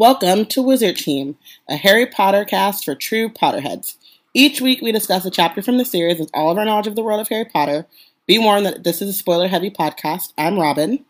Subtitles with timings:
[0.00, 1.36] Welcome to Wizard Team,
[1.68, 3.96] a Harry Potter cast for true Potterheads.
[4.32, 6.96] Each week we discuss a chapter from the series with all of our knowledge of
[6.96, 7.84] the world of Harry Potter.
[8.26, 10.32] Be warned that this is a spoiler heavy podcast.
[10.38, 11.04] I'm Robin.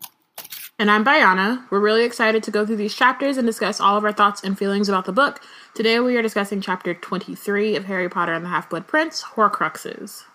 [0.77, 1.63] And I'm Bayana.
[1.71, 4.59] We're really excited to go through these chapters and discuss all of our thoughts and
[4.59, 5.39] feelings about the book.
[5.73, 10.25] Today we are discussing chapter 23 of Harry Potter and the Half Blood Prince, Horcruxes.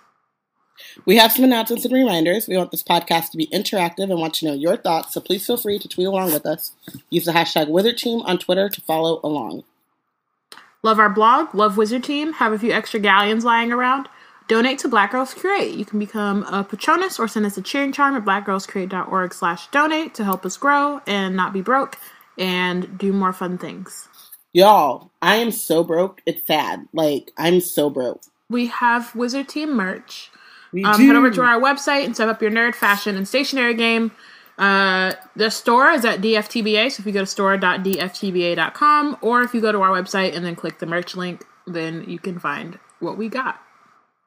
[1.05, 2.49] We have some announcements and reminders.
[2.49, 5.47] We want this podcast to be interactive and want to know your thoughts, so please
[5.47, 6.73] feel free to tweet along with us.
[7.11, 9.65] Use the hashtag Wizard Team on Twitter to follow along.
[10.83, 14.09] Love our blog, love Wizard Team, have a few extra galleons lying around.
[14.49, 15.75] Donate to Black Girls Create.
[15.75, 20.15] You can become a Patronus or send us a cheering charm at blackgirlscreate.org slash donate
[20.15, 21.99] to help us grow and not be broke
[22.39, 24.09] and do more fun things.
[24.53, 26.23] Y'all, I am so broke.
[26.25, 26.87] It's sad.
[26.93, 28.23] Like, I'm so broke.
[28.49, 30.31] We have Wizard Team merch.
[30.73, 31.07] We Um, do.
[31.07, 34.13] head over to our website and set up your nerd fashion and stationery game.
[34.59, 39.61] Uh, the store is at DFTBA, so if you go to store.dftba.com or if you
[39.61, 43.19] go to our website and then click the merch link, then you can find what
[43.19, 43.61] we got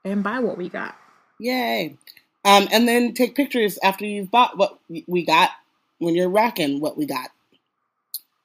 [0.05, 0.95] and buy what we got.
[1.39, 1.97] Yay.
[2.45, 5.49] Um, and then take pictures after you've bought what we got
[5.97, 7.29] when you're rocking what we got.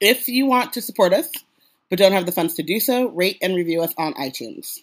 [0.01, 1.29] If you want to support us
[1.91, 4.79] but don't have the funds to do so, rate and review us on iTunes.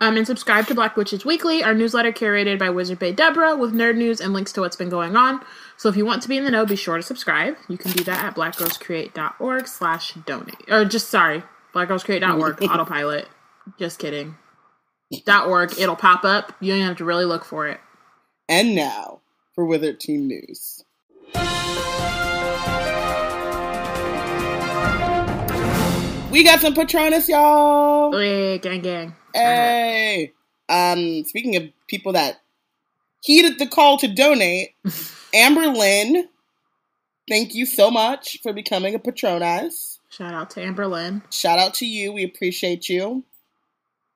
[0.00, 3.72] Um, and subscribe to Black Witches Weekly, our newsletter curated by Wizard Bay Deborah with
[3.72, 5.40] nerd news and links to what's been going on.
[5.76, 7.56] So if you want to be in the know, be sure to subscribe.
[7.68, 10.68] You can do that at blackgirlscreate.org slash donate.
[10.68, 13.28] Or just, sorry, blackgirlscreate.org, autopilot.
[13.78, 14.36] Just kidding.
[15.24, 16.52] Dot .org, it'll pop up.
[16.60, 17.80] You don't have to really look for it.
[18.48, 19.20] And now
[19.54, 20.84] for Wizard Team News.
[26.34, 28.10] We got some Patronus, y'all.
[28.10, 29.14] Hey, gang, gang.
[29.32, 30.32] Hey.
[30.68, 32.40] Um, speaking of people that
[33.22, 34.70] heeded the call to donate,
[35.32, 36.28] Amber Lynn,
[37.28, 40.00] thank you so much for becoming a Patronus.
[40.08, 41.22] Shout out to Amber Lynn.
[41.30, 42.12] Shout out to you.
[42.12, 43.22] We appreciate you.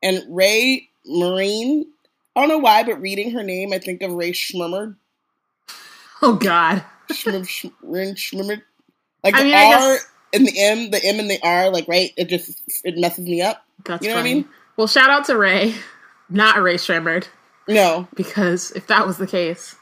[0.03, 1.87] And Ray Marine,
[2.35, 4.97] I don't know why, but reading her name, I think of Ray Schmummer.
[6.21, 6.83] Oh, God.
[7.13, 8.63] Schmummer.
[9.23, 11.89] Like I mean, I R guess- and the M, the M and the R, like,
[11.89, 12.13] right?
[12.17, 13.65] It just, it messes me up.
[13.85, 14.35] That's You know what I funny.
[14.35, 14.49] mean?
[14.77, 15.75] Well, shout out to Ray,
[16.29, 17.27] not Rae Sremmurd,
[17.69, 18.07] No.
[18.15, 19.75] because if that was the case,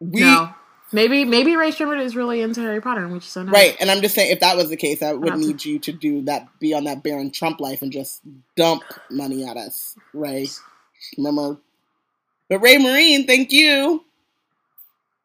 [0.00, 0.50] We, no.
[0.94, 3.52] Maybe maybe Rae Sremmurd is really into Harry Potter and we just don't know.
[3.52, 5.64] Right, and I'm just saying, if that was the case, I would Not to- need
[5.64, 8.20] you to do that, be on that Barron Trump life, and just
[8.56, 10.48] dump money at us, Ray.
[11.16, 11.56] Remember,
[12.50, 14.04] but Ray Marine, thank you.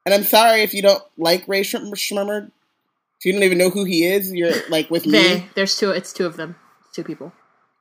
[0.06, 2.50] And I'm sorry if you don't like Ray Schmummer.
[3.24, 5.50] You don't even know who he is, you're like with They me.
[5.56, 6.56] there's two it's two of them.
[6.86, 7.34] It's two people.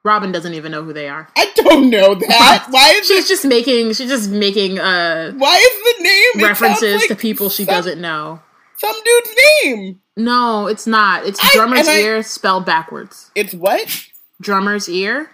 [0.05, 1.29] Robin doesn't even know who they are.
[1.37, 2.67] I don't know that.
[2.71, 3.29] Why is She's it?
[3.29, 7.65] just making she's just making uh Why is the name references like to people she
[7.65, 8.41] some- doesn't know.
[8.79, 9.31] Some dude's
[9.65, 10.01] name.
[10.19, 11.27] No, it's not.
[11.27, 13.31] It's I- drummer's I- ear spelled backwards.
[13.35, 14.07] It's what?
[14.41, 15.31] Drummer's ear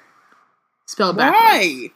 [0.86, 1.42] spelled backwards.
[1.42, 1.88] Why?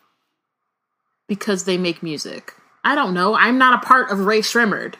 [1.28, 2.55] Because they make music.
[2.84, 3.34] I don't know.
[3.34, 4.95] I'm not a part of Rae Sremmurd.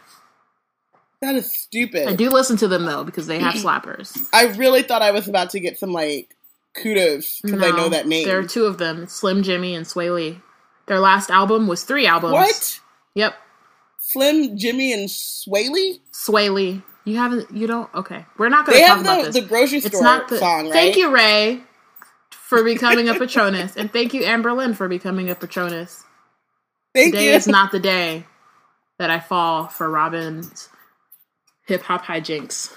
[1.23, 2.09] That is stupid.
[2.09, 4.17] I do listen to them though because they have slappers.
[4.33, 6.37] I really thought I was about to get some like
[6.75, 8.27] kudos because I know that name.
[8.27, 10.41] There are two of them: Slim Jxmmi and Swae Lee.
[10.87, 12.35] Their last album was three albums.
[12.35, 12.81] What?
[13.15, 13.35] Yep,
[13.99, 16.01] Slim, Jimmy, and Swae Lee.
[16.13, 16.83] Swae Lee.
[17.05, 17.51] You haven't.
[17.51, 17.93] You don't.
[17.95, 19.35] Okay, we're not going to talk have about this.
[19.35, 20.73] the grocery store it's not the song, right?
[20.73, 21.63] Thank you, Ray,
[22.31, 26.05] for becoming a Patronus, and thank you, Amber Lynn, for becoming a Patronus.
[26.95, 27.33] Thank Today you.
[27.33, 28.27] is not the day
[28.99, 30.69] that I fall for Robin's
[31.67, 32.73] hip hop hijinks.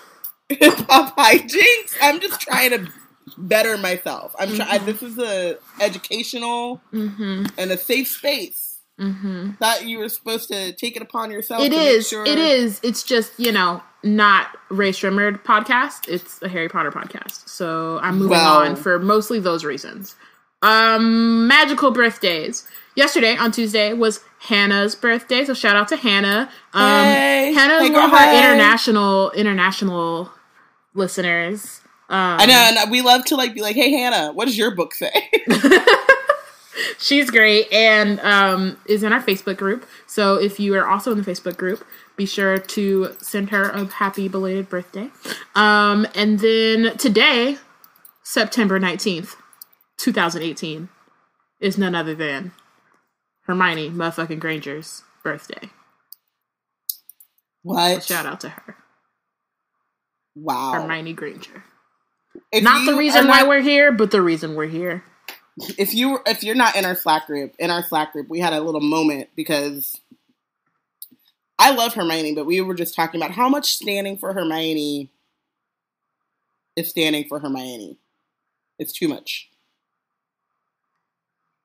[0.49, 1.95] Hip hop hijinks.
[2.01, 2.91] I'm just trying to
[3.37, 4.35] better myself.
[4.39, 4.85] I'm trying.
[4.85, 7.45] This is a educational Mm-hmm.
[7.57, 8.79] and a safe space.
[8.99, 9.51] Mm-hmm.
[9.53, 11.63] Thought you were supposed to take it upon yourself.
[11.63, 12.07] It is.
[12.09, 12.25] Sure.
[12.25, 12.79] It is.
[12.83, 16.07] It's just you know not Rae Sremmurd podcast.
[16.09, 17.47] It's a Harry Potter podcast.
[17.47, 20.15] So I'm moving Well- on for mostly those reasons.
[20.61, 22.67] Um, magical birthdays.
[22.95, 26.49] Yesterday on Tuesday was Hannah's birthday, so shout out to Hannah.
[26.73, 27.53] Um, Hey.
[27.53, 30.31] Hannah's Hey, one of girl, our international international
[30.93, 31.81] listeners.
[32.09, 34.75] Um, I know, and we love to like be like, "Hey, Hannah, what does your
[34.75, 35.11] book say?"
[36.97, 39.85] She's great and um, is in our Facebook group.
[40.07, 41.85] So if you are also in the Facebook group,
[42.15, 45.09] be sure to send her a happy belated birthday.
[45.55, 47.57] Um, and then today,
[48.23, 49.35] September 19th,
[49.99, 50.89] 2018,
[51.59, 52.51] is none other than
[53.41, 55.69] Hermione motherfucking Granger's birthday.
[57.61, 58.03] what?
[58.03, 58.75] Shout out to her.
[60.35, 60.71] Wow.
[60.73, 61.63] Hermione Granger.
[62.51, 65.03] If Not the reason why not- we're here, but the reason we're here.
[65.77, 68.53] if you if you're not in our Slack group, in our Slack group, we had
[68.53, 69.99] a little moment because
[71.57, 75.09] I love Hermione, but we were just talking about how much standing for Hermione
[76.77, 77.97] is standing for Hermione.
[78.77, 79.48] It's too much.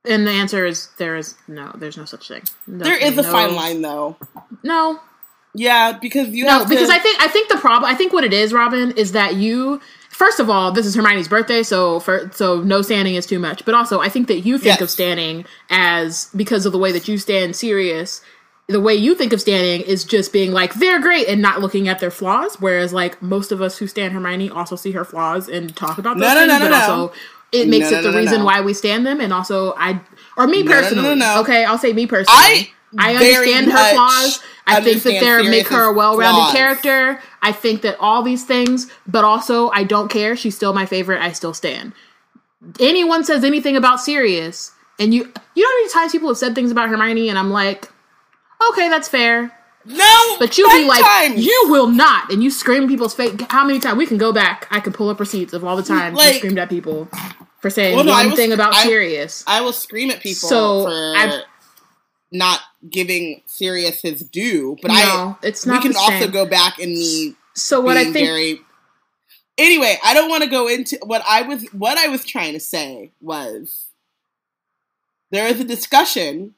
[0.05, 2.43] And the answer is there is no, there's no such thing.
[2.67, 4.17] No, There is a no- fine line though.
[4.63, 5.01] No,
[5.55, 8.13] Yeah, because you no, have because to, I think I think the problem I think
[8.13, 9.81] what it is, Robin, is that you
[10.11, 13.65] first of all, this is Hermione's birthday, so for so no standing is too much.
[13.65, 14.81] But also, I think that you think Yes.
[14.83, 18.21] of standing as because of the way that you stand serious.
[18.67, 21.87] The way you think of standing is just being like they're great and not looking
[21.87, 22.57] at their flaws.
[22.61, 26.17] Whereas, like most of us who stand Hermione also see her flaws and talk about
[26.19, 26.77] those No, no, no, no, but no.
[26.77, 27.13] also,
[27.53, 28.45] it makes No, it the no, reason no.
[28.45, 29.21] why we stand them.
[29.21, 30.01] And also, I
[30.37, 32.37] or me personally, okay, I'll say me personally.
[32.39, 34.41] I I understand her flaws.
[34.67, 36.53] I think that they're make her a well-rounded flaws.
[36.53, 37.21] character.
[37.43, 40.37] I think that all these things, but also I don't care.
[40.37, 41.21] She's still my favorite.
[41.21, 41.93] I still stand.
[42.81, 45.21] Anyone says anything about Sirius, and you
[45.55, 47.91] you know how many times people have said things about Hermione, and I'm like,
[48.71, 49.53] okay, that's fair.
[49.87, 51.45] No, But you'll be like, times.
[51.45, 53.35] you will not, and you scream people's face.
[53.51, 54.67] How many times we can go back?
[54.71, 57.09] I can pull up receipts of all the times you screamed at people
[57.61, 59.45] for saying Well, no, one was- thing about I- Sirius.
[59.47, 61.43] I will scream at people So, for I've-
[62.33, 62.61] not
[62.91, 66.93] giving Sirius his due, but No, I it's not we can also go back and
[66.93, 68.61] me So what I think, very.
[69.57, 71.63] Anyway, I don't want to go into what I was.
[71.73, 73.85] What I was trying to say was
[75.31, 76.55] there is a discussion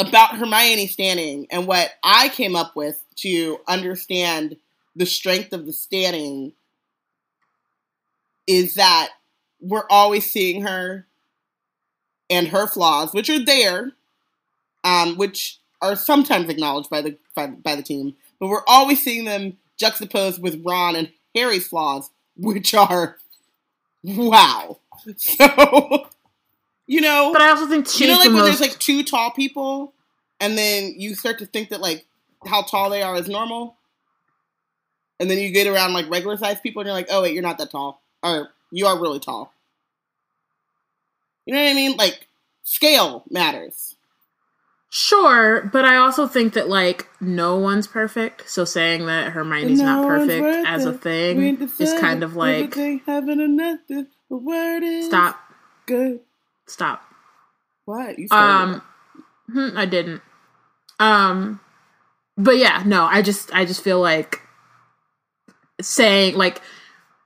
[0.00, 4.56] about Hermione standing, and what I came up with to understand
[4.96, 6.52] the strength of the standing
[8.46, 9.10] is that
[9.60, 11.06] we're always seeing her
[12.30, 13.92] and her flaws, which are there,
[14.84, 19.26] um, which are sometimes acknowledged by the by, by the team, but we're always seeing
[19.26, 23.18] them juxtaposed with Ron and Harry's flaws, which are
[24.02, 24.78] wow.
[25.16, 26.06] So
[26.90, 28.58] you know, but I also think she's you know, like the when most.
[28.58, 29.92] there's like two tall people,
[30.40, 32.04] and then you start to think that like
[32.44, 33.76] how tall they are is normal,
[35.20, 37.44] and then you get around like regular sized people, and you're like, oh wait, you're
[37.44, 39.54] not that tall, or you are really tall.
[41.46, 41.96] You know what I mean?
[41.96, 42.26] Like
[42.64, 43.94] scale matters.
[44.88, 48.50] Sure, but I also think that like no one's perfect.
[48.50, 52.74] So saying that Hermione's not perfect as a thing is kind of like
[53.06, 53.78] having enough.
[53.88, 55.38] The word stop,
[55.86, 56.18] Good.
[56.70, 57.02] Stop.
[57.84, 58.82] What you Um,
[59.52, 60.22] hmm, I didn't.
[60.98, 61.60] Um,
[62.36, 64.40] but yeah, no, I just I just feel like
[65.80, 66.60] saying like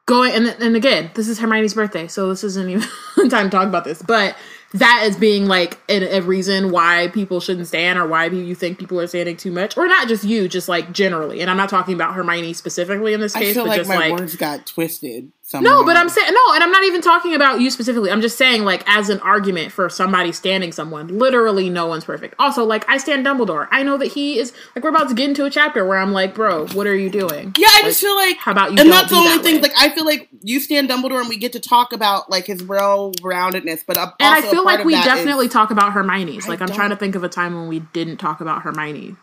[0.07, 2.89] going and and again, this is Hermione's birthday, so this isn't even
[3.31, 4.37] time to talk about this, but
[4.75, 8.77] that is being like a, a reason why people shouldn't stand or why you think
[8.77, 11.69] people are standing too much or not just you just like generally and i'm not
[11.69, 14.37] talking about hermione specifically in this I case feel but like just my like words
[14.37, 15.33] got twisted.
[15.47, 15.69] Somehow.
[15.81, 18.11] no, but I'm saying no, and I'm not even talking about you specifically.
[18.11, 21.19] I'm just saying like as an argument for somebody standing someone.
[21.19, 22.35] Literally, no one's perfect.
[22.39, 23.69] Also, like I stand Dumbledore.
[23.71, 26.13] I know that he is like we're about to get into a chapter where I'm
[26.13, 27.53] like, bro, what are you doing?
[27.59, 29.37] Yeah, I Like, just feel like how about you and don't that's the be only
[29.37, 29.55] that thing.
[29.57, 29.61] way?
[29.61, 32.63] Like I feel like you stand Dumbledore, and we get to talk about like his
[32.63, 33.85] well-roundedness.
[33.87, 36.49] But a- And I also a feel like we definitely is- talk about Hermione's.
[36.49, 39.17] Like I'm don't- trying to think of a time when we didn't talk about Hermione.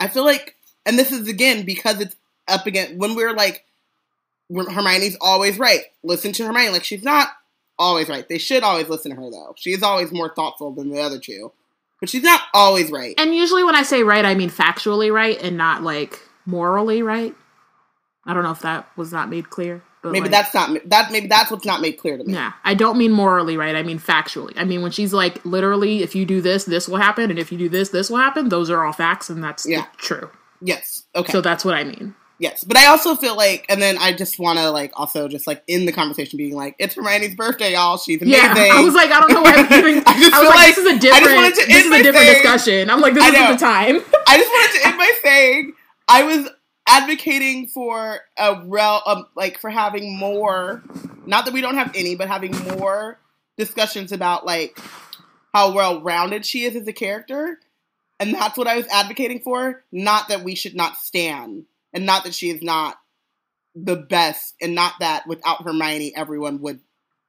[0.00, 0.54] I feel like,
[0.84, 2.14] and this is again because it's
[2.46, 3.64] up against when we're like, when
[4.52, 5.80] Hermione's always right.
[6.02, 6.70] Listen to Hermione.
[6.72, 7.28] Like she's not
[7.78, 8.28] always right.
[8.28, 9.54] They should always listen to her though.
[9.56, 11.52] She is always more thoughtful than the other two,
[12.00, 13.14] but she's not always right.
[13.18, 17.34] And usually when I say right, I mean factually right and not like morally right.
[18.26, 19.82] I don't know if that was not made clear.
[20.02, 21.10] But Maybe like- that's not that.
[21.12, 22.34] Maybe that's what's not made clear to me.
[22.34, 23.74] Yeah, I don't mean morally right.
[23.74, 24.52] I mean factually.
[24.56, 27.50] I mean when she's like literally, if you do this, this will happen, and if
[27.50, 28.50] you do this, this will happen.
[28.50, 29.86] Those are all facts, and that's Yeah.
[29.96, 30.28] true.
[30.60, 31.04] Yes.
[31.16, 31.32] Okay.
[31.32, 32.14] So that's what I mean.
[32.40, 35.46] Yes, but I also feel like, and then I just want to like also just
[35.46, 37.96] like in the conversation being like, it's Hermione's birthday, y'all.
[37.96, 38.40] She's amazing.
[38.42, 40.02] Yeah, I was like, I don't know why I'm even.
[40.06, 41.36] I just I feel was like, like- this is a I just different.
[41.36, 42.90] wanted to This end is a different saying- discussion.
[42.90, 43.96] I'm like, this isn't the time.
[44.26, 45.72] I just wanted to end by saying
[46.08, 46.48] I was
[46.88, 50.82] advocating for a rel um, like for having more,
[51.26, 53.18] not that we don't have any, but having more
[53.56, 54.78] discussions about like
[55.54, 57.58] how well rounded she is as a character,
[58.18, 59.84] and that's what I was advocating for.
[59.92, 61.64] Not that we should not stand,
[61.94, 62.96] and not that she is not
[63.74, 66.80] the best, and not that without Hermione, everyone would,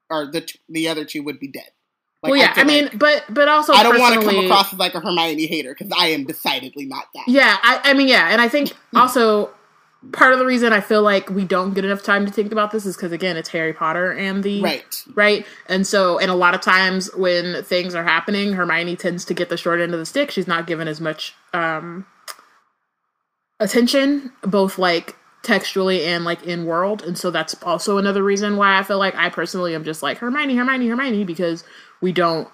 [0.09, 1.69] or the t- the other two would be dead.
[2.21, 4.45] Like, well, yeah, I, feel mean, like- but but also I don't want to come
[4.45, 7.23] across as like a Hermione hater because I am decidedly not that.
[7.27, 9.51] Yeah, I, I mean, yeah, and I think also
[10.11, 12.69] part of the reason I feel like we don't get enough time to think about
[12.71, 15.03] this is because again, it's Harry Potter and the Right.
[15.15, 19.33] right, and so and a lot of times when things are happening, Hermione tends to
[19.33, 20.29] get the short end of the stick.
[20.31, 22.05] She's not given as much um
[23.59, 28.77] attention, both like textually and like in world, and so that's also another reason why
[28.79, 31.63] I feel like I personally am just like Hermione, Hermione, Hermione because
[32.01, 32.47] we don't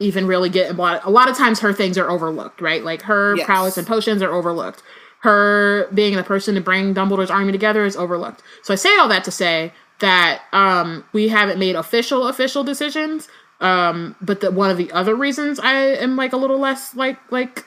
[0.00, 1.00] even really get a lot.
[1.04, 2.82] A lot of times, her things are overlooked, right?
[2.82, 3.46] Like her Yes.
[3.46, 4.82] prowess and potions are overlooked.
[5.20, 8.42] her being the person to bring Dumbledore's army together is overlooked.
[8.64, 13.28] So I say all that to say that um, we haven't made official official decisions.
[13.60, 17.18] Um, but that one of the other reasons I am like a little less like
[17.30, 17.64] like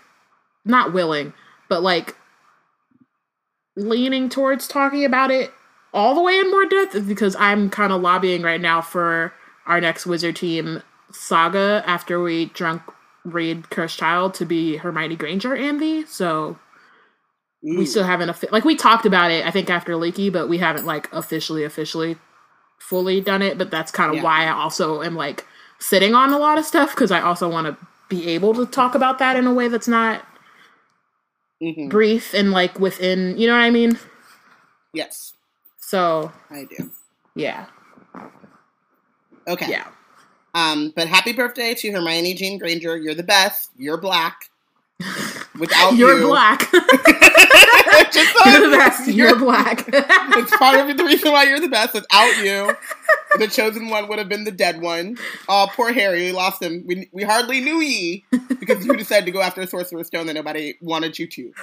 [0.65, 1.31] not willing,
[1.69, 2.17] but like
[3.75, 5.51] leaning towards talking about it
[5.93, 9.33] all the way in more depth is because I'm kind of lobbying right now for
[9.65, 12.81] our next wizard team saga after we drunk
[13.23, 16.05] read Cursed Child to be Hermione Granger Andy.
[16.05, 16.59] So
[17.63, 17.87] we mm.
[17.87, 20.85] still haven't offi- like we talked about it I think after Leaky, but we haven't
[20.85, 22.17] like officially officially
[22.77, 23.57] fully done it.
[23.57, 24.23] But that's kind of Yeah.
[24.23, 25.45] why I also am like
[25.79, 27.77] sitting on a lot of stuff because I also want to
[28.09, 30.23] be able to talk about that in a way that's not
[31.61, 31.89] Mhm.
[31.89, 33.97] brief and like within you know what I mean.
[34.93, 35.33] Yes,
[35.79, 36.91] So I do.
[37.35, 37.65] yeah,
[39.47, 39.69] Okay.
[39.69, 39.87] yeah.
[40.53, 42.95] Um, but happy birthday to Hermione Jean Granger.
[42.97, 43.71] You're the best.
[43.77, 44.49] You're black.
[45.59, 46.59] Without You're you, black.
[48.13, 49.07] Just you're the best.
[49.09, 49.83] You're black.
[49.89, 51.93] it's part of the reason why you're the best.
[51.93, 52.73] Without you,
[53.37, 55.17] the chosen one would have been the dead one.
[55.47, 56.23] Oh, poor Harry.
[56.23, 56.83] We lost him.
[56.85, 60.33] We, we hardly knew ye because you decided to go after a sorcerer's stone that
[60.33, 61.53] nobody wanted you to.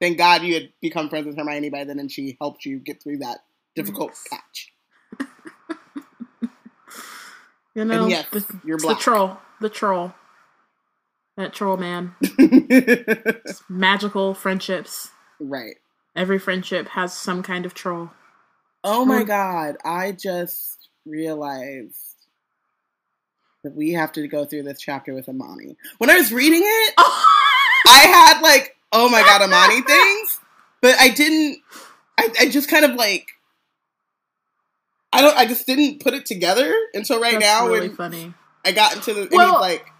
[0.00, 3.02] Thank God you had become friends with Hermione by then, and she helped you get
[3.02, 3.38] through that
[3.74, 4.72] difficult patch.
[7.74, 9.38] you know, And yes, the, you're it's the troll.
[9.60, 10.14] The troll.
[11.36, 12.14] That troll man.
[13.68, 15.10] Magical friendships.
[15.40, 15.76] right.
[16.16, 18.10] Every friendship has some kind of troll.
[18.84, 21.96] Oh my god, I just realized
[23.64, 25.76] that we have to go through this chapter with Amani.
[25.98, 30.40] When I was reading it, I had like, oh my god, Amani things,
[30.80, 31.58] but I didn't,
[32.18, 33.26] I, I just kind of like,
[35.12, 38.32] I don't, I just didn't put it together until right That's now really funny.
[38.64, 39.90] I got into the, Well- like,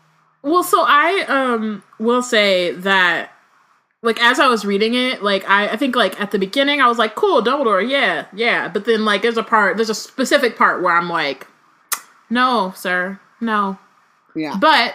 [0.42, 3.32] Well, so I um will say that
[4.08, 6.88] like as I was reading it, like I, I think like at the beginning I
[6.88, 8.66] was like, cool, Dumbledore, yeah, yeah.
[8.68, 11.46] But then like there's a part there's a specific part where I'm like,
[12.30, 13.78] No, sir, no.
[14.34, 14.94] yeah, But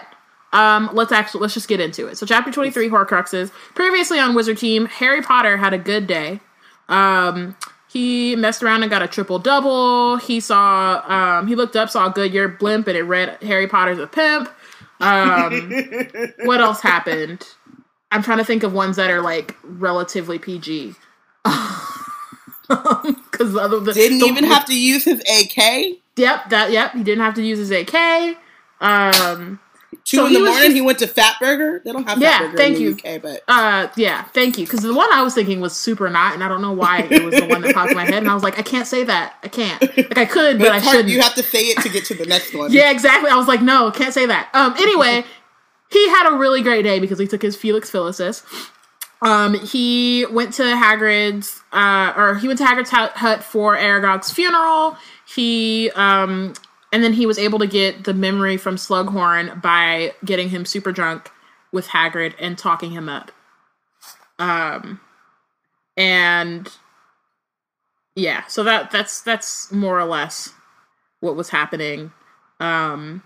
[0.51, 2.17] um let's actually let's just get into it.
[2.17, 3.51] So chapter twenty three Horcruxes.
[3.75, 6.39] Previously on Wizard Team, Harry Potter had a good day.
[6.89, 7.55] Um
[7.87, 10.17] he messed around and got a triple double.
[10.17, 13.99] He saw um he looked up, saw a Goodyear blimp and it read Harry Potter's
[13.99, 14.49] a pimp.
[14.99, 15.71] Um
[16.45, 17.47] what else happened?
[18.13, 20.93] I'm trying to think of ones that are like relatively PG.
[22.67, 25.97] Because other than didn't the- even have to use his AK.
[26.15, 26.93] Yep, that yep.
[26.93, 28.37] He didn't have to use his AK.
[28.79, 29.59] Um,
[30.05, 31.83] Two So in the morning, just- he went to Fatburger.
[31.83, 32.93] They don't have Yeah, Fatburger thank in you.
[32.95, 34.65] the UK, but uh, yeah, thank you.
[34.65, 37.23] Because the one I was thinking was super not, and I don't know why it
[37.23, 39.03] was the one that popped in my head, and I was like, I can't say
[39.05, 39.35] that.
[39.43, 39.81] I can't.
[39.81, 40.95] Like I could, but, but I hard.
[40.95, 41.09] shouldn't.
[41.13, 42.71] You have to say it to get to the next one.
[42.71, 43.29] Yeah, exactly.
[43.29, 44.49] I was like, no, can't say that.
[44.53, 45.23] Um, anyway,
[45.91, 48.43] he had a really great day because he took his Felix Felicis.
[49.21, 54.97] Um, he went to Hagrid's, uh, or he went to Hagrid's hut, for Aragog's funeral.
[55.33, 56.53] He, um,
[56.91, 60.91] and then he was able to get the memory from Slughorn by getting him super
[60.91, 61.31] drunk
[61.71, 63.31] with Hagrid and talking him up.
[64.39, 64.99] Um,
[65.95, 66.69] and
[68.15, 70.49] yeah, so that that's that's more or less
[71.19, 72.11] what was happening.
[72.59, 73.23] Um,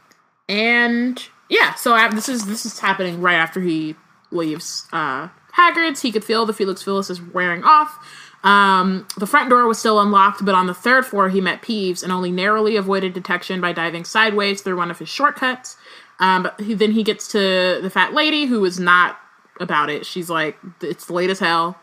[0.48, 3.96] and yeah, so I, this is this is happening right after he
[4.32, 6.02] leaves uh, Hagrid's.
[6.02, 7.98] He could feel the Felix Felicis is wearing off.
[8.44, 12.04] Um, the front door was still unlocked, but on the third floor he met Peeves
[12.04, 15.76] and only narrowly avoided detection by diving sideways through one of his shortcuts.
[16.20, 19.18] Um, but he, then he gets to the fat lady who is not
[19.60, 20.06] about it.
[20.06, 21.78] She's like, "It's late as hell."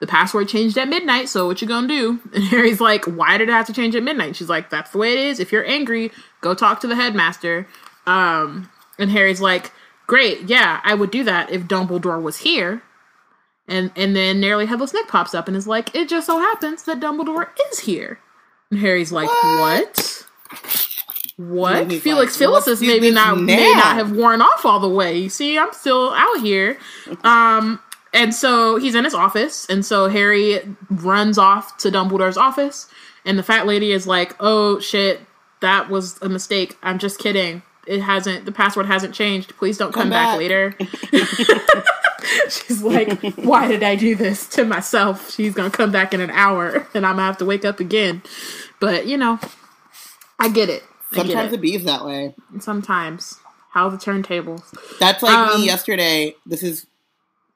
[0.00, 2.18] the password changed at midnight, so what you gonna do?
[2.34, 4.34] And Harry's like, why did it have to change at midnight?
[4.34, 5.38] She's like, that's the way it is.
[5.38, 6.10] If you're angry,
[6.40, 7.68] go talk to the headmaster.
[8.06, 9.72] Um, and Harry's like,
[10.06, 12.82] great, yeah, I would do that if Dumbledore was here.
[13.66, 16.84] And and then Nearly Headless Nick pops up and is like, it just so happens
[16.84, 18.18] that Dumbledore is here.
[18.70, 20.26] And Harry's like, what?
[21.36, 21.90] What?
[21.90, 25.18] He's Felix like, "Let's Felicis maybe not may not have worn off all the way.
[25.18, 26.76] You see, I'm still out here.
[27.24, 27.80] Um,
[28.12, 32.88] and so he's in his office, and so Harry runs off to Dumbledore's office,
[33.24, 35.20] and the fat lady is like, "Oh shit,
[35.60, 36.76] that was a mistake.
[36.82, 37.62] I'm just kidding.
[37.86, 38.44] It hasn't.
[38.44, 39.56] The password hasn't changed.
[39.56, 40.28] Please don't come, Come back.
[40.32, 40.74] back." later."
[42.50, 45.30] She's like, "Why did I do this to myself?
[45.30, 48.22] She's gonna come back in an hour, and I'm gonna have to wake up again."
[48.78, 49.38] But you know,
[50.38, 50.82] I get it.
[51.12, 51.56] I get Sometimes it.
[51.56, 52.34] it bees that way.
[52.60, 53.38] Sometimes
[53.70, 54.62] how the turntables.
[54.98, 56.34] That's like Um, me yesterday.
[56.46, 56.86] This is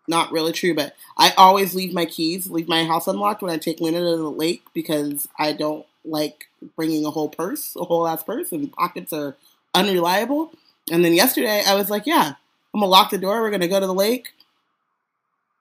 [0.09, 3.59] not really true, but I always leave my keys, leave my house unlocked when I
[3.59, 8.07] take Luna to the lake because I don't like bringing a whole purse, a whole
[8.07, 9.37] ass purse, and pockets are
[9.75, 10.52] unreliable.
[10.90, 12.35] And then yesterday I was like, yeah,
[12.73, 13.40] I'm gonna lock the door.
[13.40, 14.33] We're gonna go to the lake.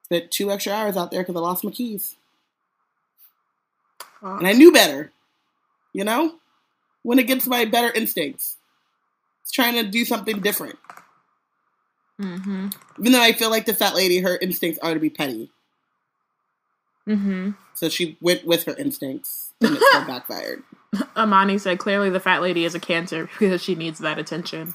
[0.04, 2.16] spent two extra hours out there because I lost my keys.
[4.22, 5.12] And I knew better.
[5.92, 6.36] You know?
[7.02, 8.56] Went against my better instincts.
[9.42, 10.78] It's trying to do something different.
[12.18, 12.68] mm-hmm.
[12.98, 15.50] Even though I feel like the fat lady, her instincts are to be petty.
[17.06, 17.50] Mm-hmm.
[17.74, 20.62] So she went with her instincts and it backfired.
[21.16, 24.74] Amani said clearly the fat lady is a cancer because she needs that attention.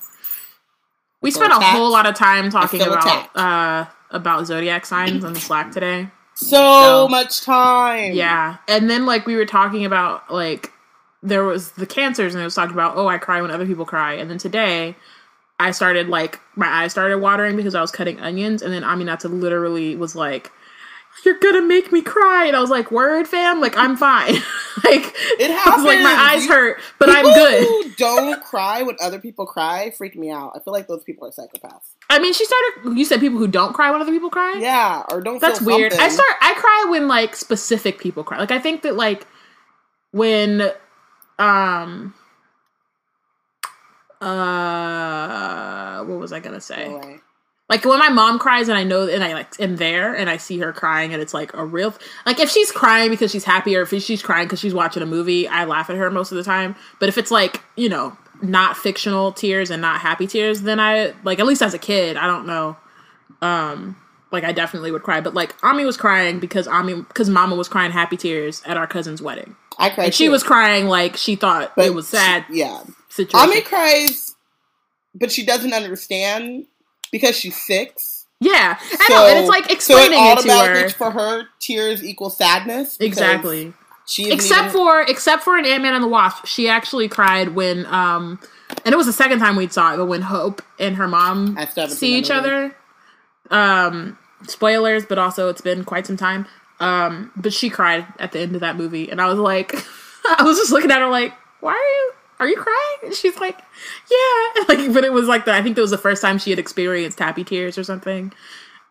[1.21, 5.39] We spent a whole lot of time talking about uh about zodiac signs on the
[5.39, 6.09] Slack today.
[6.35, 8.13] So So- much time.
[8.13, 8.57] Yeah.
[8.67, 10.71] And then like we were talking about like
[11.21, 13.83] there was the cancers and it was talking about, oh, I cry when other people
[13.85, 14.13] cry.
[14.13, 14.95] And then today
[15.59, 19.29] I started like my eyes started watering because I was cutting onions and then Aminata
[19.29, 20.49] literally was like,
[21.25, 24.33] You're gonna make me cry and I was like, Word fam, like I'm fine.
[24.83, 27.63] like It was like my eyes You- hurt, but I'm good.
[27.67, 30.53] Who don't cry when other people cry freak me out.
[30.55, 31.95] I feel like those people are psychopaths.
[32.09, 34.57] I mean she started you said people who don't cry when other people cry?
[34.59, 35.39] Yeah, or don't.
[35.39, 35.49] Cry.
[35.49, 35.93] That's weird.
[35.93, 38.37] I start I cry when like specific people cry.
[38.39, 39.25] Like I think that like
[40.11, 40.71] when
[41.37, 42.13] um
[44.21, 47.19] uh what was I gonna say?
[47.69, 50.37] Like when my mom cries and I know and I like am there and I
[50.37, 51.93] see her crying and it's like a real
[52.25, 55.05] like if she's crying because she's happy or if she's crying because she's watching a
[55.05, 56.75] movie, I laugh at her most of the time.
[56.99, 61.13] But if it's like, you know, not fictional tears and not happy tears, then I
[61.23, 62.75] like at least as a kid, I don't know.
[63.41, 63.95] Um
[64.31, 65.21] like I definitely would cry.
[65.21, 68.87] But like Ami was crying because Ami because Mama was crying happy tears at our
[68.87, 69.55] cousin's wedding.
[69.77, 70.05] I cried.
[70.05, 70.31] And she too.
[70.31, 73.49] was crying like she thought But it was sad she- yeah, situation.
[73.49, 74.35] Ami cries,
[75.13, 76.65] but she doesn't understand
[77.11, 78.25] because she's six.
[78.39, 80.89] yeah, I know, and it's like explaining so it to her.
[80.89, 82.97] for her, tears equal sadness.
[82.99, 83.73] Exactly.
[84.05, 87.49] She except even- for except for an Ant Man and the Wasp, she actually cried
[87.49, 88.39] when um,
[88.85, 91.57] and it was the second time we saw it, but when Hope and her mom
[91.57, 92.75] I still haven't see each other.
[93.51, 96.45] Um, spoilers, but also it's been quite some time.
[96.79, 99.73] Um, but she cried at the end of that movie, and I was like,
[100.25, 102.13] I was just looking at her like, why are you?
[102.39, 102.97] Are you crying?
[103.03, 103.59] And she's like,
[104.09, 104.63] yeah.
[104.67, 106.59] Like, but it was like the I think that was the first time she had
[106.59, 108.31] experienced happy tears or something,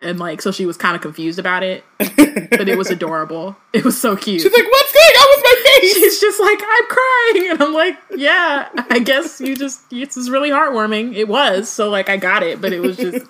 [0.02, 3.56] and like so she was kind of confused about it, but it was adorable.
[3.72, 4.42] It was so cute.
[4.42, 7.50] She's like, "What's going on with my face?" She's just like, I'm crying.
[7.50, 11.14] And I'm like, yeah, I guess you just, this is really heartwarming.
[11.14, 11.68] It was.
[11.68, 12.60] So, like, I got it.
[12.60, 13.26] But it was just,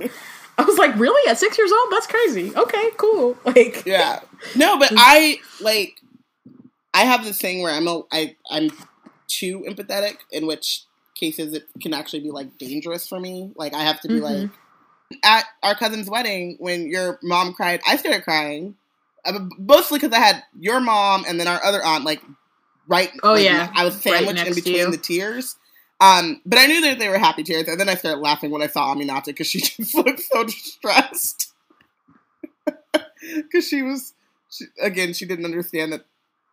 [0.58, 1.28] I was like, really?
[1.30, 1.92] At six years old?
[1.92, 2.54] That's crazy.
[2.54, 3.36] Okay, cool.
[3.44, 4.20] Like, yeah.
[4.56, 6.00] No, but I like.
[6.94, 8.70] I have this thing where I'm a, I I'm
[9.28, 13.52] too empathetic, in which cases it can actually be like dangerous for me.
[13.56, 14.22] Like I have to be Mhm.
[14.22, 14.50] like
[15.24, 18.76] at our cousin's wedding when your mom cried, I started crying.
[19.24, 22.22] Uh, Mostly because I had your mom and then our other aunt like
[22.86, 23.10] right.
[23.22, 23.70] Oh, like, yeah.
[23.74, 25.56] I was Right sandwiched next in between the tears.
[26.00, 28.62] Um, but I knew that they were happy tears, and then I started laughing when
[28.62, 31.52] I saw Aminata because she just looked so distressed.
[33.34, 34.14] Because she was,
[34.48, 36.04] she, again, she didn't understand that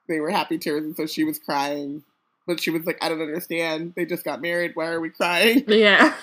[0.08, 2.04] they were happy tears, and so she was crying.
[2.48, 3.94] But she was like, "I don't understand.
[3.96, 4.72] They just got married.
[4.76, 5.64] Why are we crying?
[5.68, 6.14] yeah.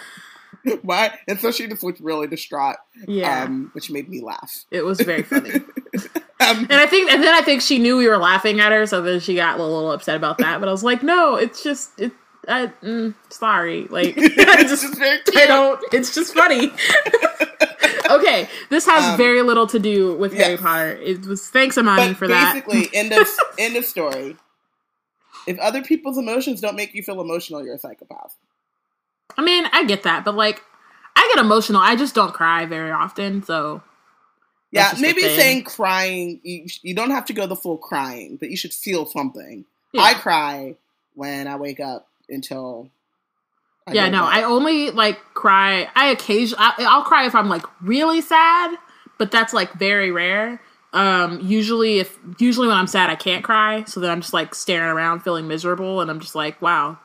[0.83, 2.77] Why?" And so she just looked really distraught,
[3.09, 3.45] Yeah.
[3.45, 4.65] um, which made me laugh.
[4.71, 5.61] it was very funny.
[6.41, 8.85] Um, And I think, and then I think she knew we were laughing at her.
[8.87, 10.59] So then she got a little upset about that.
[10.59, 12.11] But I was like, no, it's just, it,
[12.49, 13.87] I, mm, sorry.
[13.89, 14.23] Like, I
[14.59, 15.37] it's just, just very cute.
[15.37, 15.81] I don't.
[15.93, 16.73] It's just funny.
[18.11, 20.57] okay, this has Um, very little to do with Harry.
[20.57, 20.99] Potter.
[21.01, 22.55] It was thanks, Amani, But for that.
[22.55, 24.37] basically, end of end of story.
[25.47, 28.37] If other people's emotions don't make you feel emotional, you're a psychopath.
[29.37, 30.63] I mean, I get that, but like,
[31.17, 31.81] I get emotional.
[31.81, 33.43] I just don't cry very often.
[33.43, 33.83] So
[34.71, 37.79] Yeah, That's just the maybe saying crying, you, you don't have to go the full
[37.79, 39.65] crying, but you should feel something.
[39.93, 40.77] yeah, I cry
[41.15, 42.91] when I wake up until.
[43.87, 44.09] I yeah.
[44.09, 44.31] No, bed.
[44.33, 45.89] I only like cry.
[45.95, 48.77] I occasionally, I'll cry if I'm like really sad,
[49.19, 50.61] but that's like very rare.
[50.93, 54.55] Um, usually, if usually when I'm sad, I can't cry, so then I'm just like
[54.55, 56.99] staring around, feeling miserable, and I'm just like, wow.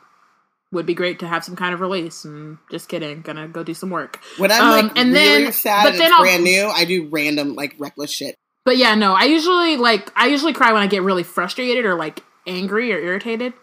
[0.73, 2.25] Would be great to have some kind of release.
[2.25, 4.19] And just kidding, gonna go do some work.
[4.37, 6.67] when I'm um, like and really then- sad but and then it's I'll- brand new,
[6.67, 8.35] I do random like reckless shit.
[8.65, 11.95] But yeah, no, I usually like I usually cry when I get really frustrated or
[11.95, 13.53] like angry or irritated.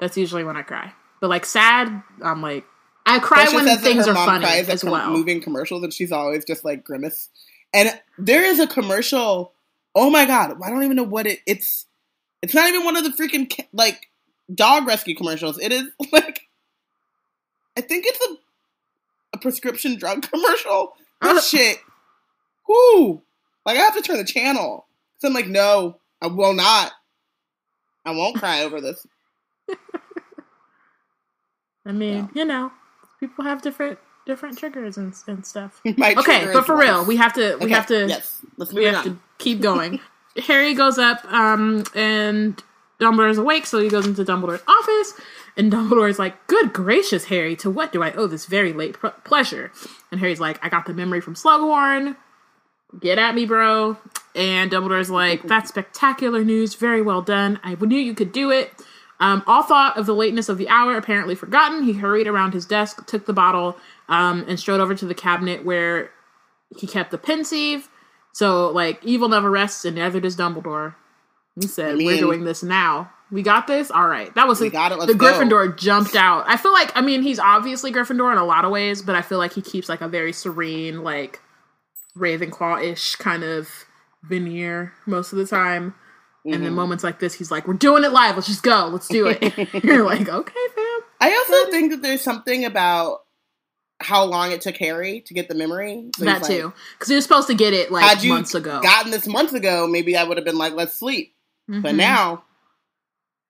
[0.00, 0.92] That's usually when I cry.
[1.22, 2.66] But like sad, I'm like
[3.06, 5.10] I cry Precious when things are funny as well.
[5.12, 7.30] Moving commercials, and she's always just like grimace.
[7.72, 9.53] And there is a commercial.
[9.94, 10.56] Oh my god!
[10.62, 11.40] I don't even know what it.
[11.46, 11.86] It's.
[12.42, 14.08] It's not even one of the freaking like
[14.54, 15.58] dog rescue commercials.
[15.58, 16.42] It is like.
[17.76, 18.36] I think it's a
[19.34, 20.94] a prescription drug commercial.
[21.22, 21.34] Uh.
[21.34, 21.78] That shit.
[22.68, 23.22] Whoo!
[23.66, 24.86] Like I have to turn the channel.
[25.18, 26.92] So I'm like, no, I will not.
[28.04, 29.06] I won't cry over this.
[31.86, 32.72] I mean, you know,
[33.20, 35.80] people have different different triggers and, and stuff.
[35.86, 36.14] Okay,
[36.52, 38.94] but for real, we have to we Okay, have to Yes, let's we on.
[38.94, 40.00] have to keep going.
[40.46, 42.60] Harry goes up, um, and
[43.00, 45.14] Dumbledore's awake, so he goes into Dumbledore's office,
[45.56, 49.08] and Dumbledore's like, "Good gracious, Harry, to what do I owe this very late pr-
[49.24, 49.70] pleasure?"
[50.10, 52.16] And Harry's like, "I got the memory from Slughorn.
[52.98, 53.96] Get at me, bro."
[54.34, 56.74] And Dumbledore's like, "That's spectacular news.
[56.74, 57.60] Very well done.
[57.62, 58.72] I knew you could do it."
[59.20, 61.84] Um, all thought of the lateness of the hour apparently forgotten.
[61.84, 63.76] He hurried around his desk, took the bottle,
[64.08, 66.10] um, and strode over to the cabinet where
[66.76, 67.88] he kept the pensieve.
[68.34, 70.94] So, like, evil never rests, and neither does Dumbledore.
[71.58, 73.10] He said, I mean- "We're doing this now.
[73.30, 73.90] We got this.
[73.90, 75.32] All right." That was the, got it, the go.
[75.32, 76.44] Gryffindor jumped out.
[76.48, 79.22] I feel like, I mean, he's obviously Gryffindor in a lot of ways, but I
[79.22, 81.40] feel like he keeps like a very serene, like
[82.16, 83.68] Ravenclaw ish kind of
[84.22, 85.94] veneer most of the time.
[86.44, 86.64] And Mm-hmm.
[86.64, 88.34] then moments like this, he's like, "We're doing it live.
[88.34, 88.88] Let's just go.
[88.92, 89.42] Let's do it."
[89.84, 93.23] You're like, "Okay, fam." I also think that there's something about
[94.00, 96.10] how long it took Harry to get the memory.
[96.16, 98.80] So that too, because he was supposed to get it like Had you months ago.
[98.82, 101.34] gotten this months ago, maybe I would have been like, let's sleep.
[101.68, 101.96] But Mhm.
[101.96, 102.44] now,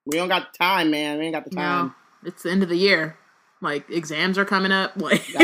[0.07, 1.19] we don't got the time, man.
[1.19, 1.87] We ain't got the time.
[2.23, 3.17] No, it's the end of the year.
[3.61, 4.93] Like exams are coming up.
[5.01, 5.23] Like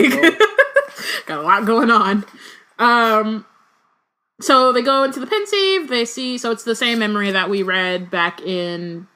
[1.27, 2.25] got a lot going on.
[2.79, 3.47] Um,
[4.41, 5.89] so they go into the pensieve.
[5.89, 6.39] They see.
[6.39, 9.07] So it's the same memory that we read back in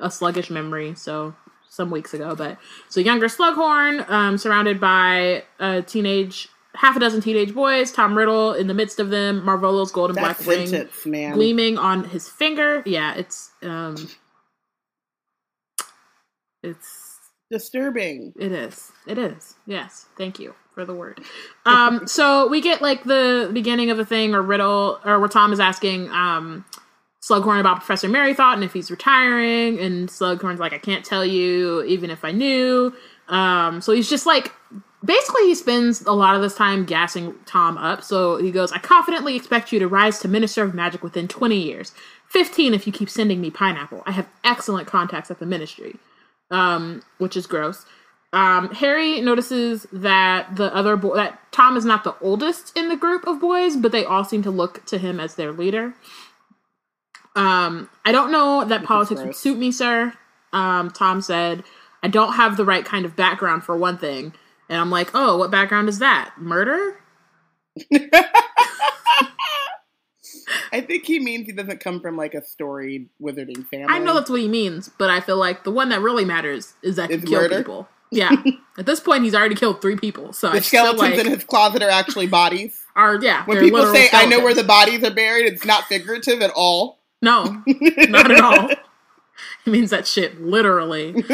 [0.00, 0.94] a sluggish memory.
[0.94, 1.34] So
[1.74, 2.56] some weeks ago, but
[2.88, 7.90] so younger Slughorn, um, surrounded by a teenage, half a dozen teenage boys.
[7.90, 9.42] Tom Riddle in the midst of them.
[9.44, 11.34] Marvolo's golden That black ring man.
[11.34, 12.82] gleaming on his finger.
[12.86, 13.96] Yeah, it's um,
[16.62, 17.10] it's
[17.50, 18.32] Disturbing.
[18.38, 18.90] it is.
[19.06, 19.54] It is.
[19.66, 20.06] Yes.
[20.16, 21.20] Thank you for the word.
[21.66, 25.52] Um, so we get like the beginning of a thing or riddle or where Tom
[25.52, 26.64] is asking um
[27.24, 31.82] Slughorn about Professor Merrythought and if he's retiring, and Slughorn's like, I can't tell you,
[31.84, 32.94] even if I knew.
[33.28, 34.52] Um, so he's just like
[35.02, 38.02] basically he spends a lot of this time gassing Tom up.
[38.02, 41.56] So he goes, I confidently expect you to rise to Minister of Magic within 20
[41.56, 41.92] years.
[42.28, 44.02] 15 if you keep sending me pineapple.
[44.06, 45.96] I have excellent contacts at the ministry.
[46.50, 47.86] Um, which is gross.
[48.34, 52.96] Um, Harry notices that the other boy that Tom is not the oldest in the
[52.96, 55.94] group of boys, but they all seem to look to him as their leader.
[57.36, 60.12] Um, I don't know that politics would suit me, sir.
[60.52, 61.64] Um, Tom said,
[62.02, 64.34] I don't have the right kind of background for one thing.
[64.68, 66.34] And I'm like, oh, what background is that?
[66.38, 66.98] Murder?
[70.72, 73.86] I think he means he doesn't come from like a storied wizarding family.
[73.88, 76.74] I know that's what he means, but I feel like the one that really matters
[76.82, 77.88] is that he Is kill people.
[78.10, 78.34] Yeah.
[78.78, 80.32] At this point, he's already killed three people.
[80.32, 82.80] So I the feel skeletons like in his closet are actually bodies.
[82.96, 83.44] are yeah.
[83.44, 86.98] When people say, "I know where the bodies are buried," it's not figurative at all.
[87.24, 87.62] No,
[88.08, 88.68] not at all.
[89.64, 91.14] He means that shit literally.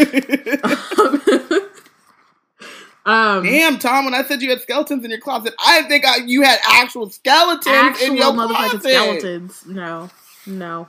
[3.07, 4.05] um, Damn, Tom!
[4.05, 7.09] When I said you had skeletons in your closet, I think I, you had actual
[7.11, 8.83] skeletons actual in your motherfucking closet.
[8.83, 9.65] skeletons.
[9.67, 10.11] No,
[10.47, 10.87] no.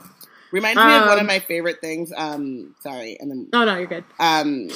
[0.52, 2.12] Reminds me of one Um, of my favorite things.
[2.16, 4.04] Um, sorry, and then No, no, you're good.
[4.20, 4.70] um,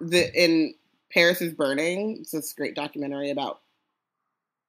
[0.00, 0.74] the in
[1.12, 2.18] Paris is Burning.
[2.20, 3.60] It's this great documentary about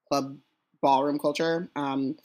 [0.09, 0.37] club
[0.81, 1.69] ballroom culture.
[1.75, 2.17] Um,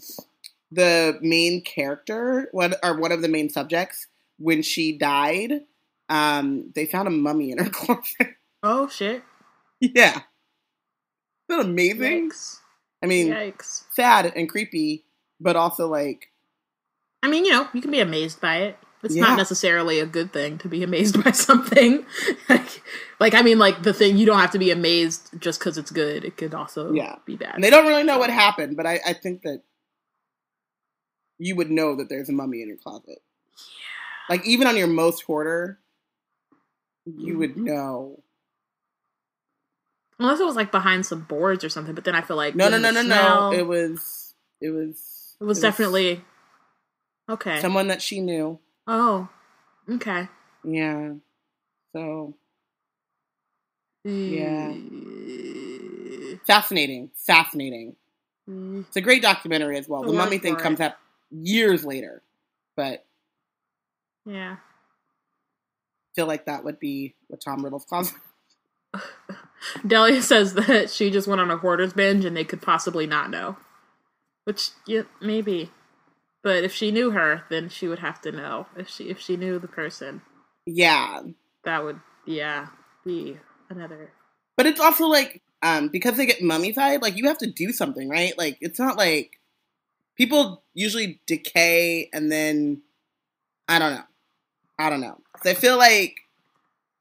[0.70, 4.06] the main character, one or one of the main subjects,
[4.38, 5.62] when she died,
[6.08, 8.36] um, they found a mummy in her closet.
[8.62, 9.22] Oh shit!
[9.80, 10.22] yeah, isn't
[11.48, 12.30] that amazing?
[12.30, 12.56] Yikes!
[13.02, 13.84] I mean, Yikes!
[13.92, 15.04] sad and creepy,
[15.40, 16.28] but also like
[17.22, 18.78] I mean, you know, you can be amazed by it.
[19.02, 19.22] It's Yeah.
[19.26, 22.04] not necessarily a good thing to be amazed by something.
[22.48, 22.82] like,
[23.20, 25.90] like I mean, like the thing you don't have to be amazed just because it's
[25.90, 26.24] good.
[26.24, 27.16] It could also Yeah.
[27.24, 27.54] be bad.
[27.54, 29.62] And they don't really know what happened, but I, I think that
[31.38, 33.22] you would know that there's a mummy in your closet.
[33.56, 34.34] Yeah.
[34.36, 35.78] Like even on your most hoarder,
[37.06, 38.22] you would know.
[40.18, 42.68] Unless it was like behind some boards or something, but then I feel like No,
[42.68, 43.50] no, no, no, it no.
[43.52, 46.22] It was it was It was definitely
[47.28, 47.60] okay.
[47.60, 48.58] someone that she knew.
[48.86, 49.28] oh,
[49.88, 50.28] okay.
[50.64, 51.12] Yeah.
[51.92, 52.34] So
[54.04, 54.72] Yeah.
[56.44, 57.94] fascinating, fascinating.
[58.48, 60.02] Mm, It's a great documentary as well.
[60.02, 60.98] The mummy thing comes up
[61.30, 62.22] years later,
[62.76, 63.04] but
[64.26, 64.56] Yeah.
[65.98, 68.16] I feel like that would be what Tom Riddle's closet.
[69.86, 73.30] Delia says that she just went on a hoarders binge and they could possibly not
[73.30, 73.56] know.
[74.44, 75.70] Which yeah, maybe.
[76.42, 78.66] But if she knew her, then she would have to know.
[78.76, 80.22] If she if she knew the person,
[80.66, 81.22] Yeah,
[81.64, 82.68] that would yeah,
[83.04, 83.38] be
[83.70, 84.12] another
[84.56, 88.08] But it's also like um because they get mummified, like you have to do something,
[88.08, 88.36] right?
[88.38, 89.40] Like it's not like
[90.18, 92.82] people usually decay and then
[93.68, 94.04] I don't know.
[94.78, 95.18] I don't know.
[95.32, 96.16] 'Cause I feel like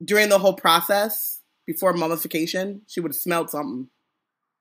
[0.04, 3.90] during the whole process before mummification, she would have smelled something.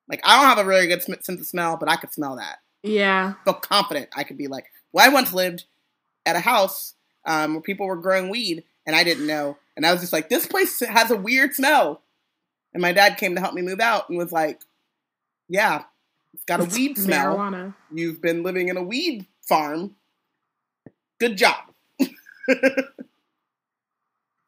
[0.08, 2.36] Like I don't have a really good sm- sense of smell, but I could smell
[2.36, 2.58] that.
[2.82, 3.34] Yeah.
[3.40, 4.08] I feel confident.
[4.16, 5.64] I could be like, well, I once lived
[6.24, 9.90] at a house um, where people were growing weed, and I didn't know, and I
[9.92, 12.02] was just like, this place has a weird smell.
[12.72, 14.60] And my dad came to help me move out and was like,
[15.48, 15.84] yeah,
[16.36, 17.36] it's got a weed smell.
[17.38, 17.74] Marijuana.
[17.90, 19.96] You've been living in a weed farm.
[21.18, 21.56] Good job.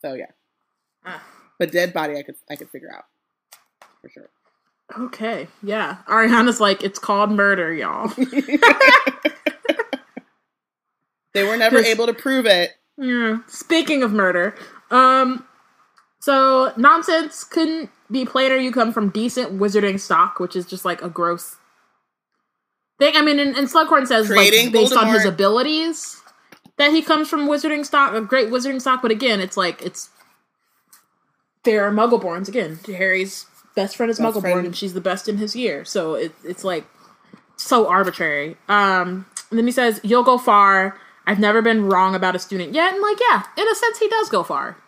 [0.02, 0.26] so yeah,
[1.06, 1.22] Ah.
[1.58, 3.04] but dead body, I could I could figure out
[4.02, 4.28] for sure.
[4.98, 5.48] Okay.
[5.62, 5.96] Yeah.
[6.06, 8.12] Ariana's like, it's called murder, y'all.
[11.34, 12.72] They were never able to prove it.
[12.96, 13.38] Yeah.
[13.46, 14.56] Speaking of murder,
[14.90, 15.44] um,
[16.20, 18.56] so nonsense couldn't be plainer.
[18.56, 21.56] You come from decent wizarding stock, which is just like a gross
[22.98, 23.16] thing.
[23.16, 26.20] I mean, and, and Slughorn says Creating like based on his abilities
[26.76, 29.02] that he comes from wizarding stock, a great wizarding stock.
[29.02, 30.10] But again, it's like it's
[31.64, 32.78] there are Muggleborns again.
[32.86, 34.66] Harry's best friend is Best Muggleborn, friend.
[34.66, 35.84] and she's the best in his year.
[35.84, 36.84] So it, it's like
[37.56, 38.56] so arbitrary.
[38.68, 42.72] Um, and then he says, "You'll go far." I've never been wrong about a student
[42.72, 44.78] yet, and like, yeah, in a sense, he does go far.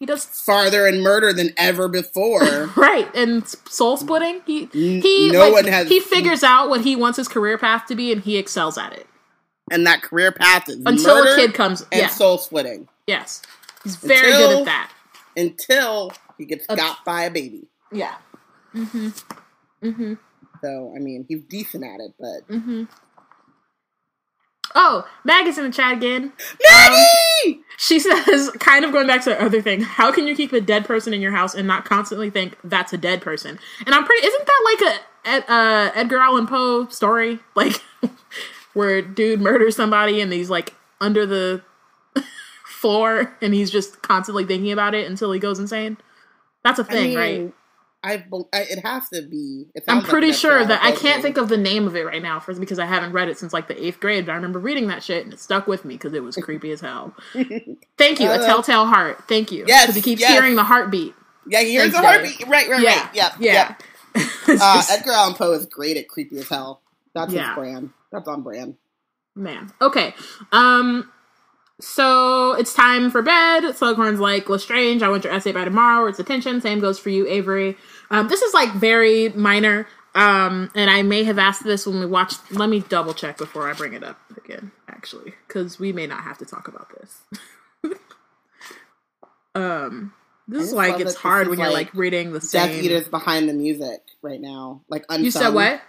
[0.00, 2.40] He does Farther in murder than ever before.
[2.76, 4.40] right, and soul splitting.
[4.46, 7.86] He he no like, one has- he figures out what he wants his career path
[7.86, 9.06] to be, and he excels at it
[9.72, 11.82] and that career path is until murder a kid comes.
[11.92, 13.40] and Yeah, soul splitting yes,
[13.84, 14.90] he's very Until- good at that.
[15.36, 17.68] until he gets Uh, got by a baby.
[17.92, 18.16] Yeah.
[18.74, 19.08] Mm-hmm.
[19.84, 20.14] Mm-hmm.
[20.62, 22.84] So I mean, he's decent at it, but Mm-hmm.
[24.74, 26.32] Oh, Maggie's in the chat again.
[26.70, 27.60] Maggie.
[27.78, 30.60] She says, kind of going back to the other thing, how can you keep a
[30.60, 33.58] dead person in your house and not constantly think that's a dead person?
[33.86, 34.78] And I'm pretty, isn't that
[35.24, 37.40] like a uh, Edgar Allan Poe story?
[37.54, 37.82] Like,
[38.74, 41.62] where dude murders somebody and he's like under the
[42.64, 45.96] floor and he's just constantly thinking about it until he goes insane?
[46.62, 47.54] That's a thing, mean, right?
[48.02, 49.66] I, I it has to be.
[49.76, 52.22] I'm sounds like pretty sure that I can't think of the name of it right
[52.22, 54.24] now for because I haven't read it since like the eighth grade.
[54.26, 56.70] But I remember reading that shit and it stuck with me because it was creepy
[56.72, 57.14] as hell.
[57.98, 59.24] Thank you, a Uh, telltale heart.
[59.28, 59.64] Thank you.
[59.66, 60.32] Yes, because he keeps yes.
[60.32, 61.14] hearing the heartbeat.
[61.46, 62.46] Yeah, he hears a heartbeat.
[62.48, 63.14] Right, right, Yeah, right.
[63.14, 63.74] Yep, yeah.
[64.14, 66.80] It's Uh, Edgar Allan Poe is great at creepy as hell.
[67.14, 67.48] That's Yeah.
[67.48, 67.90] his brand.
[68.12, 68.76] That's on brand.
[69.36, 69.72] Man.
[69.82, 70.14] Okay.
[70.52, 71.10] Um
[71.80, 73.62] so it's time for bed.
[73.74, 76.60] Slughorn's like, Lestrange, I want your essay by tomorrow, or it's attention.
[76.60, 77.76] Same goes for you, Avery.
[78.10, 79.86] Um, this is like very minor.
[80.14, 83.70] Um, and I may have asked this when we watched let me double check before
[83.70, 85.34] I bring it up again, actually.
[85.46, 87.22] Because we may not have to talk about this.
[89.54, 90.12] um
[90.46, 92.70] this is just why love it gets hard when you're like like reading the Death.
[92.70, 94.82] Eaters behind the music right now.
[94.88, 95.24] Like unsung.
[95.24, 95.80] you said what?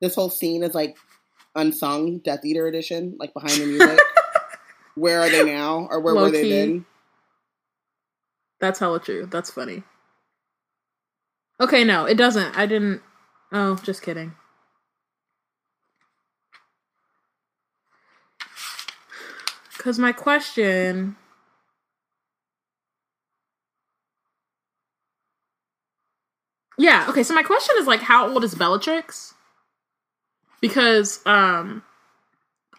[0.00, 0.96] This whole scene is like
[1.54, 3.98] unsung Death Eater edition, like behind the music.
[4.94, 5.88] where are they now?
[5.90, 6.50] Or where Low were they key.
[6.50, 6.86] then?
[8.60, 9.26] That's hella true.
[9.30, 9.82] That's funny.
[11.62, 12.58] Okay, no, it doesn't.
[12.58, 13.02] I didn't.
[13.52, 14.34] Oh, just kidding.
[19.76, 21.14] Because my question.
[26.76, 29.34] Yeah, okay, so my question is like, how old is Bellatrix?
[30.60, 31.84] Because, um,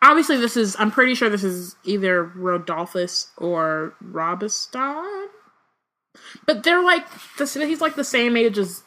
[0.02, 5.23] obviously this is, I'm pretty sure this is either Rodolphus or Rabastan.
[6.46, 7.06] But they're like,
[7.38, 8.84] this, he's like the same age as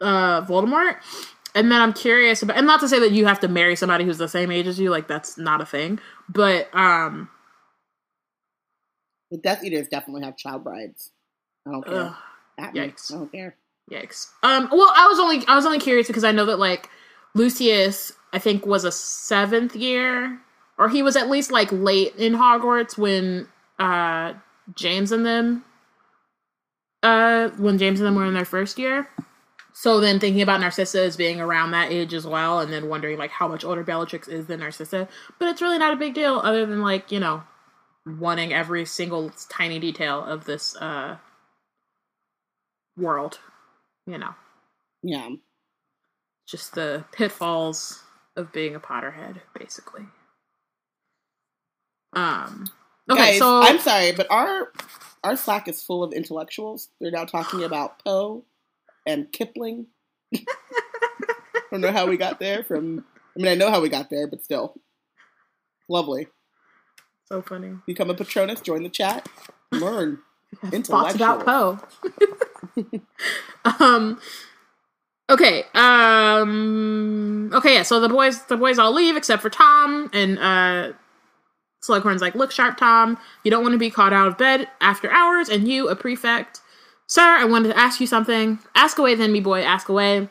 [0.00, 0.96] uh, Voldemort.
[1.54, 4.04] And then I'm curious about, and not to say that you have to marry somebody
[4.04, 5.98] who's the same age as you, like that's not a thing.
[6.28, 7.28] But um,
[9.30, 11.10] The Death Eaters definitely have child brides.
[11.66, 11.94] I don't care.
[11.96, 12.14] ugh,
[12.58, 12.80] At me.
[12.80, 13.12] yikes.
[13.12, 13.56] I don't care.
[13.90, 14.28] yikes.
[14.42, 16.88] Um, well, I was only I was only curious because I know that like
[17.34, 20.38] Lucius, I think was a seventh year,
[20.78, 24.34] or he was at least like late in Hogwarts when uh
[24.74, 25.64] James and them,
[27.02, 29.08] uh, when James and them were in their first year.
[29.72, 33.16] So then thinking about Narcissa as being around that age as well, and then wondering
[33.18, 35.08] like how much older Bellatrix is than Narcissa,
[35.38, 37.44] but it's really not a big deal other than like you know
[38.06, 41.16] wanting every single tiny detail of this uh
[42.96, 43.38] world,
[44.06, 44.34] you know,
[45.02, 45.28] Yeah.
[46.48, 48.02] just the pitfalls
[48.36, 50.06] of being a Potterhead, basically.
[52.14, 52.66] Um.
[53.10, 54.72] Okay, Guys, so I'm sorry, but our
[55.24, 56.88] our Slack is full of intellectuals.
[57.00, 58.44] They're now talking about Poe
[59.06, 59.86] and Kipling.
[60.34, 60.44] I
[61.70, 63.04] don't know how we got there from.
[63.36, 64.74] I mean, I know how we got there, but still,
[65.88, 66.28] lovely.
[67.26, 67.74] so funny.
[67.86, 68.60] Become a Patronus.
[68.60, 69.28] Join the chat.
[69.72, 70.18] Learn.
[70.72, 71.78] Thoughts about Poe.
[73.80, 74.18] um.
[75.30, 75.64] Okay.
[75.74, 77.50] Um.
[77.52, 77.74] Okay.
[77.74, 77.82] Yeah.
[77.82, 80.92] So the boys, the boys all leave except for Tom and uh.
[81.82, 83.18] Slughorn's like, look sharp, Tom.
[83.44, 86.60] You don't want to be caught out of bed after hours, and you, a prefect.
[87.06, 88.58] Sir, I wanted to ask you something.
[88.74, 90.28] Ask away then, me boy, ask away.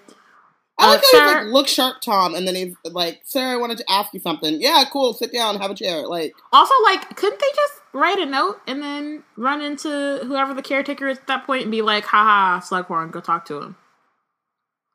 [0.80, 3.56] I like Uh, how he's like, look sharp, Tom, and then he's like, sir, I
[3.56, 4.62] wanted to ask you something.
[4.62, 5.14] Yeah, cool.
[5.14, 6.06] Sit down, have a chair.
[6.08, 10.62] Like, Also, like, couldn't they just write a note and then run into whoever the
[10.62, 13.76] caretaker is at that point and be like, haha, Slughorn, go talk to him?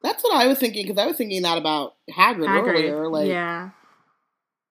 [0.02, 3.08] that's what I was thinking because I was thinking that about Hagrid, earlier.
[3.08, 3.70] Like, yeah.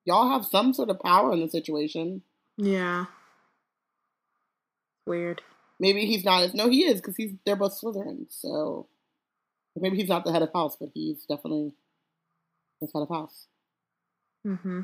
[0.06, 2.22] Y'all have some sort of power in the situation.
[2.58, 3.06] Yeah.
[5.06, 5.42] Weird.
[5.80, 8.28] Maybe he's not as no, he is because he's they're both Slytherins.
[8.30, 8.88] So
[9.76, 11.74] maybe he's not the head of house, but he's definitely
[12.80, 13.48] his head of house.
[14.46, 14.82] Mm-hmm.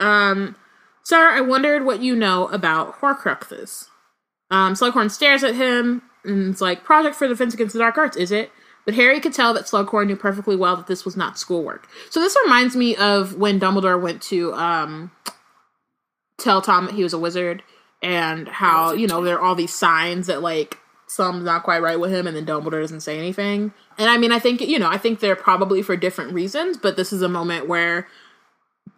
[0.00, 0.56] Um,
[1.02, 3.88] sir, I wondered what you know about Horcruxes.
[4.50, 8.16] Um, Slughorn stares at him and it's like, Project for Defense Against the Dark Arts,
[8.16, 8.50] is it?
[8.88, 11.86] But Harry could tell that Slughorn knew perfectly well that this was not schoolwork.
[12.08, 15.10] So this reminds me of when Dumbledore went to um,
[16.38, 17.62] tell Tom that he was a wizard
[18.02, 22.00] and how, you know, there are all these signs that like something's not quite right
[22.00, 23.74] with him and then Dumbledore doesn't say anything.
[23.98, 26.96] And I mean, I think, you know, I think they're probably for different reasons, but
[26.96, 28.08] this is a moment where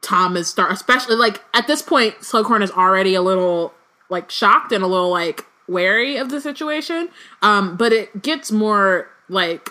[0.03, 3.74] Tom is start, especially like at this point, Slughorn is already a little
[4.09, 7.09] like shocked and a little like wary of the situation.
[7.42, 9.70] Um, but it gets more like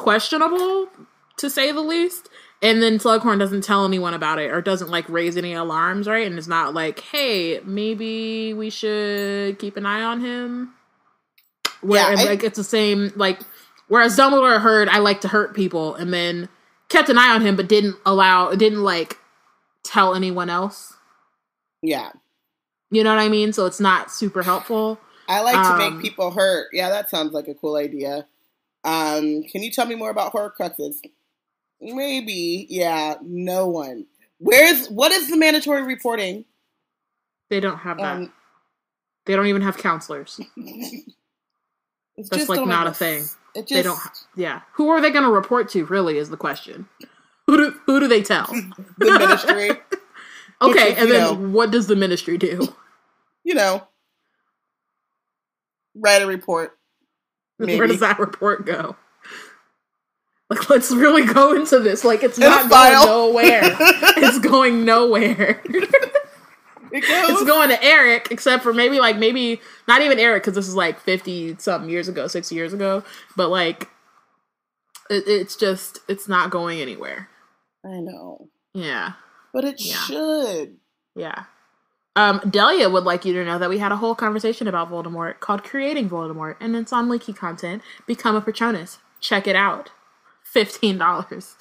[0.00, 0.88] questionable
[1.36, 2.28] to say the least.
[2.62, 6.26] And then Slughorn doesn't tell anyone about it or doesn't like raise any alarms, right?
[6.26, 10.74] And it's not like, hey, maybe we should keep an eye on him.
[11.80, 13.40] Where Yeah, and, I- like it's the same like
[13.88, 16.48] whereas Dumbledore heard I like to hurt people and then
[16.90, 19.16] kept an eye on him but didn't allow didn't like
[19.82, 20.92] tell anyone else.
[21.82, 22.10] Yeah.
[22.90, 23.52] You know what I mean?
[23.54, 25.00] So it's not super helpful.
[25.28, 26.68] I like to Um, make people hurt.
[26.72, 28.26] Yeah, that sounds like a cool idea.
[28.84, 30.96] Um, can you tell me more about Horcruxes?
[31.80, 32.66] Maybe.
[32.68, 34.06] Yeah, no one.
[34.38, 36.44] Where's what is the mandatory reporting?
[37.50, 38.16] They don't have that.
[38.16, 38.32] Um,
[39.26, 40.40] they don't even have counselors.
[40.56, 43.24] it's That's, like, don't a thing.
[43.54, 43.98] It just, they don't.
[44.36, 44.62] Yeah.
[44.74, 45.84] Who are they going to report to?
[45.84, 46.88] Really, is the question.
[47.46, 48.46] Who do who do they tell?
[48.98, 49.70] the ministry.
[50.62, 52.68] Okay, is, and then know- what does the ministry do?
[53.44, 53.88] you know,
[55.94, 56.78] write a report.
[57.66, 57.78] Maybe.
[57.78, 58.96] Where does that report go?
[60.48, 62.04] Like, let's really go into this.
[62.04, 63.60] Like, it's In not going nowhere.
[64.16, 65.60] it's going nowhere.
[66.92, 70.66] It it's going to Eric, except for maybe like maybe not even Eric because this
[70.66, 73.04] is like fifty something years ago, sixty years ago.
[73.36, 73.88] But like,
[75.08, 77.28] it, it's just it's not going anywhere.
[77.84, 79.12] I know, Yeah,
[79.52, 79.94] but it Yeah.
[79.94, 80.76] should.
[81.14, 81.44] yeah.
[82.16, 85.40] Um, Delia would like you to know that we had a whole conversation about Voldemort
[85.40, 87.82] called "Creating Voldemort," and it's on Leaky content.
[88.06, 88.98] Become a Patronus.
[89.20, 89.90] Check it out.
[90.42, 91.56] Fifteen dollars.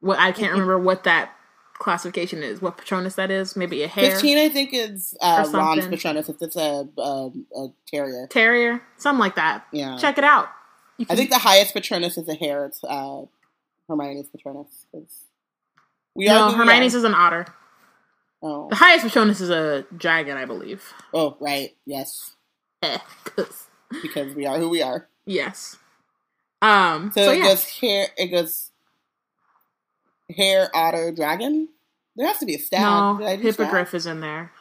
[0.00, 1.32] What I can't remember what that
[1.74, 2.62] classification is.
[2.62, 3.54] What Patronus that is?
[3.56, 5.86] Maybe a hare Fifteen, I think, is uh, Ron's.
[5.86, 6.28] Patronus.
[6.30, 9.66] If it's a, a, a terrier, terrier, something like that.
[9.72, 9.98] yeah.
[9.98, 10.48] Check it out.
[10.96, 12.64] You I think the highest Patronus is a hare.
[12.66, 13.22] It's uh,
[13.88, 14.86] Hermione's Patronus.
[14.92, 15.24] 'cause
[16.14, 17.46] We no, are who we Hermione's is an otter.
[18.42, 18.68] Oh.
[18.70, 20.82] The highest Patronus is a dragon, I believe.
[21.12, 21.76] oh, right.
[21.86, 22.36] Yes,
[22.82, 23.66] Eh, 'cause-
[24.02, 25.08] because we are who we are.
[25.26, 25.76] yes.
[26.62, 27.10] Um.
[27.14, 27.44] So, So, it yeah.
[27.44, 28.06] goes hare.
[28.16, 28.70] It goes
[30.36, 31.68] hare, otter, dragon.
[32.16, 32.80] There has to be a stag.
[32.82, 34.52] no, hippogriff is in there.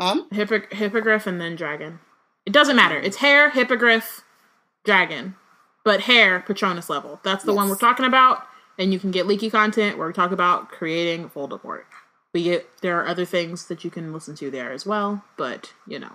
[0.00, 0.28] Um.
[0.30, 2.00] Hippo- hippogriff and then dragon.
[2.46, 2.98] It doesn't matter.
[2.98, 4.22] It's hare, hippogriff,
[4.84, 5.36] dragon,
[5.84, 7.20] but hare Patronus level.
[7.24, 8.42] That's the one we're talking about.
[8.78, 11.84] And you can get leaky content where we talk about creating Voldemort.
[12.34, 15.72] We get there are other things that you can listen to there as well, but
[15.86, 16.12] you know.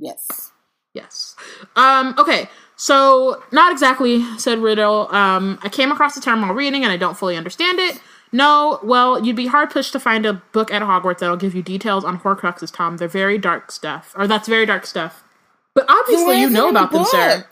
[0.00, 0.50] Yes.
[0.94, 1.36] Yes.
[1.76, 5.14] Um, okay, so not exactly said riddle.
[5.14, 8.00] Um, I came across the term while reading and I don't fully understand it.
[8.32, 11.62] No, well, you'd be hard pushed to find a book at Hogwarts that'll give you
[11.62, 12.96] details on Horcruxes, Tom.
[12.96, 14.14] They're very dark stuff.
[14.16, 15.22] Or that's very dark stuff.
[15.74, 17.46] But obviously you know in the about them, sir.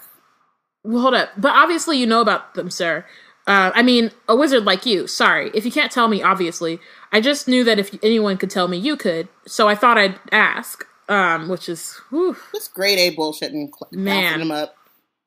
[0.83, 1.31] Well, hold up.
[1.37, 3.05] But obviously you know about them, sir.
[3.47, 5.07] Uh, I mean, a wizard like you.
[5.07, 5.51] Sorry.
[5.55, 6.81] If you can't tell me, obviously.
[7.17, 9.29] I just knew that if anyone could tell me, you could.
[9.47, 10.87] So I thought I'd ask.
[11.09, 12.37] Um, which is, whew.
[12.75, 14.41] Grade A bullshit and cl- Man.
[14.41, 14.77] them up.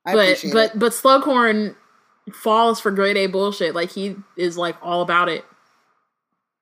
[0.06, 0.80] I but but it.
[0.80, 1.76] but Slughorn
[2.32, 3.74] falls for grade A bullshit.
[3.74, 5.44] Like he is like all about it.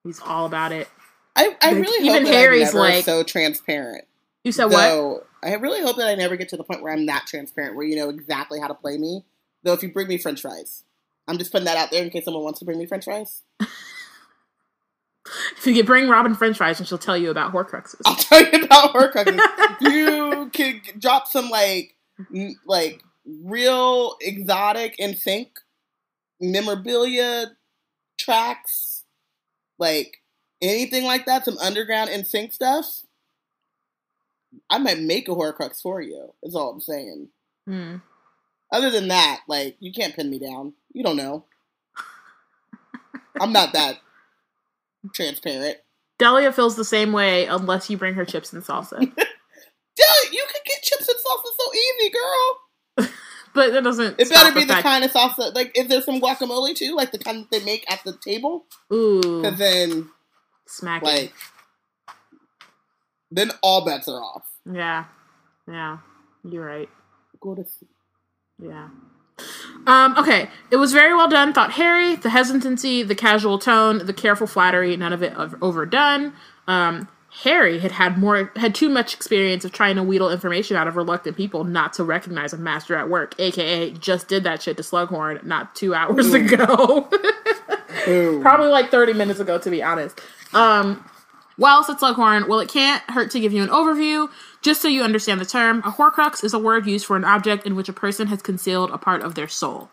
[0.05, 0.87] He's all about it.
[1.35, 4.05] I, I like, really even Harry's like- so transparent.
[4.45, 5.27] You said what?
[5.43, 7.85] I really hope that I never get to the point where I'm that transparent, where
[7.85, 9.25] you know exactly how to play me.
[9.63, 10.85] Though if you bring me French fries,
[11.27, 13.41] I'm just putting that out there in case someone wants to bring me French fries.
[15.57, 18.01] If you could bring Robin French fries, and she'll tell you about Horcruxes.
[18.05, 19.39] I'll tell you about Horcruxes.
[19.81, 21.95] you could drop some like
[22.65, 25.49] like real exotic NSYNC
[26.39, 27.51] memorabilia
[28.17, 29.03] tracks,
[29.77, 30.17] like
[30.61, 33.03] anything like that, some underground NSYNC stuff.
[34.69, 36.33] I might make a Horcrux for you.
[36.43, 37.29] Is all I'm saying.
[37.67, 37.95] Hmm.
[38.71, 40.73] Other than that, like you can't pin me down.
[40.93, 41.45] You don't know.
[43.39, 43.99] I'm not that
[45.13, 45.77] transparent.
[46.19, 48.97] Delia feels the same way unless you bring her chips and salsa.
[48.99, 53.09] Delia, you can get chips and salsa so easy, girl.
[53.53, 54.19] but it doesn't.
[54.19, 55.53] It better be the fact- kind of salsa.
[55.53, 56.95] Like, is there some guacamole too?
[56.95, 58.65] Like the kind that they make at the table?
[58.91, 59.41] Ooh.
[59.41, 60.09] Because then,
[60.67, 61.33] smack like,
[63.31, 64.45] then all bets are off.
[64.71, 65.05] Yeah,
[65.67, 65.99] yeah,
[66.43, 66.89] you're right.
[67.39, 67.91] Go to sleep.
[68.59, 68.89] Yeah.
[69.85, 72.15] Um, okay, it was very well done, thought Harry.
[72.15, 76.33] The hesitancy, the casual tone, the careful flattery, none of it overdone.
[76.67, 77.07] Um,
[77.43, 80.95] Harry had had more, had too much experience of trying to wheedle information out of
[80.95, 84.83] reluctant people not to recognize a master at work, aka just did that shit to
[84.83, 87.09] Slughorn not two hours ago.
[88.41, 90.19] Probably like 30 minutes ago, to be honest.
[90.53, 91.05] Um,
[91.57, 94.29] well, said Slughorn, well, it can't hurt to give you an overview.
[94.67, 97.65] Just so you understand the term, a Horcrux is a word used for an object
[97.65, 99.89] in which a person has concealed a part of their soul.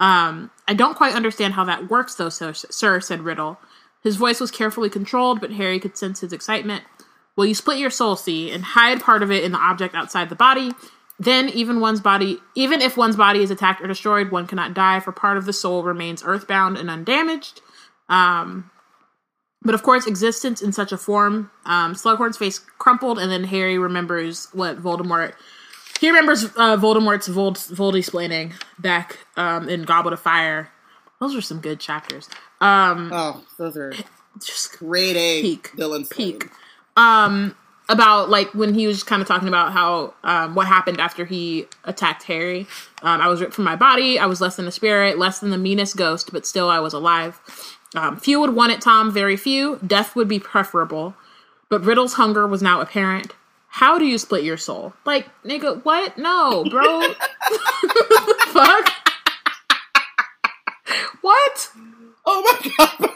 [0.00, 3.60] Um, I don't quite understand how that works, though, sir, sir, said Riddle.
[4.02, 6.82] His voice was carefully controlled, but Harry could sense his excitement.
[7.36, 10.30] Well, you split your soul, see, and hide part of it in the object outside
[10.30, 10.72] the body.
[11.20, 14.98] Then, even one's body, even if one's body is attacked or destroyed, one cannot die,
[14.98, 17.60] for part of the soul remains earthbound and undamaged.
[18.08, 18.68] Um,
[19.64, 23.78] but of course, existence in such a form, um, Slughorn's face crumpled, and then Harry
[23.78, 25.34] remembers what Voldemort.
[26.00, 30.70] He remembers uh, Voldemort's Vold Voldy explaining back um, in Goblet of Fire.
[31.20, 32.28] Those are some good chapters.
[32.60, 33.92] Um, oh, those are
[34.44, 36.48] just great A peak villain peak.
[36.96, 37.54] Um,
[37.88, 41.66] about like when he was kind of talking about how um, what happened after he
[41.84, 42.66] attacked Harry.
[43.02, 44.18] Um, I was ripped from my body.
[44.18, 46.92] I was less than a spirit, less than the meanest ghost, but still I was
[46.92, 47.40] alive.
[47.94, 49.78] Um, few would want it, Tom, very few.
[49.86, 51.14] Death would be preferable.
[51.68, 53.32] But Riddle's hunger was now apparent.
[53.68, 54.92] How do you split your soul?
[55.04, 56.18] Like, nigga, what?
[56.18, 57.00] No, bro.
[58.48, 58.92] Fuck.
[61.22, 61.70] what?
[62.26, 63.10] Oh my god.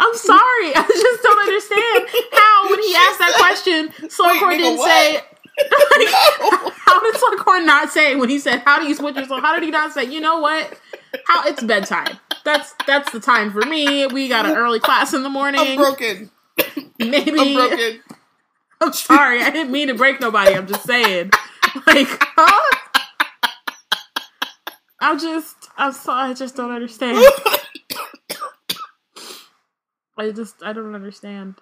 [0.00, 0.72] I'm sorry.
[0.74, 4.88] I just don't understand how when he asked that question, Slughorn didn't what?
[4.88, 5.20] say
[5.70, 6.70] no.
[6.76, 9.40] how did Slughorn not say when he said, How do you split your soul?
[9.40, 10.78] How did he not say, you know what?
[11.26, 12.18] How it's bedtime
[12.48, 14.06] that's that's the time for me.
[14.06, 15.60] We got an early class in the morning.
[15.60, 16.30] I'm broken.
[16.98, 18.00] Maybe I'm broken.
[18.80, 19.42] I'm sorry.
[19.42, 20.54] I didn't mean to break nobody.
[20.54, 21.30] I'm just saying.
[21.86, 22.78] Like, huh?
[25.00, 25.56] I'm just.
[25.76, 26.30] I'm sorry.
[26.30, 27.18] I just don't understand.
[30.16, 30.62] I just.
[30.62, 31.56] I don't understand.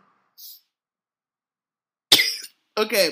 [2.79, 3.11] Okay.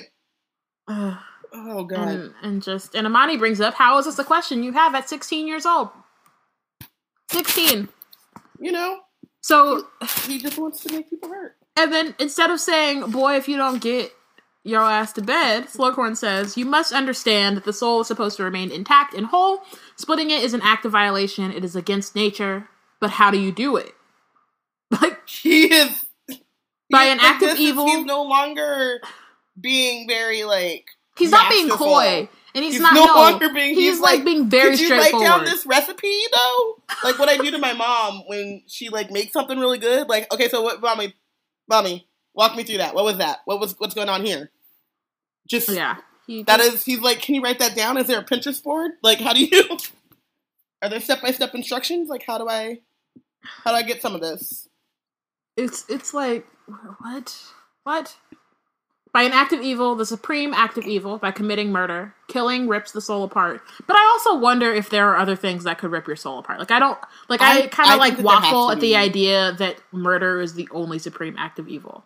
[0.88, 2.08] oh god.
[2.08, 5.08] And, and just and Amani brings up how is this a question you have at
[5.08, 5.88] 16 years old?
[7.34, 7.88] 16.
[8.60, 9.00] You know?
[9.40, 9.86] So
[10.26, 11.56] he just wants to make people hurt.
[11.76, 14.12] And then instead of saying, boy, if you don't get
[14.62, 18.44] your ass to bed, Slughorn says, you must understand that the soul is supposed to
[18.44, 19.60] remain intact and whole.
[19.96, 21.52] Splitting it is an act of violation.
[21.52, 22.68] It is against nature.
[23.00, 23.92] But how do you do it?
[24.90, 26.04] Like he is
[26.90, 27.86] by an act of evil.
[27.86, 29.00] He's no longer
[29.60, 32.28] being very like He's not being coy.
[32.54, 33.74] And he's, he's not no, no longer being.
[33.74, 35.28] He's, he's like, like, being very could you straightforward.
[35.28, 36.82] write down this recipe though?
[37.02, 40.08] Like what I do to my mom when she like makes something really good.
[40.08, 41.14] Like okay, so what, mommy,
[41.68, 42.94] mommy, walk me through that.
[42.94, 43.40] What was that?
[43.44, 44.50] What was what's going on here?
[45.48, 45.96] Just yeah.
[46.28, 46.84] That just, is.
[46.84, 47.96] He's like, can you write that down?
[47.96, 48.92] Is there a Pinterest board?
[49.02, 49.78] Like, how do you?
[50.82, 52.08] Are there step by step instructions?
[52.08, 52.78] Like, how do I?
[53.42, 54.68] How do I get some of this?
[55.56, 56.46] It's it's like
[57.00, 57.36] what
[57.82, 58.16] what
[59.14, 62.90] by an act of evil, the supreme act of evil, by committing murder, killing rips
[62.90, 63.62] the soul apart.
[63.86, 66.58] But I also wonder if there are other things that could rip your soul apart.
[66.58, 66.98] Like I don't
[67.28, 70.98] like I, I kind of like waffle at the idea that murder is the only
[70.98, 72.04] supreme act of evil.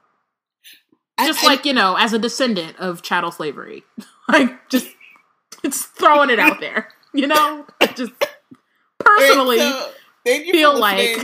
[1.19, 3.85] Just I, like, you know, as a descendant of chattel slavery.
[4.29, 4.89] like just
[5.65, 6.89] it's throwing it out there.
[7.15, 7.67] You know?
[7.95, 8.13] just
[8.99, 9.91] personally so,
[10.27, 11.19] feel like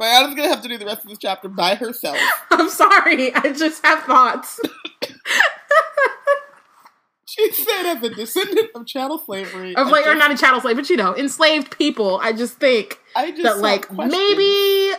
[0.00, 2.16] Mayana's gonna have to do the rest of this chapter by herself.
[2.50, 4.58] I'm sorry, I just have thoughts.
[7.26, 10.76] she said, as a descendant of chattel slavery, of like, or not a chattel slave,
[10.76, 12.18] but you know, enslaved people.
[12.22, 14.12] I just think I just that like questions.
[14.12, 14.94] maybe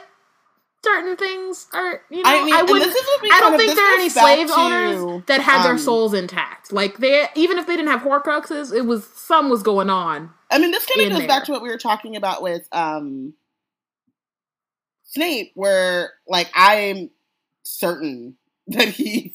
[0.84, 2.92] certain things are you know I, mean, I wouldn't
[3.32, 6.72] I don't think there are any slave to, owners that had um, their souls intact.
[6.72, 10.32] Like they even if they didn't have horcruxes, it was some was going on.
[10.50, 11.28] I mean this kind of goes there.
[11.28, 13.34] back to what we were talking about with um
[15.14, 17.10] Snape where like I'm
[17.64, 18.36] certain
[18.68, 19.34] that he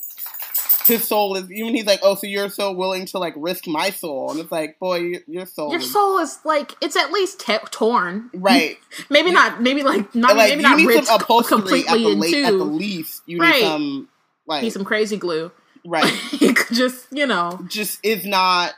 [0.86, 3.90] his soul is even he's like, oh, so you're so willing to like risk my
[3.90, 7.58] soul, and it's like, boy, your soul, your soul is like it's at least te-
[7.70, 8.78] torn, right?
[9.10, 11.08] maybe not, maybe like not, like, maybe not ripped
[11.48, 12.44] completely at the, two.
[12.44, 13.54] At the least, you right.
[13.54, 14.08] need some
[14.46, 15.50] like need some crazy glue,
[15.84, 16.12] right?
[16.72, 18.74] just you know, just is not.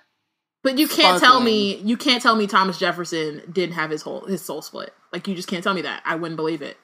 [0.64, 4.24] But you can't tell me you can't tell me Thomas Jefferson didn't have his whole
[4.26, 4.92] his soul split.
[5.12, 6.02] Like you just can't tell me that.
[6.04, 6.76] I wouldn't believe it.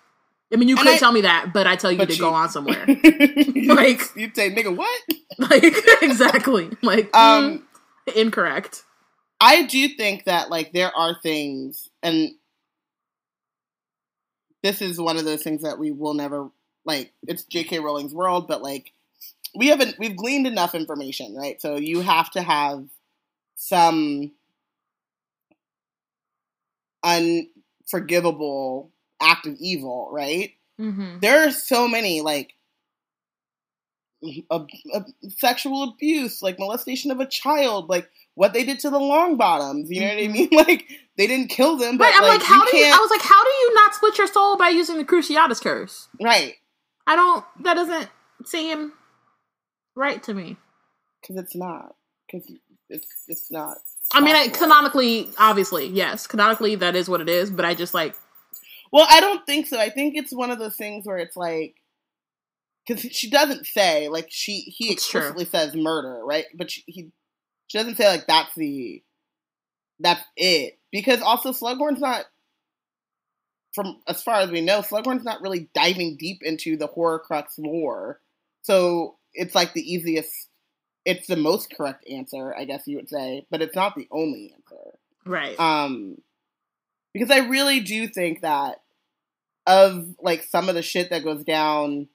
[0.53, 2.18] I mean, you And could I- tell me that, but I tell you to you-
[2.20, 2.84] go on somewhere.
[2.86, 5.03] like you'd say, nigga, what?
[5.38, 5.62] like
[6.03, 6.70] exactly.
[6.82, 7.66] Like Um,
[8.09, 8.84] mm, incorrect.
[9.40, 12.30] I do think that like there are things, and
[14.62, 16.49] this is one of those things that we will never
[16.84, 17.12] like.
[17.26, 17.80] It's J.K.
[17.80, 18.92] Rowling's world, but like
[19.57, 21.61] we haven't we've gleaned enough information, right?
[21.61, 22.84] So you have to have
[23.57, 24.32] some
[27.03, 28.90] unforgivable
[29.23, 30.53] act of evil, right?
[30.81, 31.21] Mm-hmm.
[31.21, 32.55] there are so many like
[34.51, 35.07] ab- ab-
[35.39, 39.87] sexual abuse, like molestation of a child, like what they did to the Longbottoms.
[39.89, 40.33] You know what I Mhm.
[40.33, 40.49] mean?
[40.53, 42.87] Like they didn't kill them, but Right, I'm like, like, how do you?
[42.87, 46.09] I was like, how do you not split your soul by using the Cruciatus curse?
[46.21, 46.55] right,
[47.07, 47.45] I don't.
[47.62, 48.09] That doesn't
[48.45, 48.93] seem
[49.95, 50.57] right to me.
[51.23, 51.95] because it's not.
[52.27, 52.51] Because
[52.89, 53.77] it's it's not.
[54.12, 57.51] I mean, I, canonically, obviously, yes, canonically, that is what it is.
[57.51, 58.15] But I just like,
[58.95, 59.78] Well, I don't think so.
[59.78, 61.74] I think it's one of those things where it's like.
[62.86, 65.20] Because she doesn't say like she he It's true.
[65.20, 67.09] explicitly says murder right, but she, he
[67.66, 69.03] she doesn't say like that's the
[70.01, 72.26] that's it because also Slughorn's not
[73.74, 78.20] from as far as we know Slughorn's not really diving deep into the Horcrux lore,
[78.61, 80.30] so it's like the easiest.
[81.07, 84.55] It's the most correct answer, I guess you would say, but it's not the only
[84.55, 84.99] answer.
[85.24, 86.18] right, Um,
[87.14, 88.76] because I really do think that
[89.67, 92.09] of like some of the shit that goes down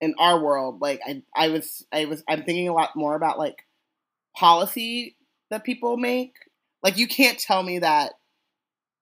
[0.00, 3.38] in our world, like I, I was, I was, I'm thinking a lot more about
[3.38, 3.66] like
[4.36, 5.16] policy
[5.50, 6.34] that people make.
[6.82, 8.12] Like you can't tell me that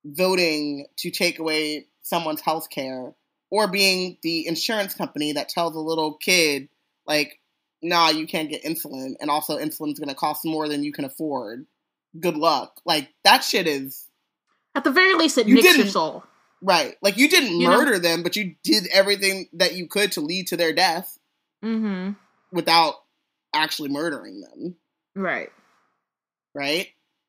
[0.05, 3.15] voting to take away someone's health care
[3.51, 6.69] or being the insurance company that tells a little kid
[7.07, 7.39] like
[7.83, 11.05] nah you can't get insulin and also insulin's going to cost more than you can
[11.05, 11.67] afford
[12.19, 14.08] good luck like that shit is
[14.75, 16.25] at the very least, it You nicks your soul.
[16.63, 20.13] right like you didn't You know- murder them but you did everything that you could
[20.13, 21.19] to lead to their death
[21.65, 22.13] Mm-hmm.
[22.53, 22.95] without
[23.55, 24.77] actually murdering them
[25.15, 25.51] Right.
[26.55, 26.89] right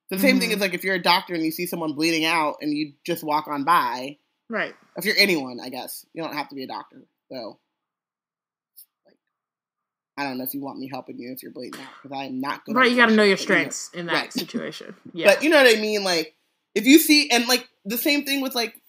[0.10, 0.54] the same thing Mhm.
[0.56, 3.24] is like if you're a doctor and you see someone bleeding out and you just
[3.24, 4.18] walk on by
[4.50, 4.76] Right.
[4.98, 7.04] if you're anyone, I guess you don't have to be a doctor.
[7.32, 7.60] So,
[9.06, 9.18] like,
[10.18, 12.40] I don't know if you want me helping you if you're bleeding out because I'm
[12.42, 12.76] not good.
[12.76, 12.90] Right.
[12.90, 14.34] You got to know your strengths in that Right.
[14.42, 14.96] situation.
[15.14, 15.28] Yeah.
[15.36, 16.04] But you know what I mean?
[16.04, 16.36] Like,
[16.76, 18.82] if you see, and like the same thing with like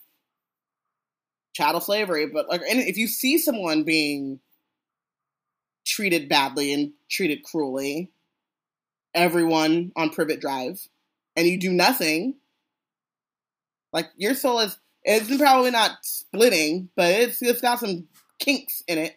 [1.52, 4.40] chattel slavery, but like, and if you see someone being
[5.86, 8.10] treated badly and treated cruelly,
[9.14, 10.86] everyone on Privet Drive,
[11.36, 12.36] and you do nothing,
[13.92, 18.06] like your soul is it's probably not splitting, but it's it's got some
[18.38, 19.16] kinks in it.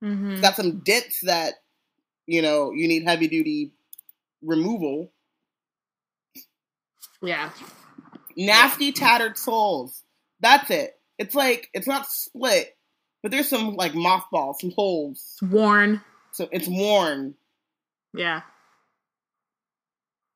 [0.00, 1.54] hmm It's got some dents that
[2.26, 3.72] you know you need heavy duty
[4.42, 5.12] removal.
[7.22, 7.50] Yeah.
[8.36, 10.02] Nasty tattered souls.
[10.40, 10.98] That's it.
[11.18, 12.76] It's like it's not split,
[13.22, 15.36] but there's some like mothballs, some holes.
[15.40, 16.00] It's worn.
[16.32, 17.34] So it's worn.
[18.14, 18.42] Yeah.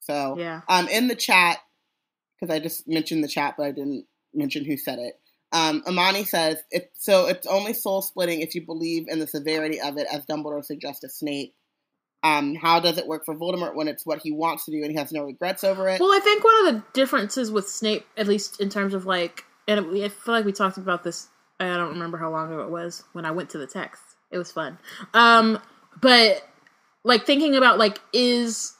[0.01, 0.61] So Yeah.
[0.69, 1.59] um in the chat
[2.39, 5.19] because I just mentioned the chat, but I didn't mention who said it.
[5.53, 9.81] Um, Amani says, it, so it's only soul splitting if you believe in the severity
[9.81, 11.55] of it, as Dumbledore suggested Snape.
[12.25, 14.91] Um, how does it work for Voldemort when it's what he wants to do and
[14.91, 16.01] he has no regrets over it?
[16.01, 19.45] Well, I think one of the differences with Snape, at least in terms of like,
[19.69, 21.29] and I feel like we talked about this.
[21.61, 24.03] I don't remember how long ago it was when I went to the text.
[24.33, 24.79] It was fun.
[25.13, 25.59] Um,
[26.01, 26.43] but
[27.05, 28.73] like thinking about like is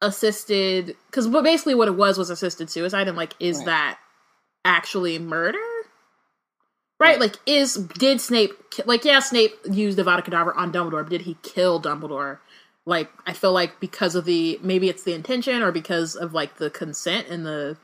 [0.00, 3.66] assisted because basically what it was was assisted suicide, and like is Right.
[3.66, 3.98] that
[4.64, 5.58] actually murder?
[7.00, 8.50] Right, like is did Snape
[8.84, 12.38] like yeah Snape used the Avada Kedavra on Dumbledore, but did he kill Dumbledore?
[12.86, 16.56] Like I feel like because of the maybe it's the intention or because of like
[16.56, 17.76] the consent and the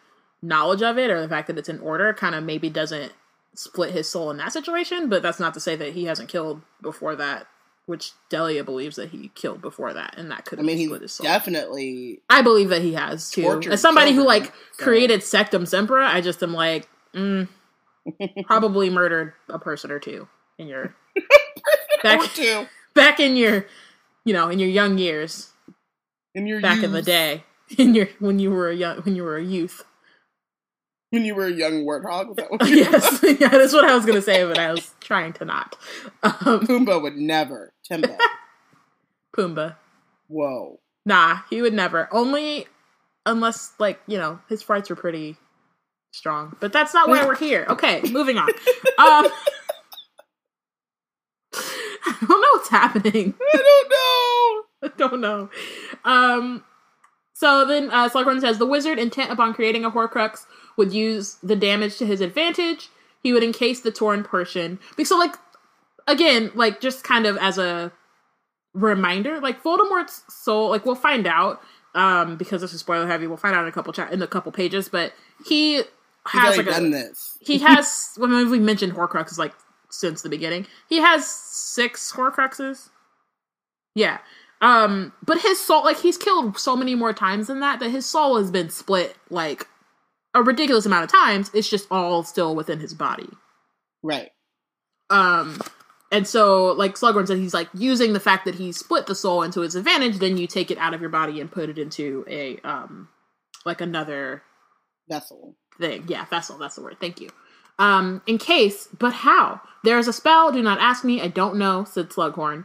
[0.43, 3.13] knowledge of it or the fact that it's in order kind of maybe doesn't
[3.55, 6.61] split his soul in that situation, but that's not to say that he hasn't killed
[6.83, 7.47] before that,
[7.87, 11.03] which Delia believes that he killed before that and that could I mean, he's split
[11.03, 11.25] his soul.
[11.25, 13.63] definitely I believe that he has too.
[13.71, 17.47] As somebody who like so- created Sectumsempra, I just am like, mm,
[18.45, 20.29] probably murdered a person or two
[20.59, 21.23] in your or
[22.03, 23.67] back two back in your
[24.25, 25.51] you know in your young years
[26.35, 27.45] in your back in the day
[27.79, 29.85] in your when you were a young when you were a youth.
[31.11, 32.39] when you were a young warthog.
[32.67, 35.77] Yes, yeah, that's what I was gonna say, but I was trying to not.
[36.23, 37.73] Um, Pumbaa would never.
[37.91, 38.19] Timba.
[39.37, 39.77] Pumbaa,
[40.29, 40.79] Whoa.
[41.07, 42.09] nah, he would never.
[42.13, 42.67] Only
[43.27, 45.37] unless like you know his frights were pretty
[46.15, 47.67] strong, but that's not why we're here.
[47.69, 48.49] Okay, moving on.
[48.49, 48.55] Um,
[52.07, 53.35] I don't know what's happening.
[53.53, 54.63] I don't know.
[54.83, 55.51] I don't know.
[56.05, 56.65] Um,
[57.33, 60.47] so then uh, Slughorn says the wizard, intent upon creating a Horcrux,
[60.77, 62.89] would use the damage to his advantage.
[63.23, 64.79] He would encase the torn portion.
[65.03, 65.35] So, like,
[66.07, 67.93] again, like just kind of as a
[68.75, 71.61] reminder, like Voldemort's soul, like we'll find out
[71.95, 73.27] um because this is spoiler heavy.
[73.27, 75.13] We'll find out in a couple chat in a couple pages, but
[75.47, 75.83] he
[76.27, 77.39] has like done a, this.
[77.41, 79.53] he has when we mentioned Horcruxes like
[79.91, 80.67] since the beginning.
[80.89, 82.91] He has six Horcruxes.
[83.95, 84.19] Yeah.
[84.61, 88.07] Um, but his soul, like he's killed so many more times than that, that his
[88.07, 89.67] soul has been split like
[90.35, 91.51] a ridiculous amount of times.
[91.55, 93.29] It's just all still within his body.
[94.03, 94.31] Right.
[95.11, 95.61] Um,
[96.11, 99.43] and so like Slughorn said, he's like using the fact that he split the soul
[99.43, 100.19] into his advantage.
[100.19, 103.09] Then you take it out of your body and put it into a um,
[103.65, 104.43] like another
[105.09, 106.05] vessel thing.
[106.09, 106.59] Yeah, vessel.
[106.59, 106.97] That's the word.
[107.01, 107.31] Thank you.
[107.79, 109.61] Um, in case, but how?
[109.83, 110.53] There is a spell.
[110.53, 111.21] Do not ask me.
[111.21, 112.65] I don't know," said Slughorn.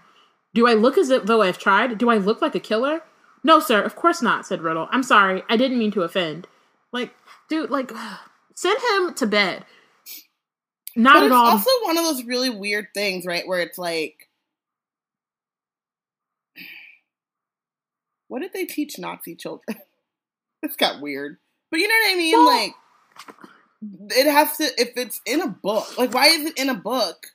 [0.54, 1.98] Do I look as if though I've tried?
[1.98, 3.02] Do I look like a killer?
[3.44, 4.88] No, sir, of course not, said Riddle.
[4.92, 6.48] I'm sorry, I didn't mean to offend.
[6.92, 7.14] Like,
[7.50, 7.92] dude, like,
[8.56, 9.66] send him to bed.
[10.96, 11.46] Not but at it's all.
[11.46, 13.48] also one of those really weird things, right?
[13.48, 14.28] Where it's like,
[18.28, 19.78] what did they teach Nazi children?
[20.64, 21.38] it's got weird,
[21.72, 22.34] but you know what I mean.
[22.34, 22.74] Well- like,
[23.82, 25.98] it has to if it's in a book.
[25.98, 27.28] Like, why is it in a book?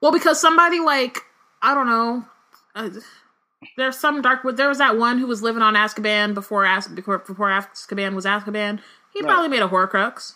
[0.00, 1.18] Well, because somebody like
[1.62, 2.24] I don't know.
[2.74, 2.90] Uh,
[3.76, 4.40] there's some dark.
[4.56, 8.24] There was that one who was living on Azkaban before As before, before Azkaban was
[8.24, 8.80] Azkaban.
[9.14, 9.28] He Right.
[9.28, 10.32] probably made a Horcrux,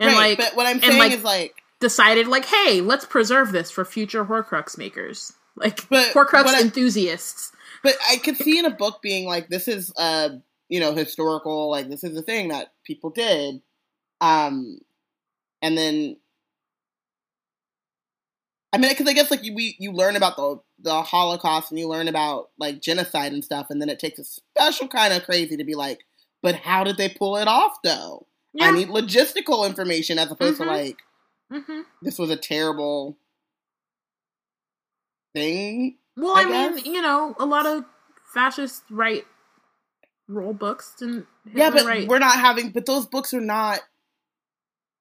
[0.00, 3.52] and right, like but what I'm saying like, is like, decided like, hey, let's preserve
[3.52, 7.52] this for future Horcrux makers, like But Horcrux what I- enthusiasts.
[7.82, 10.30] but I could see in a book being like, this is uh,
[10.70, 11.70] you know, historical.
[11.70, 13.62] Like, this is a thing that people did.
[14.22, 14.78] Um,
[15.62, 16.16] and then
[18.72, 21.78] I mean, because I guess like you we you learn about the the Holocaust and
[21.78, 25.24] you learn about like genocide and stuff, and then it takes a special kind of
[25.24, 26.00] crazy to be like,
[26.42, 28.26] but how did they pull it off though?
[28.54, 28.66] Yeah.
[28.66, 30.64] I need logistical information as opposed Mhm.
[30.64, 30.98] to like
[31.50, 33.18] hmm this was a terrible
[35.34, 35.98] thing.
[36.16, 37.84] Well, I I, mean, you know, a lot of
[38.32, 39.24] fascist right
[40.30, 42.08] rule books and yeah, but right.
[42.08, 42.70] we're not having.
[42.70, 43.80] But those books are not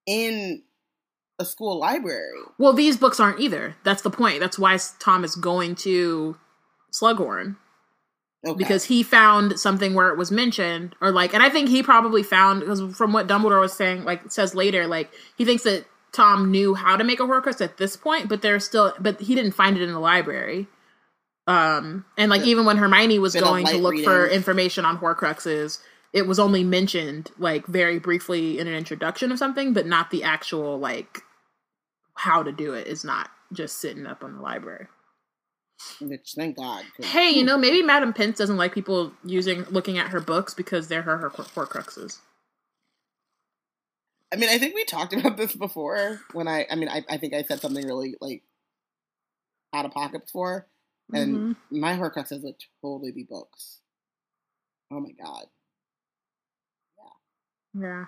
[0.06, 0.64] in
[1.38, 2.40] a school library.
[2.58, 3.76] Well, these books aren't either.
[3.84, 4.40] That's the point.
[4.40, 6.38] That's why Tom is going to
[6.92, 7.56] Slughorn
[8.46, 8.58] Okay.
[8.58, 12.24] because he found something where it was mentioned, or like, and I think he probably
[12.24, 16.50] found because from what Dumbledore was saying, like says later, like he thinks that Tom
[16.50, 19.52] knew how to make a Horcrux at this point, but there's still, but he didn't
[19.52, 20.68] find it in the library.
[21.50, 25.80] Um, and like even when Hermione was going to look for information on Horcruxes,
[26.14, 30.24] it was only mentioned like very briefly in an introduction of something, but not the
[30.24, 31.24] actual like
[32.14, 34.86] how to do it is not just sitting up on the library.
[36.00, 36.86] which thank God.
[37.00, 40.88] Hey, you know, maybe Madam Pince doesn't like people using looking at her books because
[40.88, 42.20] they're her, her Horcruxes.
[44.32, 47.18] I mean, I think we talked about this before when I, I mean, I, I
[47.18, 48.44] think I said something really like
[49.74, 50.68] out of pocket before,
[51.14, 51.56] and Mhm.
[51.72, 53.82] my Horcruxes would totally be books.
[54.92, 55.46] Oh my god!
[56.98, 57.82] Yeah.
[57.82, 58.06] Yeah.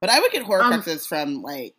[0.00, 1.76] But I would get Um, Horcruxes from like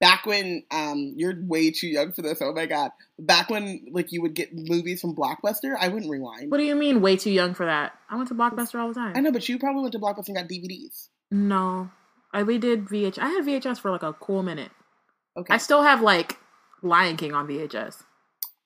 [0.00, 2.40] back when um you're way too young for this.
[2.42, 2.90] Oh my god!
[3.18, 6.50] Back when like you would get movies from Blockbuster, I wouldn't rewind.
[6.50, 7.98] What do you mean, way too young for that?
[8.10, 9.14] I went to Blockbuster all the time.
[9.16, 11.08] I know, but you probably went to Blockbuster and got DVDs.
[11.30, 11.90] No,
[12.32, 13.18] I we did VH.
[13.18, 14.70] I had VHS for like a cool minute.
[15.36, 16.38] Okay, I still have like
[16.84, 18.02] Lion King on VHS.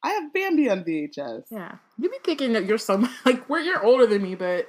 [0.03, 1.45] I have Bambi on VHS.
[1.51, 4.69] Yeah, you be thinking that you're so like we're you're older than me, but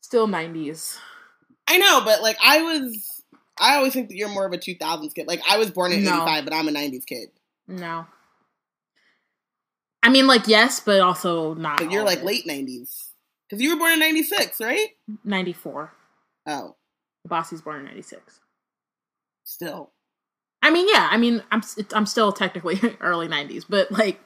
[0.00, 0.98] still nineties.
[1.68, 3.22] I know, but like I was,
[3.60, 5.28] I always think that you're more of a 2000s kid.
[5.28, 6.22] Like I was born in No.
[6.22, 7.28] 85, but I'm a 90s kid.
[7.68, 8.06] No.
[10.02, 11.78] I mean, like yes, but also not.
[11.78, 13.10] But you're like late 90s
[13.48, 14.88] because you were born in 96, right?
[15.22, 15.92] ninety four.
[16.46, 16.74] Oh,
[17.28, 18.40] Bossy's born in ninety six.
[19.44, 19.92] still.
[20.62, 21.08] I mean, yeah.
[21.10, 24.20] I mean, I'm s- I'm still technically early '90s, but like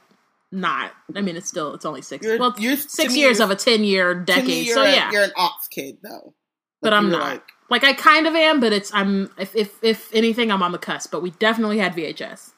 [0.53, 0.93] not.
[1.15, 3.85] I mean, it's still it's only 6 You're- well, you're- six years of a ten
[3.85, 4.67] year decade.
[4.67, 6.35] you're So a- yeah, you're an ops kid though.
[6.83, 7.23] but I'm not.
[7.23, 10.73] Like, Like I kind of am, but it's I'm if if if anything, I'm on
[10.73, 11.11] the cusp.
[11.11, 12.51] But we definitely had VHS.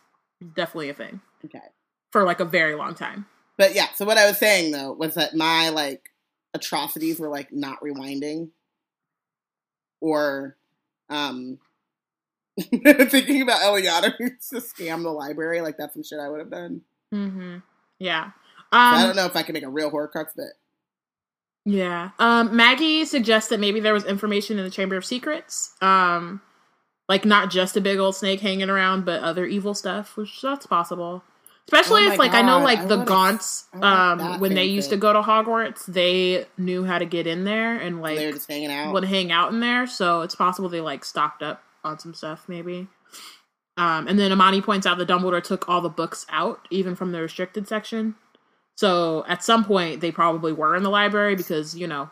[0.54, 1.60] Definitely a thing okay,
[2.12, 3.26] for like a very long time.
[3.56, 3.86] but yeah.
[3.94, 6.10] So what I was saying though was that my like
[6.54, 8.50] atrocities were like not rewinding,
[10.00, 10.56] or
[11.08, 11.58] um.
[13.10, 14.12] thinking about Eliana
[14.50, 16.80] to scam the library, like that's some shit I would have done.
[17.10, 17.58] hmm
[17.98, 18.30] Yeah.
[18.72, 20.46] So I Um, don't know if I can make a real Horcrux, but
[21.64, 22.10] Yeah.
[22.18, 25.74] Um, Maggie suggests that maybe there was information in the Chamber of Secrets.
[25.80, 26.40] Um,
[27.08, 30.66] like not just a big old snake hanging around, but other evil stuff, which that's
[30.66, 31.22] possible.
[31.68, 34.96] Especially Oh if like I know like I the Gaunts, um, when they used to
[34.96, 38.48] go to Hogwarts, they knew how to get in there and like They were just
[38.48, 38.92] hanging out.
[38.92, 39.86] would hang out in there.
[39.88, 42.88] So it's possible they like stocked up on some stuff, maybe.
[43.76, 47.12] Um, and then Amani points out that Dumbledore took all the books out, even from
[47.12, 48.14] the restricted section.
[48.76, 52.10] So at some point, they probably were in the library because you know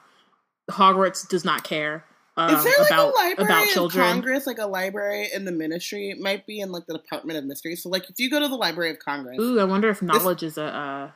[0.71, 2.05] Hogwarts does not care
[2.37, 4.05] um, Is there like about a library about in children.
[4.07, 6.11] Congress, like a library in the ministry?
[6.11, 7.77] It might be in like the Department of Mystery.
[7.77, 10.43] So, like, if you go to the Library of Congress, Ooh, I wonder if knowledge
[10.43, 11.11] is a uh,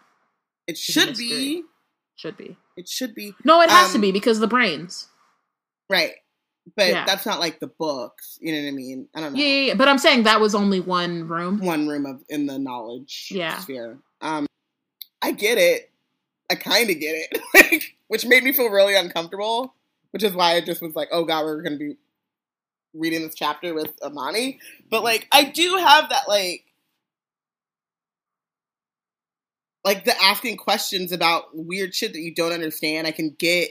[0.69, 1.65] it should be.
[2.15, 2.57] should be.
[2.77, 5.09] It should be No, it has to Um, be because the brains.
[5.91, 6.13] right,
[6.77, 7.05] but Yeah.
[7.07, 8.39] that's not like the books.
[8.41, 9.09] You know what I mean?
[9.14, 9.39] I don't know.
[9.39, 11.59] Yeah, yeah, yeah, but I'm saying that was only one room.
[11.61, 13.59] One room of in the knowledge Yeah.
[13.59, 13.99] sphere.
[14.21, 14.47] Um,
[15.23, 15.91] I get it.
[16.51, 19.75] I kind of get it, like, which made me feel really uncomfortable.
[20.12, 21.97] Which is why I just was like, "Oh God, we're going to be
[22.95, 24.59] reading this chapter with Amani."
[24.91, 26.64] But like, I do have that like,
[29.85, 33.07] like the asking questions about weird shit that you don't understand.
[33.07, 33.71] I can get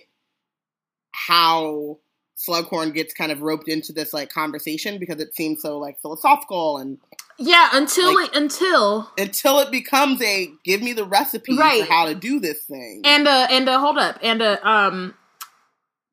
[1.12, 1.98] how
[2.38, 6.78] Slughorn gets kind of roped into this like conversation because it seems so like philosophical
[6.78, 7.00] and
[7.40, 11.86] Yeah, until Like- it, until until it becomes a give me the recipe Right.
[11.86, 13.02] for how to do this thing.
[13.06, 14.20] And uh and uh hold up.
[14.22, 15.16] And uh um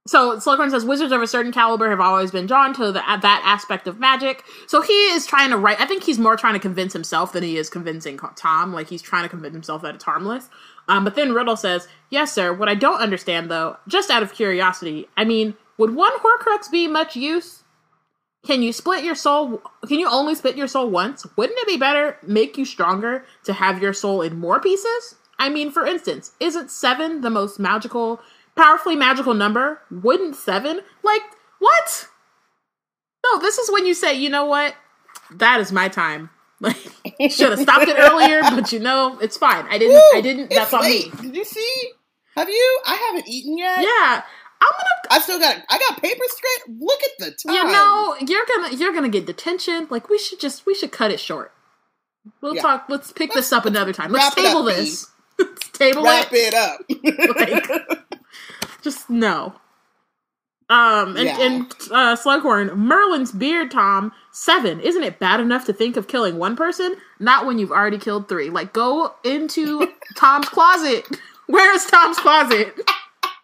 [0.07, 3.43] so Slughorn says wizards of a certain caliber have always been drawn to the, that
[3.45, 4.45] aspect of magic.
[4.67, 5.81] So he is trying to write.
[5.81, 8.75] I think he's more trying to convince himself than he is convincing Tom.
[8.75, 10.51] Like he's trying to convince himself that it's harmless.
[10.89, 12.53] Um, but then Riddle says, "Yes, sir.
[12.53, 16.87] What I don't understand, though, just out of curiosity, I mean, would one Horcrux be
[16.87, 17.63] much use?
[18.47, 19.63] Can you split your soul?
[19.89, 21.27] Can you only split your soul once?
[21.37, 25.17] Wouldn't it be better, make you stronger, to have your soul in more pieces?
[25.39, 28.21] I mean, for instance, isn't seven the most magical,
[28.55, 29.81] powerfully magical number?
[29.91, 30.81] Wouldn't seven?
[31.03, 31.23] Like,
[31.59, 32.09] what?
[33.25, 34.75] No, this is when you say, you know what?
[35.31, 36.31] That is my time.
[36.61, 36.77] Like,
[37.31, 39.67] should have stopped it earlier, but you know, it's fine.
[39.69, 40.03] I didn't.
[40.15, 40.49] I didn't.
[40.49, 41.11] That's on me.
[41.21, 41.91] Did you see?
[42.37, 42.81] Have you?
[42.87, 43.83] I haven't eaten yet.
[43.83, 44.23] Yeah,
[44.73, 45.57] gonna I still got.
[45.69, 46.79] I got paper straight.
[46.81, 47.55] Look at the time.
[47.55, 49.87] You know, you're gonna you're gonna get detention.
[49.91, 51.53] Like we should just we should cut it short.
[52.41, 52.63] We'll Yeah.
[52.63, 52.87] talk.
[52.89, 54.11] Let's pick Let's- this up another time.
[54.13, 55.07] Let's wrap it up, table this.
[55.39, 56.55] Let's table wrap it.
[56.55, 58.09] it up.
[58.83, 59.55] Just no.
[60.71, 61.41] Um and, Yeah.
[61.43, 64.81] and uh Slughorn, Merlin's beard, Tom, seven.
[64.81, 66.97] Isn't it bad enough to think of killing one person?
[67.21, 68.49] Not when you've already killed three.
[68.49, 71.05] Like go into Tom's closet.
[71.47, 72.75] Where is Tom's closet?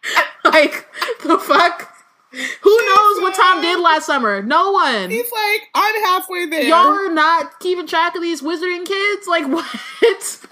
[0.44, 0.86] like
[1.22, 1.94] the fuck?
[2.32, 4.40] Who knows what Tom did last summer?
[4.42, 5.11] No one.
[5.11, 6.62] He's like, I'm halfway there.
[6.62, 9.26] Y'all are not keeping track of these wizarding kids?
[9.26, 10.46] Like what?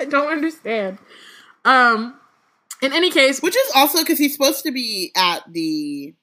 [0.00, 0.98] I don't understand.
[1.64, 2.18] Um
[2.82, 6.14] in any case, Which is also because he's supposed to be at the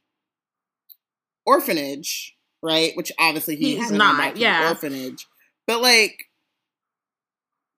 [1.46, 2.92] orphanage, right?
[2.96, 4.68] Which obviously he He's not, yeah.
[4.68, 5.26] orphanage.
[5.66, 6.26] But like,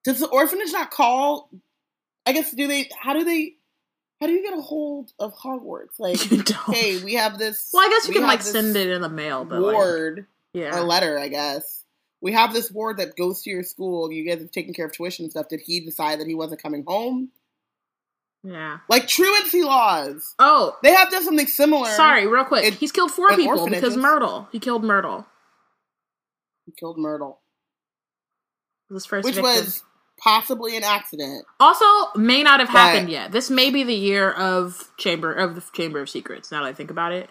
[0.04, 1.52] does the orphanage not call?
[2.26, 2.90] I guess do they?
[3.00, 3.54] How do they?
[4.22, 5.94] How do you get a hold of Hogwarts?
[6.00, 6.76] Like, you don't.
[6.76, 7.72] hey, we have this.
[7.74, 10.28] well, I guess you we can like send it in the mail, but like, ward
[10.54, 10.80] yeah.
[10.80, 11.84] a letter, I guess.
[12.22, 14.12] We have this ward that goes to your school.
[14.12, 15.48] You guys have taken care of tuition and stuff.
[15.50, 17.30] Did he decide that he wasn't coming home?
[18.44, 18.78] Yeah.
[18.90, 20.36] Like truancy laws.
[20.38, 21.90] Oh, They have done something similar.
[21.90, 22.66] sorry, real quick.
[22.66, 23.82] It- He's killed four people orphanages.
[23.82, 24.48] because Myrtle.
[24.52, 25.26] He killed Myrtle.
[26.68, 27.40] He killed Myrtle,
[28.92, 29.52] His first which victim.
[29.52, 29.84] was
[30.24, 31.46] possibly an accident.
[31.60, 33.32] also may not have But- happened yet.
[33.32, 36.52] This may be the year of Chamber of the Chamber of Secrets.
[36.52, 37.30] Now that I think about it,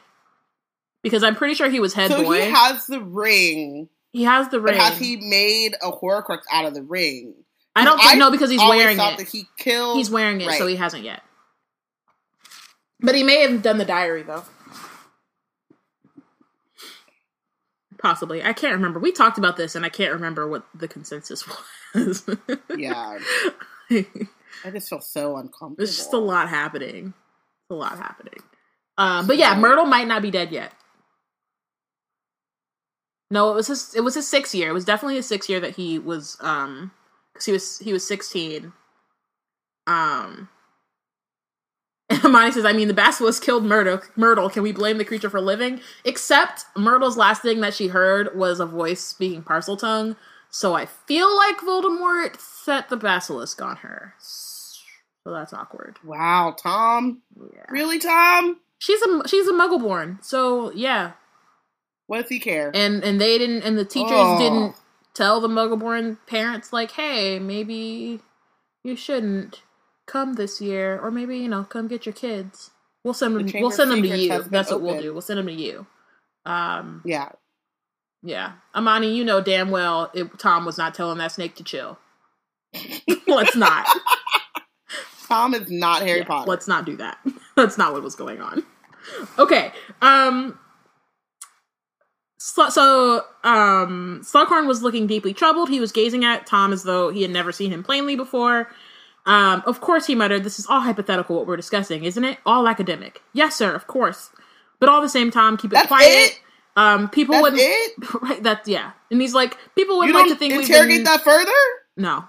[1.02, 2.42] because I'm pretty sure he was head so boy.
[2.44, 4.76] he has the ring, he has the ring.
[4.78, 7.34] has he made a Horcrux out of the ring?
[7.76, 9.18] I don't think I no because he's wearing it.
[9.18, 9.96] that he killed.
[9.96, 11.22] He's wearing it, so he hasn't yet.
[13.00, 14.44] But he may have done the diary though.
[18.00, 18.42] Possibly.
[18.42, 18.98] I can't remember.
[18.98, 21.44] We talked about this and I can't remember what the consensus
[21.94, 22.28] was.
[22.76, 23.18] Yeah,
[23.90, 25.76] I just feel so uncomfortable.
[25.76, 27.08] There's just a lot happening.
[27.08, 28.40] It's a lot happening.
[28.96, 30.72] Um, but yeah, Myrtle might not be dead yet.
[33.30, 33.94] No, it was his.
[33.94, 34.70] It was his sixth year.
[34.70, 36.36] It was definitely his sixth year that he was.
[36.40, 36.90] Um,
[37.32, 38.72] because he was he was sixteen.
[39.86, 40.48] Um,
[42.10, 44.00] and Hermione says, "I mean, the basilisk killed Myrtle.
[44.16, 44.50] Myrtle.
[44.50, 45.80] Can we blame the creature for living?
[46.04, 50.16] Except Myrtle's last thing that she heard was a voice speaking Parseltongue.
[50.50, 54.14] So I feel like Voldemort set the basilisk on her.
[54.18, 55.98] So that's awkward.
[56.04, 57.22] Wow, Tom.
[57.54, 57.62] Yeah.
[57.68, 58.58] Really, Tom?
[58.78, 61.12] She's a she's a Muggleborn, so yeah,
[62.06, 62.70] What does he care?
[62.74, 64.38] and and they didn't, and the teachers Oh.
[64.38, 64.74] didn't
[65.14, 68.20] tell the Muggleborn parents like, hey, maybe
[68.82, 69.62] you shouldn't
[70.10, 72.70] come this year, or maybe you know, come get your kids.
[73.04, 73.46] We'll send them.
[73.48, 74.42] Chamber We'll send them to you.
[74.44, 75.12] That's what we'll do.
[75.12, 75.86] We'll send them to you.
[76.46, 77.30] Um, yeah,
[78.22, 81.98] Yeah, Amani, you know damn well it, Tom was not telling that snake to chill.
[83.26, 83.86] Let's not.
[85.28, 86.50] Tom is not Harry Yeah, Potter.
[86.50, 87.18] Let's not do that.
[87.56, 88.64] That's not what was going on.
[89.38, 89.72] Okay.
[90.02, 90.58] Um.
[92.38, 95.68] So, so um, Slughorn was looking deeply troubled.
[95.68, 98.68] He was gazing at Tom as though he had never seen him plainly before.
[99.26, 101.36] Um, of course, he muttered, "This is all hypothetical.
[101.36, 102.38] What we're discussing, isn't it?
[102.46, 103.22] All academic.
[103.32, 103.74] Yes, sir.
[103.74, 104.30] Of course.
[104.78, 106.06] But all the same time, keep it That's quiet.
[106.08, 106.40] it?
[106.76, 107.62] Um, people That's wouldn't.
[107.62, 107.92] it?
[108.22, 108.42] Right.
[108.42, 108.92] That's yeah.
[109.10, 111.50] And he's like, people would You like to think we've interrogate been that further?
[111.96, 112.24] no.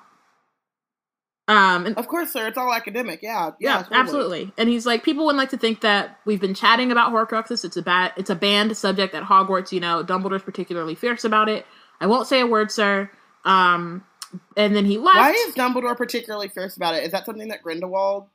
[1.47, 2.47] Um, and Of course, sir.
[2.47, 3.21] It's all academic.
[3.21, 4.53] Yeah, yeah, yeah, absolutely.
[4.57, 7.65] And he's like, people wouldn't like to think that we've been chatting about Horcruxes.
[7.65, 9.71] It's a bad, it's a banned subject at Hogwarts.
[9.73, 11.65] You know, Dumbledore's particularly fierce about it.
[11.99, 13.09] I won't say a word, sir.
[13.43, 14.03] Um,
[14.57, 15.17] and then he left.
[15.17, 17.03] Why is Dumbledore particularly fierce about it?
[17.03, 18.27] Is that something that Grindelwald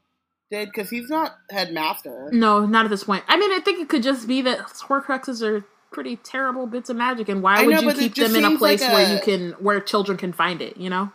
[0.50, 0.68] did?
[0.68, 2.30] Because he's not headmaster.
[2.32, 3.24] no, not at this point.
[3.28, 6.96] I mean, I think it could just be that Horcruxes are pretty terrible bits of
[6.96, 9.14] magic, and why I would know, you keep them in a seems like place where
[9.14, 10.76] you can, where children can find it?
[10.76, 11.10] You know,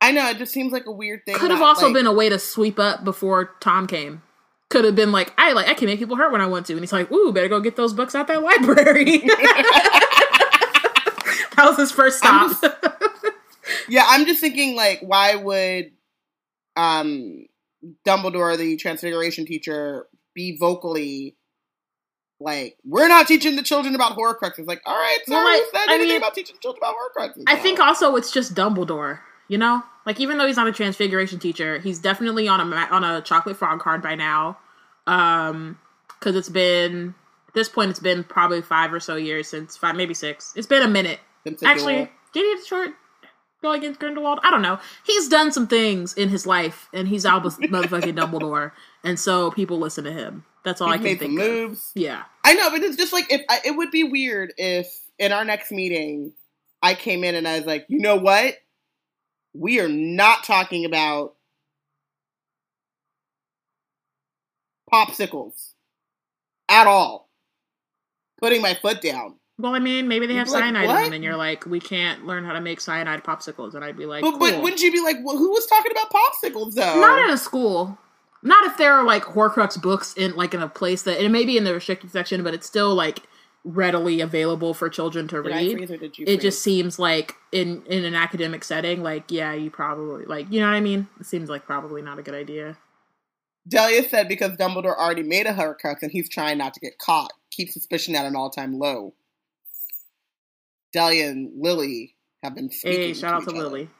[0.00, 0.28] I know.
[0.30, 1.36] It just seems like a weird thing.
[1.36, 4.22] could have also like- been a way to sweep up before Tom came.
[4.70, 6.72] Could have been like, I like, I can make people hurt when I want to,
[6.72, 9.18] and he's like, "Ooh, better go get those books out that library."
[11.54, 12.50] that was his first stop.
[13.88, 15.92] Yeah, I'm just thinking like, why would
[16.76, 17.46] um
[18.06, 21.36] Dumbledore, the Transfiguration teacher, be vocally
[22.40, 24.66] like, "We're not teaching the children about Horcruxes"?
[24.66, 27.44] Like, all right, sir, Well, like, said I anything mean, about teaching children about Horcruxes?
[27.46, 29.20] I think also it's just Dumbledore.
[29.48, 32.88] You know, like even though he's not a Transfiguration teacher, he's definitely on a ma-
[32.90, 34.58] on a Chocolate Frog card by now.
[35.06, 37.14] Um, because it's been
[37.48, 40.54] at this point, it's been probably five or so years since five, maybe six.
[40.56, 41.20] It's been a minute.
[41.46, 42.90] Since Actually, did he short
[43.64, 44.40] go against Grindelwald?
[44.42, 44.78] I don't know.
[45.04, 48.72] He's done some things in his life, and he's Albus motherfucking Dumbledore,
[49.04, 50.44] and so people listen to him.
[50.64, 51.46] That's all I can made some think of.
[51.46, 51.92] moves.
[51.94, 54.88] Yeah, I know, but it's just like if I, it would be weird if
[55.18, 56.32] in our next meeting
[56.82, 58.56] I came in and I was like, you know what?
[59.54, 61.34] We are not talking about
[64.92, 65.72] popsicles
[66.68, 67.28] at all.
[68.40, 69.36] Putting my foot down.
[69.58, 71.78] Well, I mean, maybe they have like, cyanide in "What?" them, and you're like, we
[71.78, 74.90] can't learn how to make cyanide popsicles, and I'd be like, But, but wouldn't you
[74.90, 77.00] be like, well, who was talking about popsicles though?
[77.00, 77.98] not in a school.
[78.42, 81.44] Not if there are like Horcrux books in like in a place that it may
[81.44, 83.20] be in the restricted section, but it's still like
[83.64, 85.72] readily available for children to Did read.
[85.72, 89.54] freeze or did you It just seems like in in an academic setting, like yeah,
[89.54, 91.08] you probably like you know what I mean.
[91.18, 92.76] It seems like probably not a good idea.
[93.66, 97.32] Delia said because Dumbledore already made a Horcrux and he's trying not to get caught.
[97.50, 99.14] Keep suspicion at an all-time low.
[100.94, 103.00] Delia and Lily have been speaking.
[103.00, 103.64] Hey, shout out each to other.
[103.64, 103.90] Lily.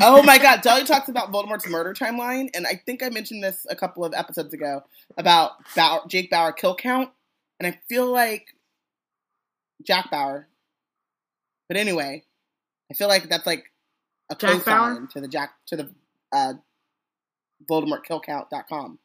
[0.00, 3.66] oh my god, Delia talks about Voldemort's murder timeline, and I think I mentioned this
[3.68, 4.82] a couple of episodes ago
[5.18, 7.10] about Bauer, Jake Bauer kill count,
[7.60, 8.46] and I feel like
[9.86, 10.48] Jack Bauer.
[11.68, 12.24] But anyway,
[12.90, 13.64] I feel like that's like
[14.30, 15.90] a Jack cosign to the Jack to the
[16.32, 16.54] uh,
[17.70, 18.98] VoldemortKillCount.com.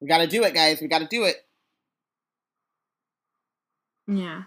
[0.00, 0.80] We got to do it, guys.
[0.80, 1.36] We got to do it.
[4.06, 4.42] Yeah.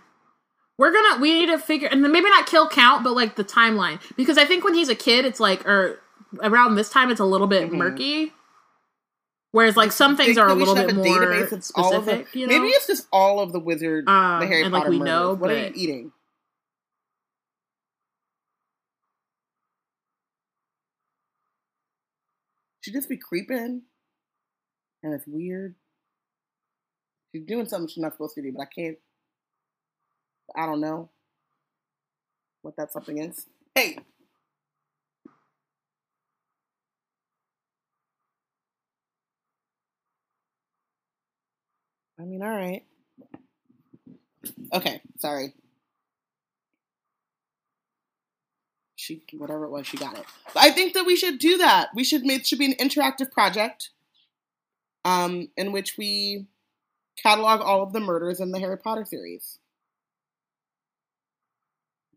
[0.78, 3.44] We're gonna we need to figure and then maybe not kill count, but like the
[3.46, 4.00] timeline.
[4.18, 6.00] Because I think when he's a kid it's like or
[6.42, 7.74] around this time it's a little bit Mhm.
[7.78, 8.34] murky.
[9.52, 12.12] Whereas like some things are a little bit a more database of all of the-
[12.12, 12.54] specific, you know.
[12.60, 15.14] Maybe it's just all of the wizard, Um, the Harry and, like, Potter we murders.
[15.14, 16.12] know, what are you eating?
[22.82, 23.82] She just be creeping,
[25.04, 25.76] and it's weird.
[27.34, 28.98] She's doing something she's not supposed to do, but I can't.
[30.56, 31.10] I don't know
[32.62, 33.48] what that something is.
[33.76, 33.98] Hey,
[42.20, 42.84] I mean, all right.
[44.74, 45.54] Okay, sorry.
[48.96, 50.26] She whatever it was, she got it.
[50.56, 51.89] I think that we should do that.
[51.93, 53.91] We should make it should be an interactive project,
[55.04, 56.48] um, in which we
[57.22, 59.60] catalog all of the murders in the Harry Potter series.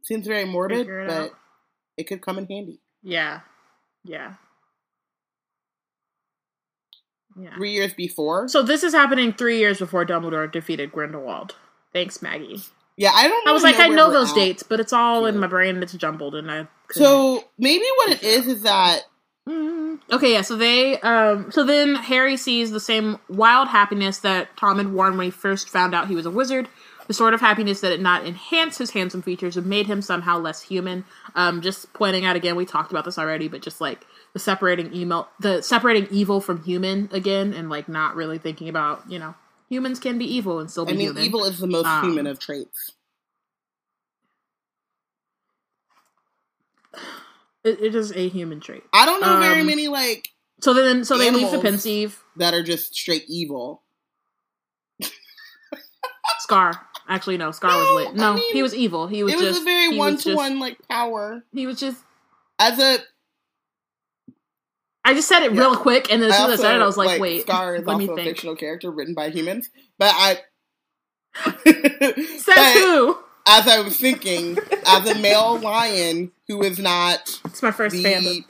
[0.08, 1.30] Seems very morbid, it but out.
[1.98, 2.80] it could come in handy.
[3.02, 3.40] Yeah.
[4.04, 4.36] Yeah.
[7.38, 7.54] Yeah.
[7.56, 11.56] Three years before, So this is happening three years before Dumbledore defeated Grindelwald.
[11.92, 12.62] Thanks, Maggie.
[12.96, 13.44] yeah, I don't.
[13.44, 13.50] Know.
[13.50, 14.34] I was like, I know those at.
[14.34, 16.66] dates, but it's all in my brain and it's jumbled, and I.
[16.90, 19.02] So maybe what it is is that
[19.48, 19.98] Mm.
[20.12, 20.42] Okay, yeah.
[20.42, 25.16] So they, um, so then Harry sees the same wild happiness that Tom had worn
[25.16, 26.68] when he first found out he was a wizard
[27.08, 30.38] the sort of happiness that it not enhanced his handsome features and made him somehow
[30.38, 31.04] less human.
[31.34, 34.94] Um, just pointing out again, we talked about this already, but just like the separating
[34.94, 39.34] email, the separating evil from human again, and like not really thinking about you know
[39.68, 40.92] humans can be evil and still be.
[40.92, 41.24] I mean, human.
[41.24, 42.92] evil is the most um, human of traits.
[47.64, 48.84] It, it is a human trait.
[48.92, 50.28] I don't know um, very many like.
[50.60, 53.82] So then, so they leave the Pensieve that are just straight evil.
[56.40, 56.87] Scar.
[57.08, 58.14] Actually, no, Scar No, was lit.
[58.16, 59.06] No, I mean, he was evil.
[59.06, 61.42] He was it was a very one to one like power.
[61.52, 62.02] He was just.
[62.58, 62.98] As a
[65.04, 65.60] I just said it Yeah.
[65.60, 67.76] real quick, and then as soon as I also, started, I was like, "Wait, Scar
[67.76, 70.38] is let me also a think." fictional character written by humans, but I.
[71.64, 73.16] Says but who?
[73.46, 78.04] as I was thinking, as a male lion who is not It's my first the
[78.04, 78.44] fandom.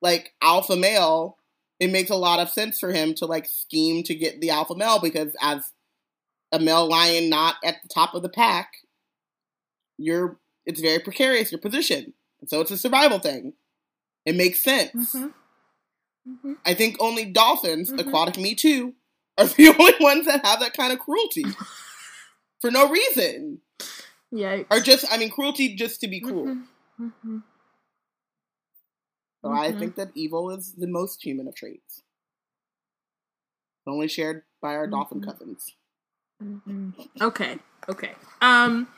[0.00, 1.38] like alpha male,
[1.78, 4.74] it makes a lot of sense for him to like scheme to get the alpha
[4.74, 5.70] male because as
[6.52, 8.72] a male lion not at the top of the pack,
[9.98, 12.12] you're it's very precarious your position.
[12.46, 13.54] So it's a survival thing.
[14.24, 15.14] It makes sense.
[15.14, 15.32] Mhm.
[16.28, 16.56] Mhm.
[16.64, 18.00] I think only dolphins, Mhm.
[18.00, 18.94] aquatic me too,
[19.38, 21.44] are the only ones that have that kind of cruelty.
[22.60, 23.60] For no reason.
[24.32, 24.66] Yikes.
[24.70, 26.46] Or just I mean cruelty just to be cruel.
[26.46, 26.66] Mhm.
[27.00, 27.42] Mhm.
[29.42, 29.78] So I Mhm.
[29.78, 32.02] think that evil is the most human of traits.
[33.86, 35.64] Only shared by our dolphin cousins.
[36.42, 36.94] Mhm.
[37.20, 37.58] Okay.
[37.88, 38.14] Okay.
[38.40, 38.88] Um.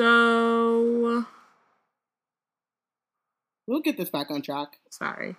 [0.00, 1.24] So
[3.66, 4.78] We'll get this back on track.
[4.90, 5.36] sorry.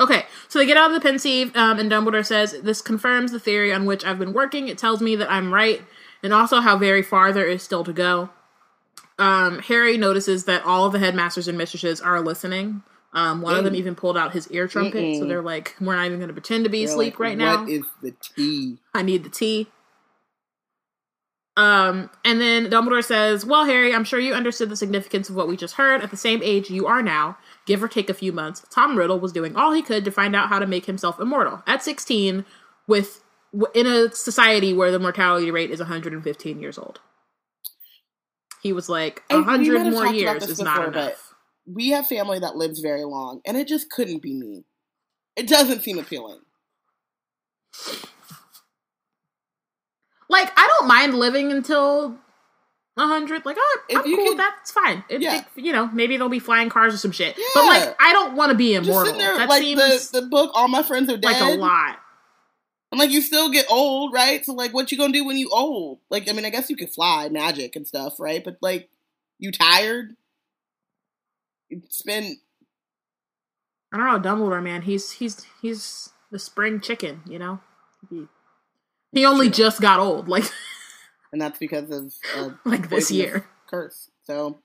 [0.00, 3.40] Okay, so they get out of the pensieve, um, and Dumbledore says, This confirms the
[3.40, 4.68] theory on which I've been working.
[4.68, 5.82] It tells me that I'm right,
[6.22, 8.30] and also how very far there is still to go.
[9.18, 12.82] Um, Harry notices that all of the headmasters and mistresses are listening.
[13.12, 15.28] Um, one of them even pulled out his ear trumpet, so Mm-mm.
[15.28, 17.62] they're like, We're not even going to pretend to be They're asleep like, right now.
[17.62, 18.78] What is the tea?
[18.94, 19.68] I need the tea.
[21.56, 25.48] Um, and then Dumbledore says, Well, Harry, I'm sure you understood the significance of what
[25.48, 26.02] we just heard.
[26.02, 27.36] At the same age you are now,
[27.66, 30.36] give or take a few months, Tom Riddle was doing all he could to find
[30.36, 31.62] out how to make himself immortal.
[31.66, 32.44] At 16,
[32.86, 33.22] with
[33.74, 37.00] in a society where the mortality rate is 115 years old.
[38.62, 41.29] He was like, I- we 100 more years is not enough.
[41.72, 44.64] We have family that lives very long, and it just couldn't be me.
[45.36, 46.40] It doesn't seem appealing.
[50.28, 52.16] Like, I don't mind living until
[52.94, 53.44] 100.
[53.44, 54.36] Like, oh, If I'm you cool.
[54.36, 55.04] that's fine.
[55.08, 55.38] It, Yeah.
[55.38, 57.36] it- you know, maybe there'll be flying cars or some shit.
[57.36, 57.44] Yeah.
[57.54, 59.16] But, like, I don't want to be immortal.
[59.18, 61.32] there, that like seems the, the book, All My Friends Are Dead.
[61.32, 61.98] like a lot.
[62.92, 64.44] And like you still get old, right?
[64.44, 66.00] So like what you gonna do when you old?
[66.10, 68.42] Like I mean I guess you could fly, magic and stuff, right?
[68.42, 68.88] But like
[69.38, 70.16] you tired?
[71.70, 72.36] You spend
[73.92, 74.82] I don't know, Dumbledore, man.
[74.82, 77.60] He's he's he's the spring chicken, you know.
[78.08, 78.26] He,
[79.12, 80.44] he only just got old, like
[81.32, 83.46] and that's because of uh, like this year.
[83.68, 84.10] curse.
[84.24, 84.60] So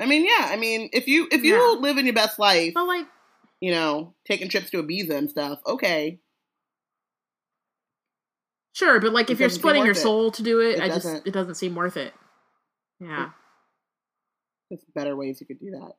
[0.00, 1.76] I mean, yeah, I mean if you if you Yeah.
[1.80, 3.06] live in your best life, But like,
[3.60, 6.20] you know, taking trips to Ibiza and stuff, okay.
[8.72, 9.98] sure, but like It if you're splitting your it.
[9.98, 11.26] soul to do it, It I just doesn't.
[11.26, 12.12] it doesn't seem worth it.
[13.00, 13.30] Yeah.
[14.70, 15.92] There's better ways you could do that.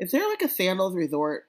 [0.00, 1.44] Is there like a sandals resort?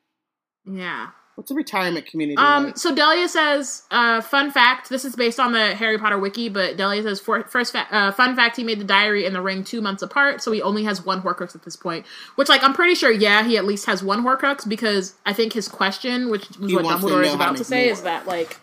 [0.66, 1.10] Yeah.
[1.36, 2.38] What's a retirement community?
[2.38, 2.78] Um, like?
[2.78, 4.88] so Delia says, uh, fun fact.
[4.88, 8.12] This is based on the Harry Potter wiki, but Delia says, for, first fa- uh,
[8.14, 10.86] fun fact: he made the diary and the ring two months apart, so he only
[10.86, 12.06] has one Horcrux at this point.
[12.36, 15.52] Which, like, I'm pretty sure, yeah, he at least has one Horcrux because I think
[15.52, 17.91] his question, which was He what Dumbledore is about to to say, more.
[17.93, 18.58] is that like,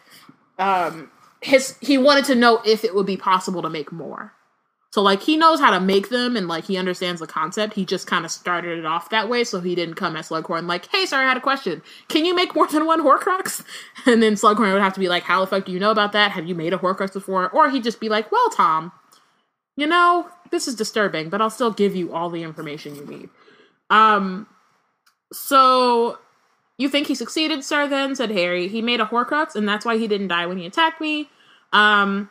[0.58, 1.10] um,
[1.42, 4.32] his he wanted to know if it would be possible to make more.
[4.92, 7.72] So like he knows how to make them and like he understands the concept.
[7.74, 10.66] He just kind of started it off that way, so he didn't come at Slughorn
[10.66, 11.82] like, "Hey, sorry, I had a question.
[12.08, 13.64] Can you make more than one Horcrux?"
[14.06, 16.12] And then Slughorn would have to be like, "How the fuck do you know about
[16.12, 16.32] that?
[16.32, 18.92] Have you made a Horcrux before?" Or he'd just be like, "Well, Tom,
[19.76, 23.30] you know this is disturbing, but I'll still give you all the information you need."
[23.88, 24.46] Um,
[25.32, 26.18] so
[26.76, 27.88] you think he succeeded, sir?
[27.88, 28.68] Then said Harry.
[28.68, 31.30] He made a Horcrux, and that's why he didn't die when he attacked me.
[31.72, 32.28] Um,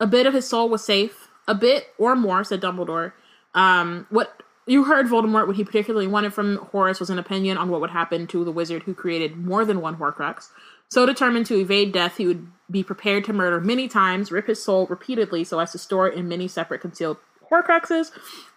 [0.00, 1.25] a bit of his soul was safe.
[1.48, 3.12] A bit or more, said Dumbledore.
[3.54, 7.70] Um, what you heard Voldemort, what he particularly wanted from Horace was an opinion on
[7.70, 10.48] what would happen to the wizard who created more than one Horcrux.
[10.88, 14.62] So determined to evade death, he would be prepared to murder many times, rip his
[14.62, 17.16] soul repeatedly, so as to store it in many separate concealed
[17.50, 18.10] Horcruxes.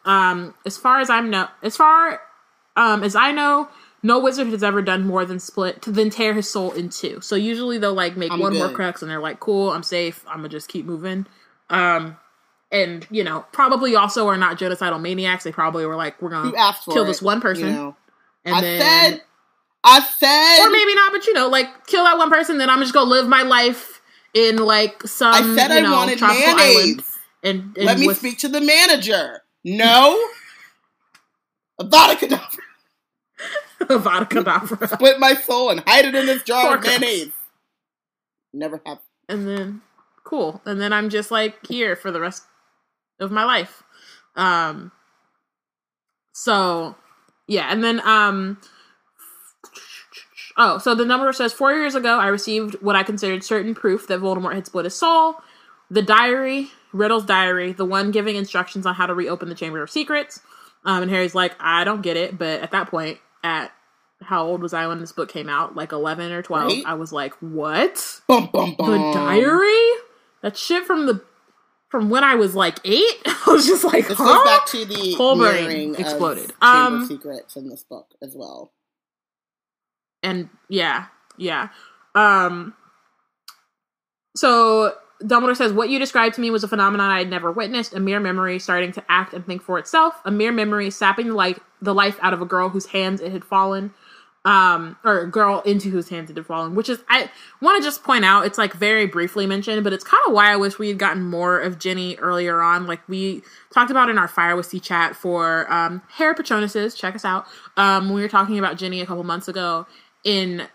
[0.05, 2.21] Um, as far as I'm know, as far
[2.75, 3.69] um, as I know,
[4.01, 7.21] no wizard has ever done more than split to then tear his soul in two.
[7.21, 8.73] So usually they'll like make I'm one good.
[8.73, 10.23] Horcrux and they're like, "Cool, I'm safe.
[10.27, 11.27] I'm gonna just keep moving."
[11.69, 12.17] Um,
[12.72, 15.43] and you know, probably also are not genocidal maniacs.
[15.43, 16.51] They probably were like, "We're gonna
[16.86, 17.95] kill it, this one person," You know?
[18.45, 19.22] and I then said,
[19.84, 22.57] I said, or maybe not, but you know, like kill that one person.
[22.57, 24.01] Then I'm just gonna live my life
[24.34, 27.03] in like some I said you I know wanted tropical island.
[27.41, 29.41] And, and Let me with- speak to the manager.
[29.63, 30.22] No.
[31.82, 32.57] Avada Kedavra.
[33.82, 34.89] Avada Kedavra.
[34.89, 37.32] Split my soul and hide it in this jar of mayonnaise.
[38.53, 38.99] Never have.
[39.30, 39.82] and then
[40.26, 42.43] cool and then i'm just like here for the rest
[43.20, 43.84] of my life
[44.36, 44.91] um
[46.32, 46.95] So
[47.47, 48.57] yeah, and then um
[50.55, 54.07] oh, so the number says four years ago I received what I considered certain proof
[54.07, 55.36] that Voldemort had split his soul.
[55.91, 59.89] The diary, Riddle's diary, the one giving instructions on how to reopen the Chamber of
[59.89, 60.39] Secrets.
[60.86, 63.72] Um, and Harry's like, I don't get it, but at that point, at
[64.22, 65.76] how old was I when this book came out?
[65.76, 66.72] Like eleven or twelve.
[66.72, 66.84] Right.
[66.86, 68.22] I was like, what?
[68.28, 68.91] Bum, bum, bum.
[68.91, 69.89] The diary?
[70.41, 71.22] That shit from the
[71.89, 73.15] from when I was like eight.
[73.25, 74.25] I was just like, This huh?
[74.25, 76.53] goes back to the Whole brain exploded.
[76.61, 78.71] Um, Secrets in this book as well.
[80.23, 81.05] and yeah,
[81.37, 81.69] yeah.
[82.15, 82.73] Um
[84.35, 87.93] so Dumbledore says, What you described to me was a phenomenon I had never witnessed,
[87.93, 91.33] a mere memory starting to act and think for itself, a mere memory sapping the
[91.33, 93.93] life the life out of a girl whose hands it had fallen.
[94.45, 97.29] Um, or girl into whose hands it had fallen, which is I
[97.61, 100.51] want to just point out it's like very briefly mentioned, but it's kind of why
[100.51, 102.87] I wish we had gotten more of Ginny earlier on.
[102.87, 107.15] Like we talked about in our Fire with Sea chat for um hare patronuses, check
[107.15, 107.47] us out.
[107.75, 109.85] Um we were talking about Ginny a couple months ago
[110.23, 110.67] in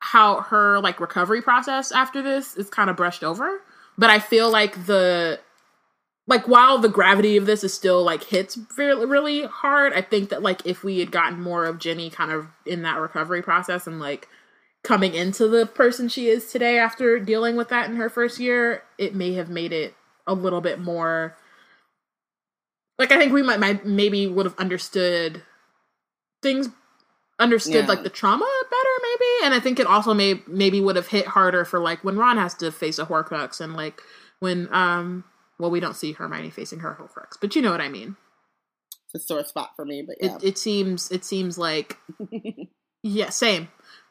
[0.00, 3.60] how her like recovery process after this is kind of brushed over
[3.96, 5.38] but i feel like the
[6.28, 10.28] like while the gravity of this is still like hits really really hard i think
[10.28, 13.86] that like if we had gotten more of Ginny kind of in that recovery process
[13.86, 14.28] and like
[14.84, 18.84] coming into the person she is today after dealing with that in her first year
[18.98, 19.94] it may have made it
[20.26, 21.36] a little bit more
[22.98, 25.42] like i think we might, might maybe would have understood
[26.42, 26.68] things
[27.40, 27.86] understood Yeah.
[27.86, 31.26] like the trauma better maybe and i think it also may maybe would have hit
[31.26, 34.00] harder for like when ron has to face a horcrux and like
[34.40, 35.24] when um
[35.58, 38.16] well we don't see hermione facing her horcrux but you know what i mean
[39.14, 40.36] It's a sore spot for me, but yeah.
[40.36, 41.96] it, it seems it seems like
[43.02, 43.68] yeah same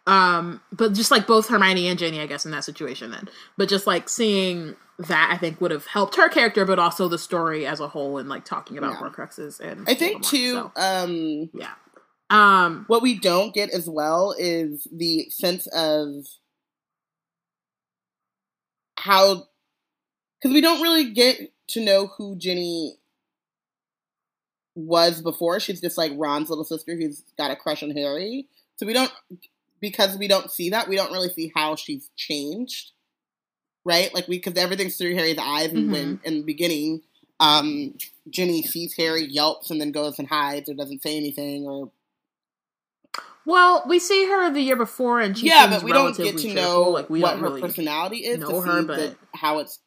[0.07, 3.27] um but just like both hermione and Ginny, i guess in that situation then
[3.57, 7.17] but just like seeing that i think would have helped her character but also the
[7.19, 8.99] story as a whole and like talking about Yeah.
[9.09, 10.53] horcruxes and I think too.
[10.53, 11.73] so, Um, yeah
[12.29, 16.25] um what we don't get as well is the sense of
[18.97, 19.43] how
[20.39, 22.97] because we don't really get to know who Ginny
[24.75, 25.59] was before.
[25.59, 28.47] She's just like Ron's little sister who's got a crush on Harry.
[28.77, 29.11] So we don't
[29.79, 32.91] because we don't see that, we don't really see how she's changed.
[33.83, 34.13] Right?
[34.13, 37.01] Like we because everything's through Harry's eyes and when in the beginning,
[37.39, 37.95] um,
[38.29, 41.91] Ginny sees Harry, yelps, and then goes and hides or doesn't say anything or
[43.45, 46.53] well we see her the year before and she yeah, but we don't get to
[46.53, 49.59] know like we what her really personality is know to her, see but- the, how
[49.59, 49.79] it's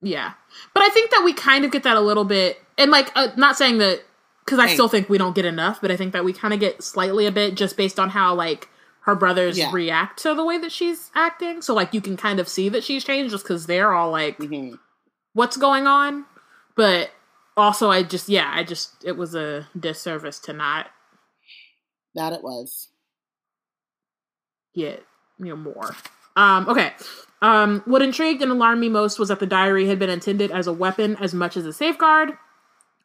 [0.00, 0.32] Yeah,
[0.74, 3.28] but I think that we kind of get that a little bit, and like, uh,
[3.36, 4.02] not saying that
[4.44, 4.74] because I Hey.
[4.74, 7.26] still think we don't get enough, but I think that we kind of get slightly
[7.26, 8.68] a bit just based on how like
[9.02, 9.70] her brothers Yeah.
[9.72, 11.62] react to the way that she's acting.
[11.62, 14.38] So like, you can kind of see that she's changed just because they're all like,
[14.38, 14.78] mhm.
[15.32, 16.26] "What's going on?"
[16.76, 17.10] But
[17.56, 20.86] also, I just yeah, I just it was a disservice to not
[22.14, 22.88] that it was.
[24.74, 25.04] get
[25.40, 25.96] you know more.
[26.36, 26.92] Um, okay.
[27.40, 30.66] Um, what intrigued and alarmed me most was that the diary had been intended as
[30.66, 32.32] a weapon as much as a safeguard.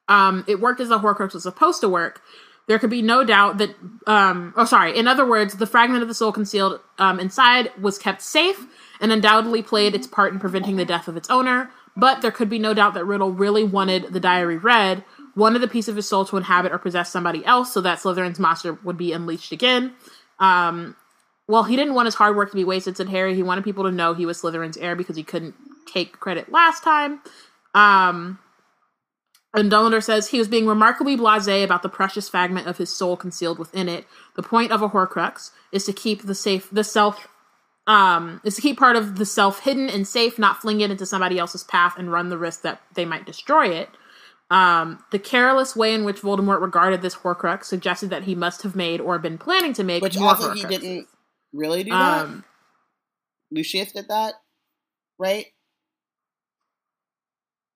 [0.08, 2.22] Um, it worked as the Horcrux was supposed to work.
[2.68, 3.76] There could be no doubt that,
[4.08, 4.98] um, oh, sorry.
[4.98, 8.66] In other words, the fragment of the soul concealed um, inside was kept safe
[9.02, 11.70] and undoubtedly played its part in preventing the death of its owner.
[11.96, 15.04] But there could be no doubt that Riddle really wanted the diary read,
[15.36, 18.40] wanted the piece of his soul to inhabit or possess somebody else, so that Slytherin's
[18.40, 19.94] monster would be unleashed again.
[20.40, 20.96] Um,
[21.48, 23.36] well, he didn't want his hard work to be wasted, said Harry.
[23.36, 25.56] He wanted people to know he was Slytherin's heir because he couldn't
[25.92, 27.20] take credit last time.
[27.74, 28.40] Um,
[29.54, 33.18] and Dumbledore says he was being remarkably blasé about the precious fragment of his soul
[33.18, 34.06] concealed within it.
[34.36, 37.28] The point of a Horcrux is to keep the safe, the self,
[37.86, 41.06] um, is to keep part of the self hidden and safe, not fling it into
[41.06, 43.90] somebody else's path and run the risk that they might destroy it.
[44.50, 48.76] Um, the careless way in which Voldemort regarded this Horcrux suggested that he must have
[48.76, 51.08] made or been planning to make Which more also he didn't
[51.54, 52.26] really do that.
[52.26, 52.44] Um,
[53.52, 54.34] Lucius did that,
[55.20, 55.46] right?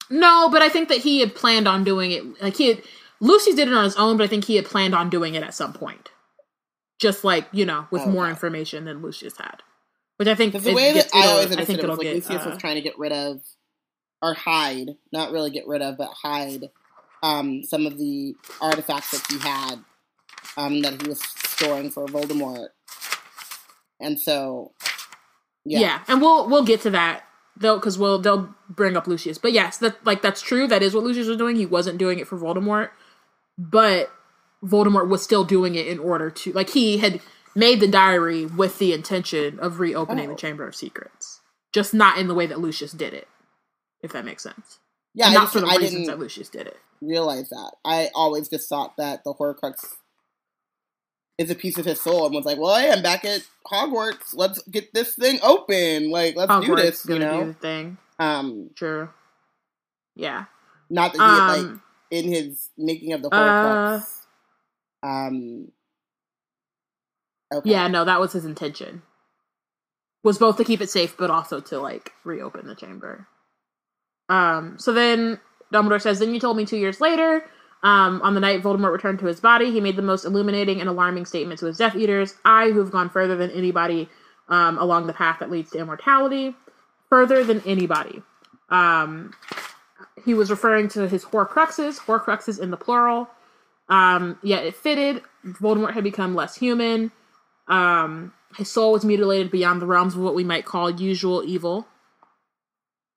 [0.09, 2.41] no, but I think that he had planned on doing it.
[2.41, 2.81] Like he had,
[3.19, 5.43] Lucius did it on his own, but I think he had planned on doing it
[5.43, 6.09] at some point.
[6.99, 8.31] Just like you know, with Oh, more okay.
[8.31, 9.61] information than Lucius had,
[10.17, 12.15] which I think the way that gets- I always I think it was like get.
[12.15, 13.41] Lucius uh, was trying to get rid of
[14.21, 16.71] or hide, not really get rid of, but hide
[17.21, 19.83] um, some of the artifacts that he had
[20.57, 22.69] um, that he was storing for Voldemort,
[23.99, 24.73] and so
[25.65, 25.79] yeah.
[25.79, 27.23] yeah, and we'll we'll get to that
[27.55, 29.37] though because we'll they'll bring up Lucius.
[29.37, 30.67] But yes, that like that's true.
[30.67, 31.55] That is what Lucius was doing.
[31.55, 32.89] He wasn't doing it for Voldemort,
[33.57, 34.11] but
[34.63, 37.21] Voldemort was still doing it in order to like he had
[37.55, 40.33] made the diary with the intention of reopening Oh.
[40.33, 41.41] the Chamber of Secrets,
[41.73, 43.27] just not in the way that Lucius did it.
[44.03, 44.79] If that makes sense.
[45.15, 46.77] Yeah, And I, not just, for the I reasons didn't that Lucius did it.
[47.01, 47.71] realize that.
[47.83, 49.83] I always just thought that the Horcrux
[51.37, 53.41] is a piece of his soul and was like, well, hey, I'm back at
[53.71, 54.33] Hogwarts.
[54.33, 56.09] Let's get this thing open.
[56.09, 57.47] Like, let's do this, you do know?
[57.47, 57.97] the thing.
[58.19, 59.09] Um, True.
[60.15, 60.45] Yeah.
[60.89, 61.81] not that he, had, like, Um.
[62.09, 63.99] in his making of the Uh.
[63.99, 64.21] Horcrux.
[65.03, 65.71] um,
[67.53, 67.69] okay.
[67.69, 67.87] Yeah.
[67.87, 69.03] No, that was his intention.
[70.23, 73.27] Was both to keep it safe, but also to like reopen the chamber.
[74.27, 74.77] Um.
[74.79, 75.39] So then
[75.71, 77.45] Dumbledore says, "Then you told me two years later."
[77.83, 80.89] Um, on the night Voldemort returned to his body, he made the most illuminating and
[80.89, 82.35] alarming statement to his Death Eaters.
[82.43, 84.09] I, who have gone further than anybody
[84.49, 86.55] um, along the path that leads to immortality,
[87.09, 88.23] further than anybody.
[88.69, 89.33] Um,
[90.25, 93.29] he was referring to his Horcruxes, Horcruxes in the plural.
[93.89, 95.21] Um, yet it fitted.
[95.45, 97.11] Voldemort had become less human.
[97.67, 101.87] Um, his soul was mutilated beyond the realms of what we might call usual evil.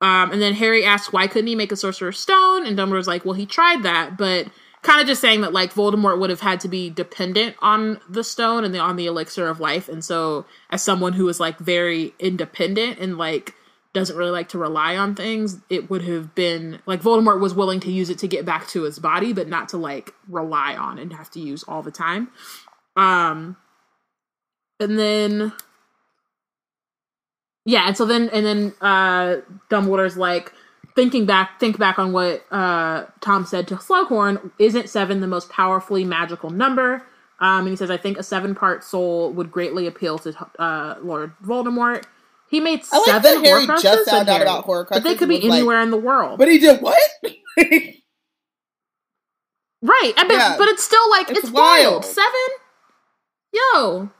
[0.00, 3.24] Um, and then Harry asked why couldn't he make a Sorcerer's Stone, and Dumbledore's like,
[3.24, 4.46] well, he tried that, but
[4.82, 8.24] kind of just saying that like Voldemort would have had to be dependent on the
[8.24, 11.58] stone and the, on the elixir of life, and so as someone who is like
[11.58, 13.54] very independent and like
[13.92, 17.80] doesn't really like to rely on things, it would have been like Voldemort was willing
[17.80, 20.98] to use it to get back to his body, but not to like rely on
[20.98, 22.28] and have to use all the time.
[22.96, 23.56] Um,
[24.78, 25.52] and then
[27.64, 29.36] yeah, and so then and then uh
[29.70, 30.52] Dumbledore's like
[30.96, 35.48] thinking back think back on what uh Tom said to Slughorn, isn't seven the most
[35.50, 37.02] powerfully magical number?
[37.40, 40.96] Um and he says, I think a seven part soul would greatly appeal to uh
[41.02, 42.04] Lord Voldemort.
[42.50, 45.28] He made I like seven Harry just found out Harry, about Horcruxes but they could
[45.28, 46.38] be was like, anywhere in the world.
[46.38, 47.00] But he did what?
[49.82, 50.56] Right, and but, Yeah.
[50.58, 52.04] but it's still like It's it's, wild.
[52.04, 52.04] wild.
[52.04, 52.48] Seven,
[53.52, 54.10] yo,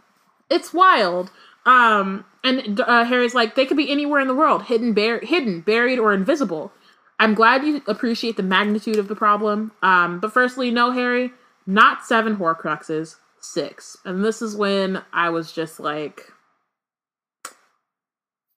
[0.49, 1.31] it's wild.
[1.67, 5.61] Um, and uh, Harry's like they could be anywhere in the world, hidden, bur- hidden,
[5.61, 6.73] buried, or invisible.
[7.19, 9.73] I'm glad you appreciate the magnitude of the problem.
[9.83, 11.33] Um, but firstly, no, Harry,
[11.67, 13.97] not seven Horcruxes, six.
[14.07, 16.33] And this is when I was just like,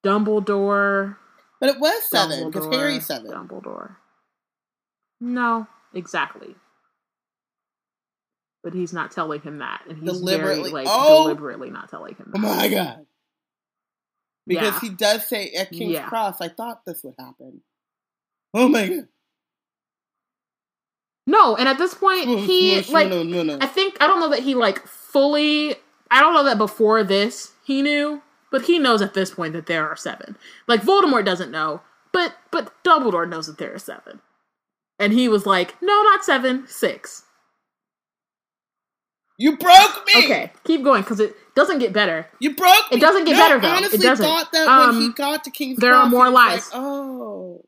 [0.05, 1.17] Dumbledore.
[1.59, 3.31] but it was seven because Harry seven.
[3.31, 3.95] Dumbledore.
[5.21, 6.55] No, exactly.
[8.63, 11.23] But he's not telling him that, and he's Deliberately- very like Oh!
[11.23, 12.31] deliberately not telling him.
[12.35, 13.05] Oh my god!
[14.45, 14.79] Because Yeah.
[14.81, 16.07] he does say at King's Yeah.
[16.09, 17.61] Cross, I thought this would happen.
[18.53, 19.07] Oh my god!
[21.25, 23.57] No, and at this point, he no, like no, no, no.
[23.61, 25.75] I think I don't know that he like fully.
[26.11, 28.21] I don't know that before this he knew,
[28.51, 30.35] but he knows at this point that there are seven.
[30.67, 34.21] Like Voldemort doesn't know, but but Dumbledore knows that there are seven,
[34.99, 37.23] and he was like, "No, not seven, six.
[39.43, 40.23] You broke me.
[40.23, 42.27] Okay, keep going because it doesn't get better.
[42.39, 42.97] You broke me.
[42.97, 43.67] It doesn't get no, better, though.
[43.67, 44.25] I It honestly doesn't.
[44.25, 46.71] thought that when Um, he got to King's there are more lies.
[46.71, 47.65] Like, oh.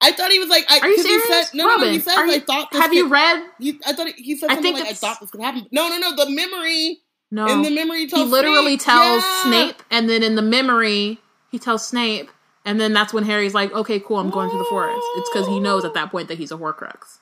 [0.00, 1.88] I thought he was like, I, Are you serious, He said, no, Robin?
[1.88, 3.44] no, he said, are I thought this have you read?
[3.58, 5.66] You, I thought he, he said I something think like, I thought this could happen.
[5.70, 6.16] No, no, no.
[6.16, 6.98] The memory
[7.30, 8.80] No, in the memory he literally Snape.
[8.80, 9.42] tells Yeah.
[9.44, 11.18] Snape, and then in the memory
[11.52, 12.30] he tells Snape,
[12.64, 15.46] and then that's when Harry's like, "Okay, cool, I'm going to the forest." It's because
[15.48, 17.18] he knows at that point that he's a Horcrux.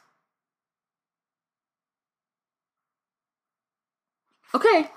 [4.55, 4.91] Okay,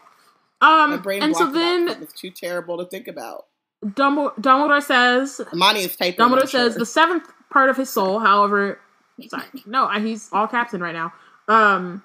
[0.61, 3.45] My um, brain and so blocked it out then It's too terrible to think about.
[3.83, 6.17] Dumbledore, Dumbledore says, Amani is typing.
[6.25, 6.79] Dumbledore says sure.
[6.79, 8.79] the seventh part of his soul, however,
[9.27, 11.13] sorry, no, he's all captain right now.
[11.47, 12.03] Um,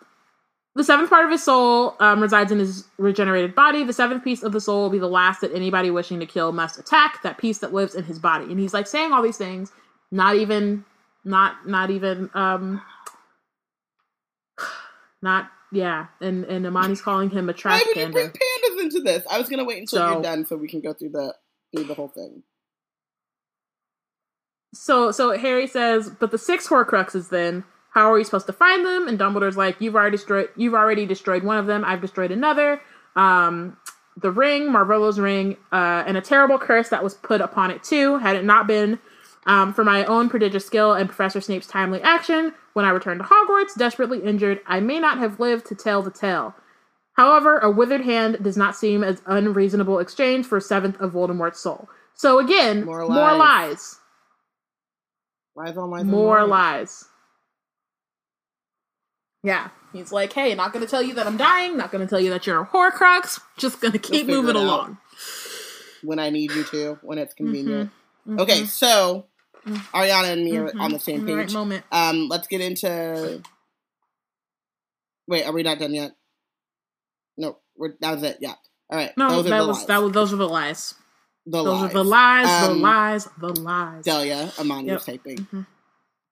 [0.75, 3.85] the seventh part of his soul um, resides in his regenerated body.
[3.85, 6.53] The seventh piece of the soul will be the last that anybody wishing to kill
[6.53, 7.23] must attack.
[7.23, 9.73] That piece that lives in his body, and he's like saying all these things,
[10.11, 10.85] not even,
[11.25, 12.83] not, not even, um,
[15.23, 16.07] not yeah.
[16.21, 18.13] And and Amani's calling him a Why trash would you panda.
[18.13, 19.25] bring pandas into this?
[19.31, 21.35] I was gonna wait until So- you're done so we can go through the
[21.75, 22.43] through the whole thing.
[24.75, 27.65] So so Harry says, but the six Horcruxes then,
[27.95, 29.09] how are we supposed to find them?
[29.09, 32.81] And Dumbledore's like, you've already destroyed you've already destroyed one of them, I've destroyed another.
[33.17, 33.77] Um
[34.21, 38.19] the ring, Marvolo's ring, uh, and a terrible curse that was put upon it too,
[38.19, 38.99] had it not been
[39.49, 43.27] um, for my own prodigious skill and Professor Snape's timely action, when I returned to
[43.27, 46.55] Hogwarts, desperately injured, I may not have lived to tell the tale.
[47.15, 51.59] However, a withered hand does not seem as unreasonable exchange for a seventh of Voldemort's
[51.59, 51.89] soul.
[52.15, 53.39] So again, More more lies.
[53.39, 54.01] lies
[55.57, 56.05] Lies on lies.
[56.05, 56.49] more lies.
[56.49, 57.05] lies.
[59.43, 61.77] Yeah, he's like, "Hey, not going to tell you that I'm dying.
[61.77, 63.41] Not going to tell you that you're a Horcrux.
[63.57, 64.99] Just going to keep moving along."
[66.03, 67.91] when I need you to, when it's convenient.
[68.29, 68.39] Mhm.
[68.41, 69.27] Okay, so
[69.77, 70.81] Ariana and me are Mhm.
[70.81, 71.55] on the same the right page.
[71.55, 71.85] moment.
[71.93, 73.43] um, let's get into.
[75.27, 76.13] Wait, are we not done yet?
[77.37, 78.39] No, we're that was it.
[78.41, 78.55] Yeah.
[78.91, 79.17] All right.
[79.17, 79.87] No, those are that the was lies.
[79.87, 80.95] that was those were the lies.
[81.47, 81.91] The Those lies.
[81.91, 84.05] are the lies, the Um, lies, the lies.
[84.05, 84.99] Delia, Amani Yep.
[84.99, 85.37] is typing.
[85.39, 85.67] Mhm.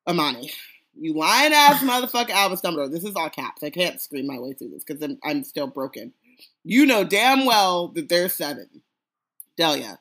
[0.07, 0.53] Amani,
[0.95, 2.91] you lying ass motherfucker Albus Dumbledore.
[2.91, 3.63] This is all caps.
[3.63, 6.13] I can't scream my way through this because I'm, I'm still broken.
[6.65, 8.83] You know damn well that there's seven.
[9.57, 9.99] Delia,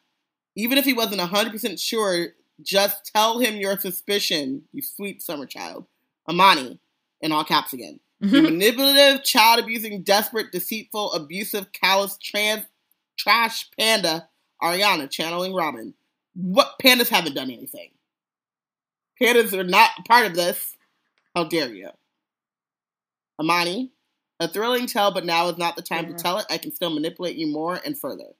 [0.55, 2.27] even if he wasn't 100% sure,
[2.61, 5.86] just tell him your suspicion, you sweet summer child.
[6.30, 6.80] Amani,
[7.22, 7.99] in all caps again.
[8.23, 8.36] Mm-hmm.
[8.36, 12.64] You manipulative, child abusing, desperate, deceitful, abusive, callous, trans,
[13.18, 14.27] trash panda,
[14.61, 15.94] Ariana channeling Robin.
[16.34, 17.91] What pandas haven't done anything?
[19.22, 20.76] Pandas are not part of this.
[21.36, 21.90] How dare you?
[23.40, 23.91] Amani,
[24.40, 26.11] a thrilling tale, but now is not the time Yeah.
[26.15, 26.45] to tell it.
[26.49, 28.34] I can still manipulate you more and further.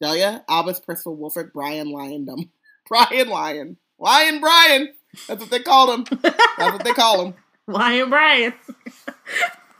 [0.00, 2.50] Delia, Albus, Percival, Wulfric, Brian, Lion, Dumb.
[2.88, 3.76] Brian, Lion.
[3.98, 4.88] Lion Brian!
[5.28, 6.18] That's what they called him.
[6.22, 7.34] That's what they call him.
[7.66, 8.54] Lion Brian.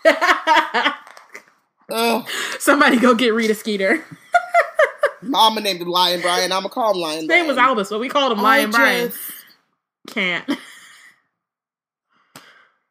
[1.91, 2.29] Ugh.
[2.59, 4.05] Somebody go get Rita Skeeter.
[5.23, 6.53] Mama named him Lion Brian.
[6.53, 7.41] I'ma call him Lion His Brian.
[7.43, 9.09] name was Albus, but we called him I Lion Brian.
[9.11, 9.21] just-
[10.09, 10.59] Can't.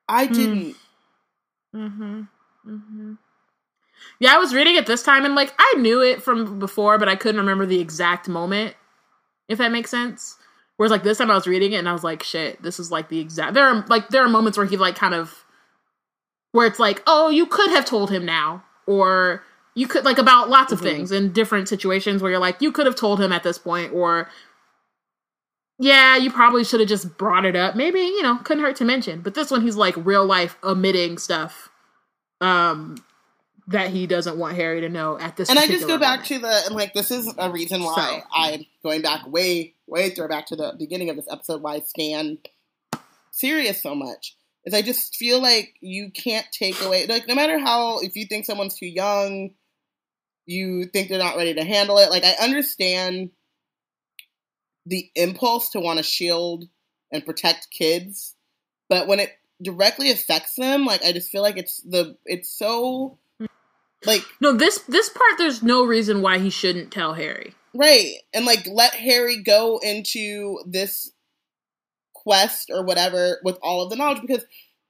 [0.07, 0.33] I Hmm.
[0.33, 0.75] didn't.
[1.75, 2.21] Mm-hmm.
[2.67, 3.13] Mm-hmm.
[4.19, 7.09] Yeah, I was reading it this time and like I knew it from before, but
[7.09, 8.75] I couldn't remember the exact moment.
[9.47, 10.37] If that makes sense.
[10.77, 12.91] Whereas like this time I was reading it and I was like, shit, this is
[12.91, 15.43] like the exact there are like there are moments where he like kind of
[16.51, 18.63] where it's like, oh, you could have told him now.
[18.87, 19.43] Or
[19.75, 20.83] you could like about lots of Mhm.
[20.83, 23.93] things in different situations where you're like, you could have told him at this point,
[23.93, 24.29] or
[25.77, 27.75] yeah, you probably should have just brought it up.
[27.75, 29.21] Maybe, you know, couldn't hurt to mention.
[29.21, 31.69] But this one he's like real life omitting stuff
[32.41, 32.95] um
[33.69, 36.25] that he doesn't want Harry to know at this And I just go back moment.
[36.27, 38.21] to the and like this is a reason why So.
[38.33, 41.79] I'm going back way way throw back to the beginning of this episode why I
[41.81, 42.39] stand
[43.31, 44.35] Sirius so much
[44.65, 48.25] is I just feel like you can't take away like no matter how if you
[48.25, 49.51] think someone's too young
[50.47, 53.29] you think they're not ready to handle it like I understand
[54.87, 56.65] the impulse to want to shield
[57.11, 58.35] and protect kids
[58.89, 59.31] but when it
[59.61, 63.19] directly affects them like I just feel like it's the it's so
[64.05, 67.53] like No, this this part there's no reason why he shouldn't tell Harry.
[67.73, 68.13] Right.
[68.33, 71.11] And like let Harry go into this
[72.13, 74.45] quest or whatever with all of the knowledge because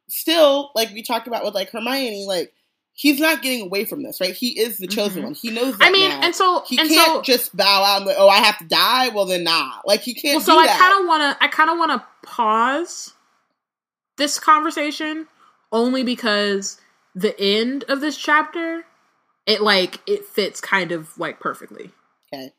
[0.08, 2.54] still, like we talked about with like Hermione, like
[2.94, 4.34] he's not getting away from this, right?
[4.34, 5.26] He is the chosen Mhm.
[5.26, 5.34] one.
[5.34, 6.22] He knows that I mean, now.
[6.22, 8.66] and so he and can't so just bow out and like, oh, I have to
[8.66, 9.10] die.
[9.10, 9.80] Well, then nah.
[9.86, 10.36] Like he can't.
[10.38, 13.14] well, so do I kind of want to I kind of want to pause
[14.18, 15.28] this conversation
[15.72, 16.80] only because
[17.16, 18.86] the end of this chapter
[19.50, 21.92] it like it fits kind of like perfectly.
[22.32, 22.52] Okay.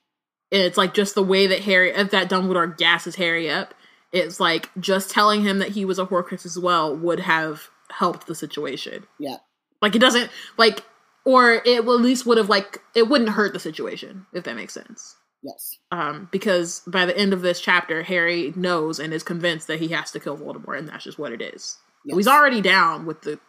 [0.50, 3.74] It's like just the way that Harry that Dumbledore gasses Harry up.
[4.10, 8.26] It's like just telling him that he was a Horcrux as well would have helped
[8.26, 9.06] the situation.
[9.20, 9.36] Yeah.
[9.80, 10.84] Like it doesn't like
[11.24, 14.74] or it at least would have like it wouldn't hurt the situation if that makes
[14.74, 15.14] sense.
[15.44, 15.78] Yes.
[15.92, 19.88] Um, because by the end of this chapter, Harry knows and is convinced that he
[19.88, 21.78] has to kill Voldemort, and that's just what it is.
[22.04, 22.16] Yes.
[22.16, 23.40] He's already down with the,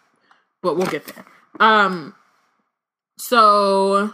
[0.61, 1.25] but we'll get there.
[1.59, 2.15] Um,
[3.17, 4.13] so,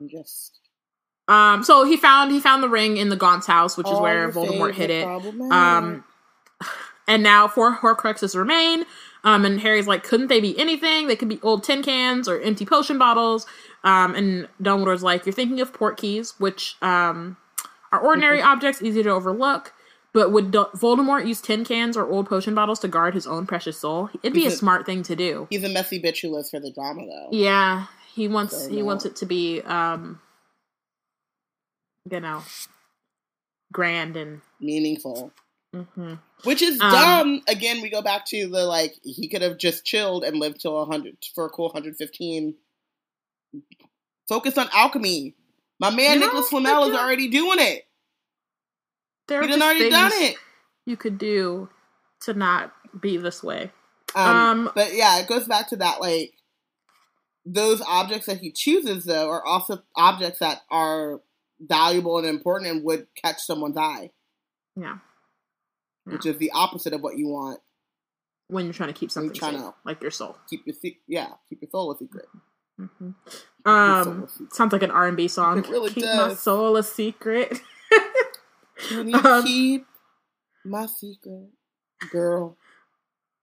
[0.00, 0.60] I'm just.
[1.28, 4.30] um, so he found he found the ring in the Gaunt's house, which is where
[4.30, 5.06] Voldemort hid it.
[5.50, 6.04] Um,
[7.08, 8.84] and now four Horcruxes remain.
[9.24, 11.06] Um, and Harry's like, couldn't they be anything?
[11.06, 13.46] They could be old tin cans or empty potion bottles.
[13.82, 17.38] Um, and Dumbledore's like, you're thinking of port keys, which um,
[17.90, 19.72] are ordinary objects, easy to overlook.
[20.12, 23.46] But would D- Voldemort use tin cans or old potion bottles to guard his own
[23.46, 24.10] precious soul?
[24.22, 25.46] It'd be He's a- smart thing to do.
[25.50, 27.28] He's a messy bitch who lives for the drama, though.
[27.32, 30.20] Yeah, he wants So, he wants it to be um,
[32.10, 32.42] you know,
[33.72, 34.40] grand and.
[34.60, 35.32] Meaningful.
[35.74, 36.20] mhm.
[36.44, 37.42] Which is Um, dumb.
[37.48, 40.84] Again, we go back to the like he could have just chilled and lived till
[40.86, 42.54] hundred for a cool hundred fifteen.
[44.28, 45.34] Focus on alchemy.
[45.80, 47.86] My man Nicholas Flamel is already doing it.
[49.26, 50.36] There He done already done it.
[50.86, 51.68] You could do
[52.22, 53.70] to not be this way.
[54.14, 56.32] Um, Um, but yeah, it goes back to that like
[57.46, 61.20] those objects that he chooses though are also objects that are
[61.60, 64.10] valuable and important and would catch someone's eye,
[64.76, 64.98] Yeah,
[66.04, 67.60] which is the opposite of what you want.
[68.48, 70.36] when you're trying to keep something trying safe, to- like your soul.
[70.50, 72.26] Keep your se- yeah, keep your soul a secret.
[72.78, 73.10] hmm
[73.64, 74.54] Um, secret.
[74.54, 75.58] sounds like an R and B song.
[75.58, 77.60] It really keep my soul a secret.
[78.88, 79.86] Can you Um, keep
[80.64, 81.48] my secret,
[82.10, 82.56] girl?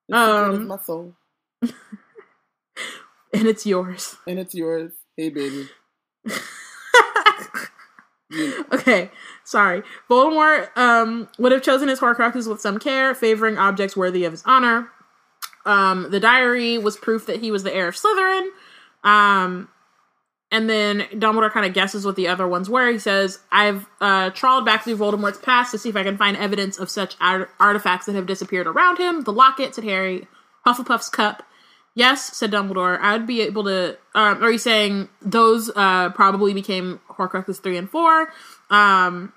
[0.09, 1.15] The Um, my soul,
[3.33, 4.15] and it's yours.
[4.27, 4.91] and it's yours.
[5.17, 5.67] Hey, baby.
[8.71, 9.11] Okay,
[9.43, 9.83] sorry.
[10.09, 14.41] Voldemort um, would have chosen his Horcruxes with some care, favoring objects worthy of his
[14.45, 14.87] honor.
[15.65, 18.47] Um, the diary was proof that he was the heir of Slytherin.
[19.03, 19.67] Um,
[20.49, 22.89] and then Dumbledore kind of guesses what the other ones were.
[22.89, 26.37] He says, "I've uh, trawled back through Voldemort's past to see if I can find
[26.37, 29.23] evidence of such art- artifacts that have disappeared around him.
[29.23, 30.25] The locket," said Harry.
[30.65, 31.43] Hufflepuff's cup.
[31.93, 32.99] Yes, said Dumbledore.
[32.99, 33.97] I would be able to.
[34.15, 38.31] Um, are you saying those uh, probably became Horcruxes three and four?
[38.69, 39.33] Um,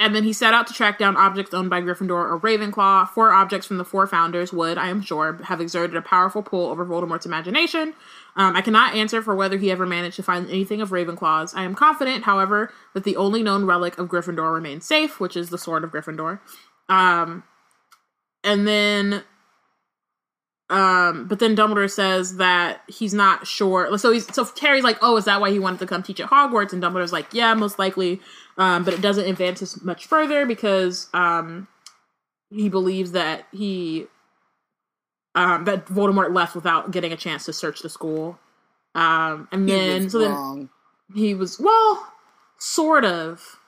[0.00, 3.10] and then he set out to track down objects owned by Gryffindor or Ravenclaw.
[3.10, 6.70] Four objects from the four founders would, I am sure, have exerted a powerful pull
[6.70, 7.92] over Voldemort's imagination.
[8.34, 11.52] Um, I cannot answer for whether he ever managed to find anything of Ravenclaw's.
[11.54, 15.50] I am confident, however, that the only known relic of Gryffindor remains safe, which is
[15.50, 16.40] the Sword of Gryffindor.
[16.88, 17.44] Um,
[18.42, 19.22] and then
[20.70, 23.98] um, but then Dumbledore says that he's not sure.
[23.98, 26.30] So he's so Harry's like, "Oh, is that why he wanted to come teach at
[26.30, 28.20] Hogwarts?" And Dumbledore's like, "Yeah, most likely."
[28.56, 31.66] Um, but it doesn't advance us much further because um,
[32.50, 34.06] he believes that he
[35.34, 38.38] um, that Voldemort left without getting a chance to search the school.
[38.94, 40.70] Um, and He then so then wrong.
[41.14, 42.12] he was well,
[42.58, 43.59] sort of.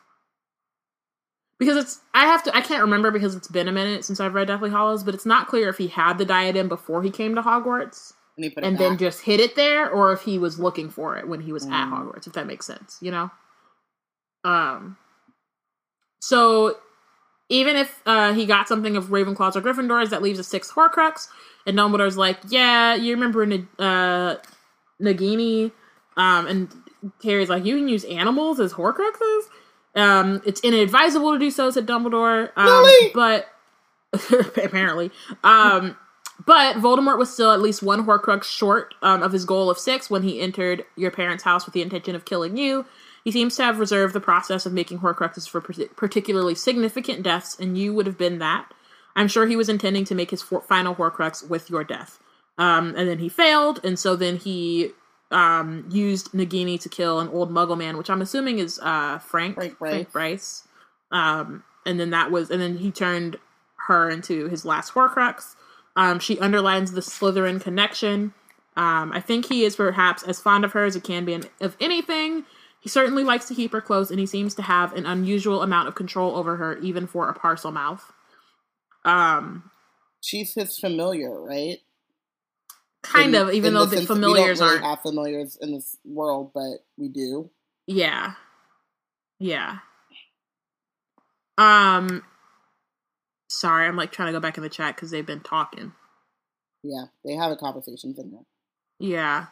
[1.62, 4.34] Because it's I have to I can't remember because it's been a minute since I've
[4.34, 7.34] read Deathly Hallows, but it's not clear if he had the diadem before he came
[7.34, 10.38] to Hogwarts and he put it and then just hid it there, or if he
[10.38, 11.92] was looking for it when he was at Mm.
[11.92, 13.30] Hogwarts, if that makes sense, you know?
[14.44, 14.96] Um
[16.20, 16.76] so
[17.48, 21.28] even if uh, he got something of Ravenclaws or Gryffindors, that leaves a six Horcrux.
[21.66, 23.42] And Dumbledore's like, yeah, you remember
[23.78, 24.36] uh,
[25.00, 25.70] Nagini?
[26.16, 26.68] Um, and
[27.22, 29.42] Harry's like, you can use animals as Horcruxes?
[29.94, 32.50] Um, it's inadvisable to do so, said Dumbledore.
[32.56, 33.12] Um, Really?
[33.14, 33.48] But
[34.62, 35.10] apparently.
[35.44, 35.96] Um,
[36.44, 40.10] but Voldemort was still at least one Horcrux short um, of his goal of six
[40.10, 42.84] when he entered your parents' house with the intention of killing you.
[43.24, 47.78] He seems to have reserved the process of making Horcruxes for particularly significant deaths, and
[47.78, 48.72] you would have been that.
[49.14, 52.18] I'm sure he was intending to make his final Horcrux with your death.
[52.58, 54.90] Um, and then he failed, and so then he
[55.32, 59.54] um, used Nagini to kill an old Muggle man, which I'm assuming is uh, Frank
[59.54, 60.06] Frank Bryce.
[60.12, 60.68] Bryce.
[61.10, 63.36] Um, and then that was, and then he turned
[63.88, 65.56] her into his last Horcrux.
[65.96, 68.34] Um, she underlines the Slytherin connection.
[68.76, 71.76] Um, I think he is perhaps as fond of her as he can be of
[71.80, 72.44] anything.
[72.80, 75.88] He certainly likes to keep her close, and he seems to have an unusual amount
[75.88, 78.00] of control over her, even for a Parselmouth.
[79.04, 79.70] Um,
[80.20, 81.78] She's his familiar, right?
[83.02, 84.84] Kind In- of, even though the familiars we don't really aren't.
[84.84, 87.50] have familiars in this world, but we do.
[87.86, 88.34] Yeah.
[89.40, 89.78] Yeah.
[91.58, 92.24] Um
[93.48, 95.92] sorry, I'm like trying to go back in the chat cuz they've been talking.
[96.82, 98.40] Yeah, they have a conversation in there.
[98.98, 99.46] Yeah.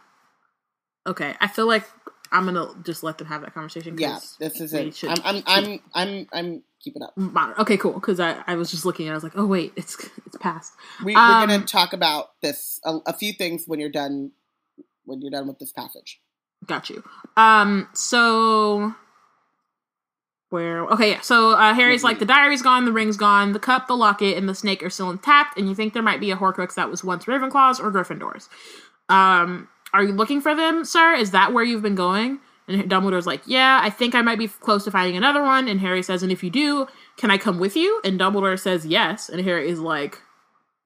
[1.07, 1.85] Okay, I feel like
[2.33, 5.03] I'm going to just let them have that conversation Yeah, this is it.
[5.05, 7.13] I'm, I'm, I'm, I'm, I'm keeping up.
[7.17, 7.93] Mon- Okay, cool.
[7.95, 9.97] Because I, I was just looking and I was like, oh wait, it's
[10.27, 10.73] it's past.
[11.05, 14.33] We, Um, we're going to talk about this a, a few things when you're done.
[15.05, 16.21] When you're done with this passage.
[16.67, 17.03] Got you.
[17.37, 17.89] Um.
[17.95, 18.95] So
[20.51, 20.85] where?
[20.87, 21.21] Okay, yeah.
[21.21, 24.49] So uh, Harry's like, the diary's gone, the ring's gone, the cup, the locket, and
[24.49, 27.03] the snake are still intact, and you think there might be a Horcrux that was
[27.03, 28.49] once Ravenclaw's or Gryffindor's.
[29.09, 29.69] Um.
[29.93, 31.15] Are you looking for them, sir?
[31.15, 32.39] Is that where you've been going?
[32.69, 35.67] And Dumbledore's like, yeah, I think I might be close to finding another one.
[35.67, 36.87] And Harry says, and if you do,
[37.17, 38.01] can I come with you?
[38.05, 39.29] And Dumbledore says yes.
[39.29, 40.19] And Harry is like,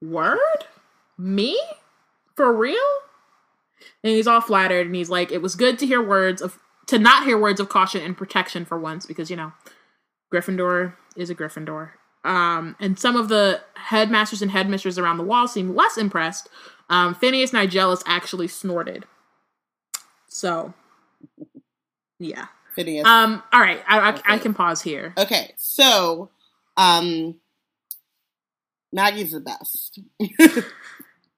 [0.01, 0.39] word?
[1.17, 1.59] Me?
[2.35, 2.77] For real?
[4.03, 6.57] And he's all flattered and he's like, it was good to hear words of
[6.87, 9.53] to not hear words of caution and protection for once, because you know,
[10.33, 11.91] Gryffindor is a Gryffindor.
[12.23, 16.49] Um, and some of the headmasters and headmistresses around the wall seem less impressed.
[16.89, 19.05] Um, Phineas Nigellus actually snorted.
[20.27, 20.73] So,
[22.19, 22.47] yeah.
[22.75, 23.07] Phineas.
[23.07, 25.13] Um, all right, I, I, I can pause here.
[25.17, 26.29] okay, so,
[26.77, 27.35] um,
[28.91, 29.99] Maggie's the best.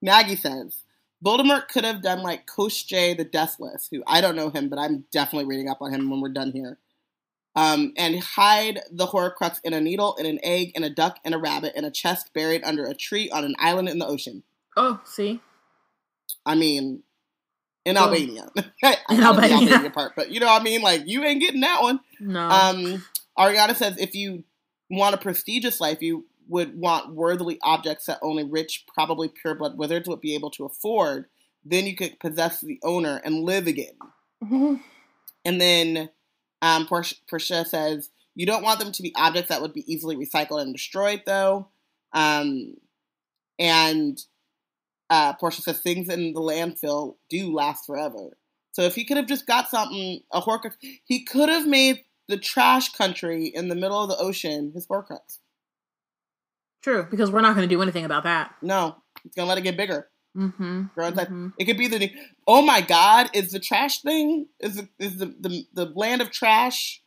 [0.01, 0.83] Maggie says
[1.25, 5.05] Voldemort could have done like Koschei the Deathless, who I don't know him, but I'm
[5.11, 6.77] definitely reading up on him when we're done here.
[7.55, 11.33] Um, and hide the Horcrux in a needle, in an egg, in a duck, in
[11.33, 14.43] a rabbit, in a chest buried under a tree on an island in the ocean.
[14.77, 15.41] Oh, see,
[16.45, 17.03] I mean,
[17.85, 18.01] in Oh.
[18.03, 18.47] Albania.
[18.55, 18.63] In
[19.17, 19.55] the Albania.
[19.57, 20.81] Albania part, but you know what I mean?
[20.81, 21.99] Like, you ain't getting that one.
[22.19, 23.03] no, Um,
[23.37, 24.43] Ariana says if you
[24.89, 30.07] want a prestigious life, you would want worthily objects that only rich, probably pureblood wizards
[30.07, 31.25] would be able to afford.
[31.65, 33.97] Then you could possess the owner and live again.
[35.45, 36.09] And then
[36.61, 40.61] um, Portia says you don't want them to be objects that would be easily recycled
[40.61, 41.69] and destroyed, though.
[42.11, 42.75] Um,
[43.57, 44.19] and
[45.09, 48.37] uh, Portia says things in the landfill do last forever.
[48.73, 50.73] So if he could have just got something, a Horcrux,
[51.05, 55.39] he could have made the trash country in the middle of the ocean his Horcrux.
[56.83, 58.53] true, because we're not going to do anything about that.
[58.61, 60.09] No, he's gonna let it get bigger.
[60.37, 60.85] Mm-hmm.
[60.95, 61.53] Mhm.
[61.57, 62.11] It could be the.
[62.45, 63.29] Oh my God!
[63.33, 64.47] Is the trash thing?
[64.59, 67.01] Is the is the the, the land of trash?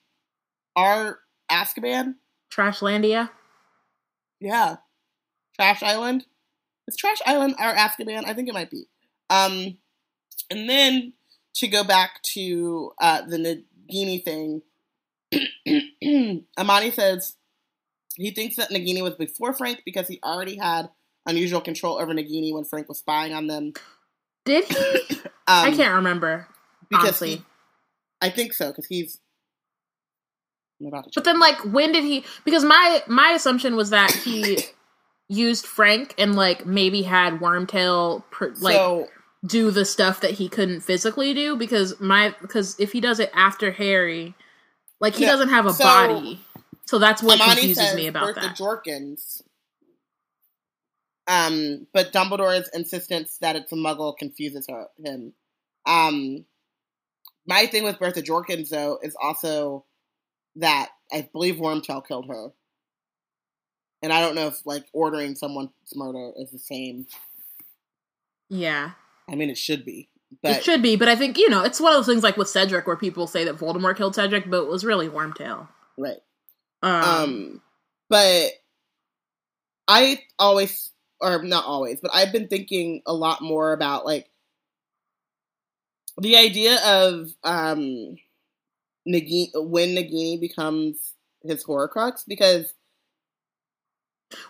[0.75, 1.21] Our
[1.51, 2.15] Azkaban?
[2.53, 3.31] Trashlandia.
[4.41, 4.77] Yeah,
[5.55, 6.27] Trash Island.
[6.97, 8.25] Trash Island our Azkaban?
[8.27, 8.87] I think it might be.
[9.29, 9.79] Um,
[10.51, 11.13] and then
[11.55, 13.37] to go back to uh, the
[13.91, 14.63] Nagini thing,
[16.59, 17.37] Amani says
[18.17, 20.91] he thinks that Nagini was before Frank because he already had
[21.27, 23.73] unusual control over Nagini when Frank was spying on them.
[24.45, 25.21] Did he?
[25.49, 26.47] Um, I can't remember.
[26.95, 27.37] honestly.
[27.37, 27.45] he-
[28.21, 29.19] I think so because he's.
[30.81, 32.25] I'm about to But then, like, when did he?
[32.45, 34.59] Because my my assumption was that he
[35.31, 39.09] used Frank and like maybe had Wormtail pr- like so
[39.47, 41.57] do the stuff that he couldn't physically do.
[41.57, 44.35] Because my because if he does it after Harry,
[45.01, 46.41] like he Yeah, doesn't have a so- body.
[46.87, 48.57] So that's what Amani confuses me about Bertha that.
[48.59, 49.43] Jorkins.
[51.29, 55.33] Um, but Dumbledore's insistence that it's a Muggle confuses her him.
[55.87, 56.45] Um,
[57.47, 59.85] my thing with Bertha Jorkins though is also
[60.57, 62.49] that I believe Wormtail killed her,
[64.03, 67.07] and I don't know if like ordering someone's murder is the same.
[68.49, 68.93] yeah,
[69.29, 70.09] I mean, it should be,
[70.43, 70.97] but it should be.
[70.97, 73.27] But I think you know it's one of those things like with Cedric where people
[73.27, 75.69] say that Voldemort killed Cedric, but it was really Wormtail.
[75.99, 76.19] right.
[76.83, 77.63] Um, Um,
[78.09, 78.53] but
[79.87, 84.31] I always, or not always, but I've been thinking a lot more about like
[86.21, 88.17] the idea of um
[89.09, 92.73] Nagini when Nagini becomes his Horcrux because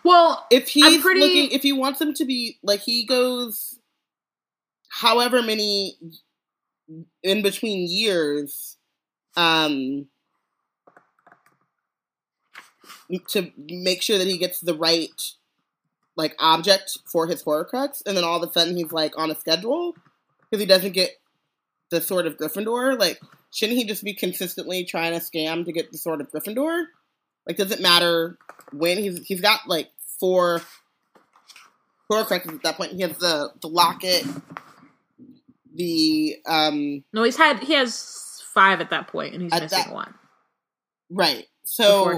[0.04, 3.78] well, if he's pretty- looking, if he wants them to be like he goes,
[4.90, 5.96] however many
[7.22, 8.76] in between years,
[9.36, 10.06] um,
[13.28, 15.10] to make sure that he gets the right
[16.16, 19.34] like object for his Horcrux, and then all of a sudden he's like on a
[19.34, 19.94] schedule
[20.42, 21.10] because he doesn't get
[21.90, 22.98] the sword of Gryffindor.
[22.98, 23.20] Like,
[23.52, 26.84] shouldn't he just be consistently trying to scam to get the sword of Gryffindor?
[27.50, 28.38] Like, does it matter
[28.72, 29.90] when he's he's got like
[30.20, 30.62] four
[32.08, 32.92] Horcruxes at that point?
[32.92, 34.24] He has the the locket,
[35.74, 39.92] the um no, he's had he has five at that point, and he's missing that-
[39.92, 40.14] one
[41.10, 41.44] right.
[41.64, 42.16] So,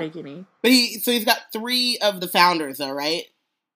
[0.63, 3.23] but he so he's got three of the founders though, right?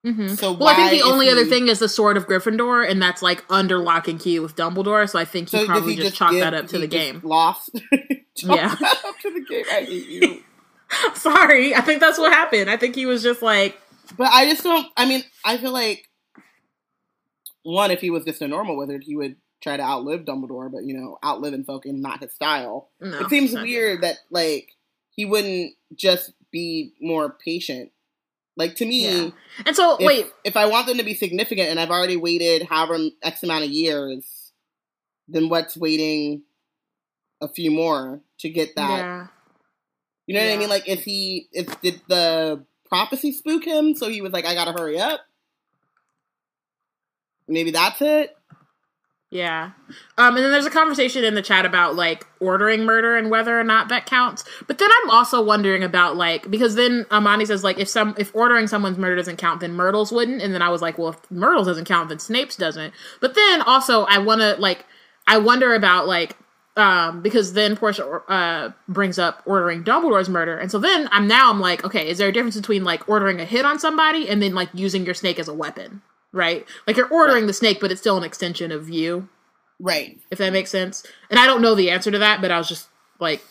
[0.04, 3.00] hmm So Well, I think the only other thing is the Sword of Gryffindor, and
[3.00, 5.08] that's like under lock and key with Dumbledore.
[5.08, 7.22] So I think he So probably he just, chalked that up to the game.
[7.24, 7.70] Lost.
[8.42, 8.70] Yeah.
[8.70, 9.64] up to the game.
[9.72, 10.42] I hate you.
[11.14, 12.70] Sorry, I think that's what happened.
[12.70, 13.80] I think he was just like,
[14.16, 14.86] But I just don't.
[14.96, 16.08] I mean, I feel like
[17.62, 20.70] one, if he was just a normal wizard, he would try to outlive Dumbledore.
[20.70, 22.90] But you know, outliving folk is not his style.
[23.00, 23.20] no.
[23.20, 24.72] it seems weird that like
[25.10, 27.90] he wouldn't just be more patient.
[28.56, 29.30] Like to me, Yeah.
[29.66, 32.62] And so, if, wait, if I want them to be significant, and I've already waited
[32.62, 34.52] however x amount of years,
[35.28, 36.42] then what's waiting
[37.40, 38.98] a few more to get that?
[38.98, 39.26] yeah,
[40.26, 40.68] You know what I mean?
[40.68, 41.48] Like, is he?
[41.52, 43.94] Is did the prophecy spook him?
[43.94, 45.20] So he was like, "I gotta hurry up."
[47.48, 48.36] Maybe that's it.
[49.30, 49.72] yeah.
[50.18, 53.58] Um, and then there's a conversation in the chat about like ordering murder and whether
[53.58, 54.44] or not that counts.
[54.66, 58.34] But then I'm also wondering about like because then Amani says like if some if
[58.34, 60.42] ordering someone's murder doesn't count, then Myrtle's wouldn't.
[60.42, 62.92] And then I was like, well, if Myrtle's doesn't count, then Snape's doesn't.
[63.20, 64.86] But then also I want to like
[65.26, 66.36] I wonder about like
[66.76, 71.50] um because then Portia uh brings up ordering Dumbledore's murder, and so then I'm now
[71.50, 74.42] I'm like, okay, is there a difference between like ordering a hit on somebody and
[74.42, 76.66] then like using your snake as a weapon, right?
[76.86, 79.28] Like you're ordering the snake, but it's still an extension of you,
[79.80, 80.18] Right.
[80.30, 81.04] if that makes sense.
[81.30, 82.88] And I don't know the answer to that, but I was just
[83.20, 83.42] like,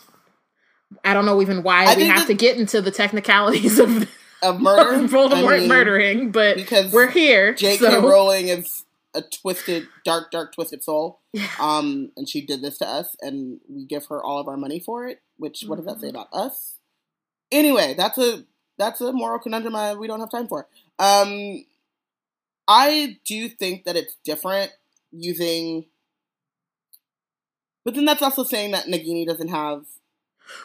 [1.03, 4.07] I don't know even why I we have that- to get into the technicalities of
[4.43, 5.07] Of murder.
[5.07, 7.53] Voldemort I mean, murdering, but because we're here.
[7.55, 7.77] J.K.
[7.77, 8.83] so- Rowling is
[9.15, 11.21] a twisted, dark, dark, twisted soul.
[11.59, 14.79] Um, and she did this to us, and we give her all of our money
[14.79, 15.21] for it.
[15.37, 16.01] Which what does that Mm-hmm.
[16.01, 16.77] say about us?
[17.51, 18.43] Anyway, that's a
[18.77, 20.67] that's a moral conundrum I, we don't have time for.
[20.99, 21.65] Um,
[22.67, 24.71] I do think that it's different
[25.11, 25.85] using,
[27.83, 29.85] but then that's also saying that Nagini doesn't have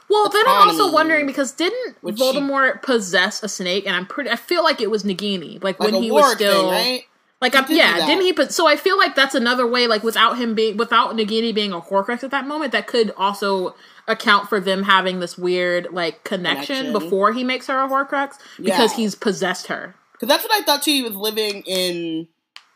[0.08, 3.86] Well, then I'm also wondering because didn't which she- Voldemort possess a snake?
[3.86, 4.30] And I'm pretty.
[4.30, 7.02] I feel like it was Nagini, like, like when he was still thing, right?
[7.40, 8.32] Like, I'm, yeah, didn't he?
[8.32, 11.72] But so I feel like that's another way, like without him being, without Nagini being
[11.72, 13.74] a Horcrux at that moment, that could also
[14.08, 16.92] account for them having this weird like connection, Connection.
[16.92, 18.96] before he makes her a Horcrux because Yeah.
[18.96, 19.94] he's possessed her.
[20.12, 20.90] Because that's what I thought too.
[20.92, 22.28] He was living in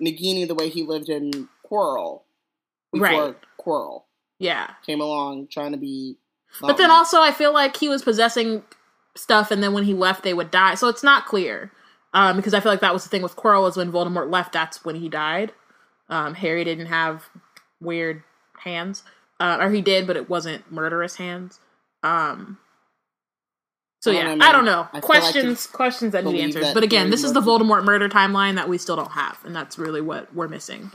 [0.02, 2.22] Nagini the way he lived in Quirrell
[2.92, 3.36] before Right.
[3.60, 4.02] Quirrell
[4.38, 6.16] Yeah, came along trying to be.
[6.60, 8.62] but then also I feel like he was possessing
[9.16, 10.74] stuff, and then when he left, they would die.
[10.74, 11.70] So it's not clear.
[12.14, 14.52] Um, because I feel like that was the thing with Quirrell was when Voldemort left,
[14.52, 15.52] that's when he died.
[16.08, 17.24] Um, Harry didn't have
[17.80, 18.22] weird
[18.60, 19.02] hands,
[19.40, 21.60] uh, or he did, but it wasn't murderous hands.
[22.04, 22.58] Um,
[24.00, 24.88] so I yeah, don't know, I don't know.
[24.92, 26.72] I feel like questions, questions that need answers.
[26.74, 29.78] But again, this is the Voldemort murder timeline that we still don't have, and that's
[29.78, 30.92] really what we're missing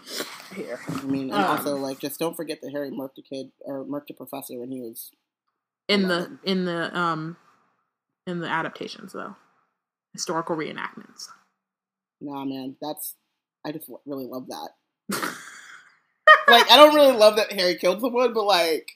[0.55, 0.79] here.
[0.87, 3.83] I mean, and Um, also like just don't forget that Harry murked a kid or
[3.83, 5.11] murked a professor when he was.
[5.87, 7.35] in the in the um
[8.27, 9.35] in the adaptations though
[10.13, 11.27] historical reenactments
[12.21, 13.15] Nah, man, that's
[13.65, 14.69] I just really love that.
[16.49, 18.89] like I don't really love that Harry killed someone, but like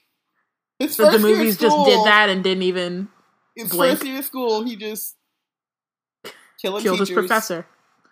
[0.78, 3.08] his so the first year of movies just did that and didn't even
[3.56, 3.92] His blink.
[3.98, 5.16] first year of school, he just
[6.60, 7.66] killed kill his professor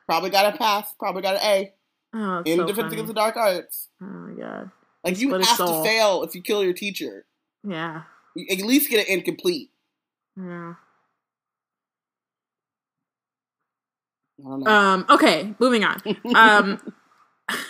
[0.06, 0.92] Probably got a pass.
[0.98, 1.72] Probably got an A
[2.14, 2.94] oh in so Defense funny.
[2.94, 3.88] Against the Dark Arts.
[4.00, 4.70] oh my god
[5.04, 5.82] Like you have soul.
[5.82, 7.26] to fail if you kill your teacher.
[7.68, 8.02] yeah
[8.34, 9.70] You at least get an incomplete.
[10.38, 10.76] yeah I don't know.
[14.66, 16.00] Um okay moving on
[16.34, 16.80] um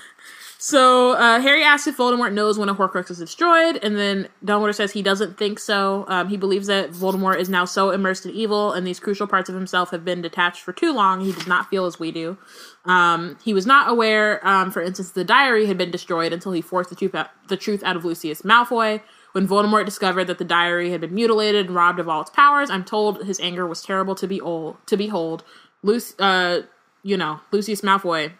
[0.64, 4.72] So uh, Harry asks if Voldemort knows when a Horcrux is destroyed, and then Dumbledore
[4.72, 6.04] says he doesn't think so.
[6.06, 9.48] Um, he believes that Voldemort is now so immersed in evil, and these crucial parts
[9.48, 11.20] of himself have been detached for too long.
[11.20, 12.38] He does not feel as we do.
[12.84, 16.60] Um, he was not aware, um, for instance, the diary had been destroyed until he
[16.60, 19.00] forced the truth, out, the truth out of Lucius Malfoy.
[19.32, 22.70] When Voldemort discovered that the diary had been mutilated and robbed of all its powers,
[22.70, 25.42] I'm told his anger was terrible to be old, to behold.
[25.82, 26.60] Luc- uh,
[27.02, 28.32] you know, Lucius Malfoy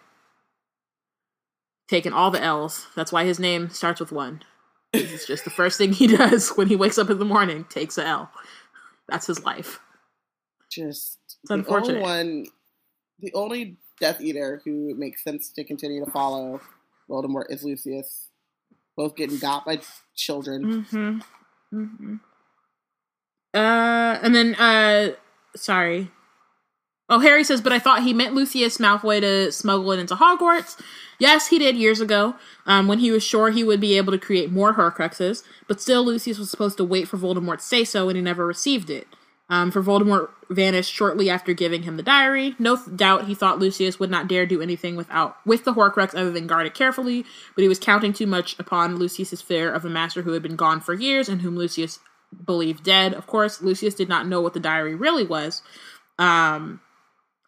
[1.89, 2.87] taking all the L's.
[2.95, 4.43] That's why his name starts with one.
[4.93, 7.97] It's just the first thing he does when he wakes up in the morning, takes
[7.97, 8.31] a L.
[9.09, 9.79] That's his life.
[10.71, 11.97] just It's the unfortunate.
[11.97, 12.45] only one,
[13.19, 16.61] the only Death Eater who makes sense to continue to follow
[17.09, 18.29] Voldemort is Lucius.
[18.95, 19.79] Both getting got by
[20.15, 20.85] children.
[20.85, 21.19] Mm-hmm.
[21.77, 22.15] Mm-hmm.
[23.55, 25.13] Uh, and then, uh,
[25.55, 26.11] sorry.
[27.09, 30.79] Oh, Harry says, but I thought he meant Lucius Malfoy to smuggle it into Hogwarts.
[31.19, 32.35] Yes, he did years ago,
[32.65, 35.43] um, when he was sure he would be able to create more Horcruxes.
[35.67, 38.47] But still, Lucius was supposed to wait for Voldemort to say so, and he never
[38.47, 39.07] received it.
[39.49, 42.55] Um, for Voldemort vanished shortly after giving him the diary.
[42.57, 46.15] No th- doubt he thought Lucius would not dare do anything without with the Horcrux
[46.15, 49.83] other than guard it carefully, but he was counting too much upon Lucius's fear of
[49.83, 51.99] a master who had been gone for years and whom Lucius
[52.45, 53.13] believed dead.
[53.13, 55.61] Of course, Lucius did not know what the diary really was.
[56.17, 56.79] Um,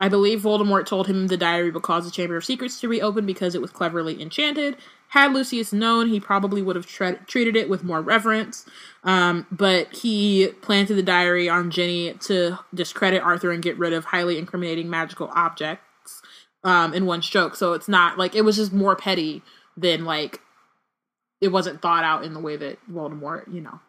[0.05, 3.25] I believe Voldemort told him the diary would cause the Chamber of Secrets to reopen
[3.25, 4.77] because it was cleverly enchanted.
[5.07, 8.67] Had Lucius known, he probably would have tre- treated it with more reverence.
[9.03, 14.05] Um, but he planted the diary on Ginny to discredit Arthur and get rid of
[14.05, 16.21] highly incriminating magical objects
[16.63, 17.55] um, in one stroke.
[17.55, 19.41] So it's not like it was just more petty
[19.75, 20.39] than like
[21.41, 23.79] it wasn't thought out in the way that Voldemort, you know,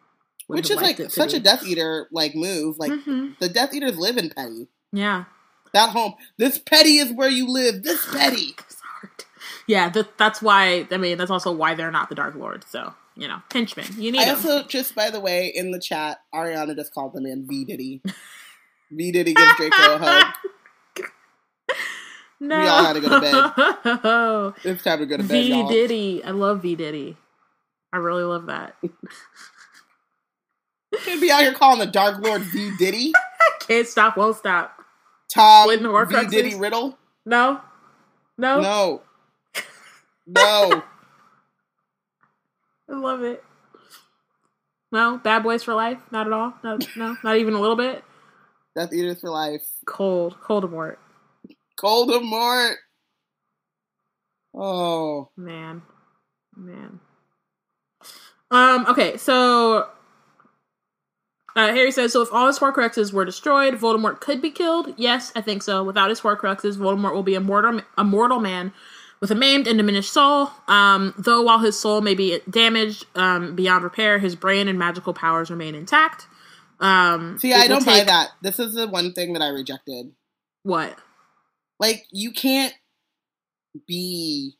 [0.47, 1.37] Which is like liked it to such be.
[1.37, 2.79] a Death Eater like move.
[2.79, 3.37] Like Mhm.
[3.37, 4.67] the Death Eaters live in Petty.
[4.91, 5.25] Yeah.
[5.73, 6.13] That home.
[6.37, 7.83] This petty is where you live.
[7.83, 8.55] This petty.
[9.67, 10.87] Yeah, that, that's why.
[10.91, 12.63] I mean, that's also why they're not the Dark Lord.
[12.67, 13.87] So you know, henchmen.
[13.97, 14.35] You need I them.
[14.35, 18.01] also just by the way in the chat, Ariana just called the man V Diddy.
[18.91, 20.33] V Diddy gives Draco a hug.
[22.39, 22.59] no.
[22.61, 24.53] we all had to go to bed.
[24.63, 25.67] It's time to go to bed, v y'all.
[25.67, 26.23] Diddy.
[26.23, 27.17] I love V Diddy.
[27.91, 28.75] I really love that.
[31.03, 33.11] Can't be out here calling the Dark Lord V Diddy.
[33.61, 34.76] Can't stop, won't stop.
[35.37, 36.29] Tom Splitting V Horcruxes?
[36.29, 36.97] Diddy Riddle.
[37.25, 37.61] No,
[38.37, 39.01] no, No.
[40.27, 40.83] No.
[42.89, 43.43] I love it.
[44.91, 45.99] No, Bad Boys for Life.
[46.11, 46.53] Not at all.
[46.63, 48.03] No, no, not even a little bit.
[48.75, 49.61] Death Eaters for life.
[49.85, 50.97] Cold, Coldemort.
[51.79, 52.75] Coldemort.
[54.53, 55.29] Oh.
[55.35, 55.81] Man.
[56.55, 56.99] Man.
[58.51, 59.89] Um, okay, so
[61.57, 64.93] uh, Harry says, so if all his Horcruxes were destroyed, Voldemort could be killed?
[64.95, 65.83] Yes, I think so.
[65.83, 68.73] Without his Horcruxes, Voldemort will be a mortal, a mortal man
[69.19, 70.51] with a maimed and diminished soul.
[70.67, 75.13] Um, though while his soul may be damaged um, beyond repair, his brain and magical
[75.13, 76.27] powers remain intact.
[76.79, 78.29] Um, See, I don't buy that.
[78.41, 80.11] This is the one thing that I rejected.
[80.61, 80.95] What?
[81.79, 82.73] Like, you can't
[83.87, 84.57] be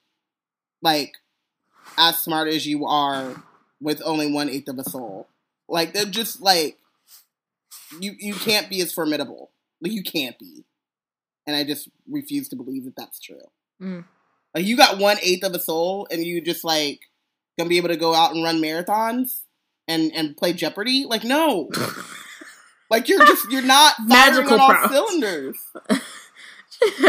[0.82, 1.14] like
[1.98, 3.44] as smart as you are
[3.80, 5.28] with only one eighth of a soul.
[5.70, 6.78] Like they're just like
[8.00, 9.52] you you can't be as formidable.
[9.82, 10.66] Like you can't be.
[11.46, 13.42] And I just refuse to believe that that's true.
[13.82, 14.04] Mm.
[14.54, 17.02] Like you got one eighth of a soul and you just like
[17.58, 19.42] gonna be able to go out and run marathons
[19.88, 21.06] and and play Jeopardy?
[21.08, 21.70] Like no.
[22.90, 25.58] like you're just you're not Magical on all cylinders.
[25.90, 25.98] know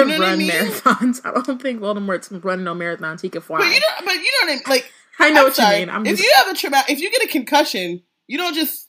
[0.04, 0.50] what I Run mean?
[0.50, 1.20] marathons.
[1.24, 3.20] I don't think Voldemort's running no marathons.
[3.20, 3.58] He can fly.
[3.58, 4.62] But you know but you know what I mean?
[4.66, 5.80] Like I know I'm what sorry.
[5.80, 5.94] you mean.
[5.94, 8.87] I'm if just you have a trauma, if you get a concussion, you don't just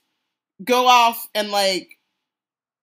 [0.64, 1.90] go off and like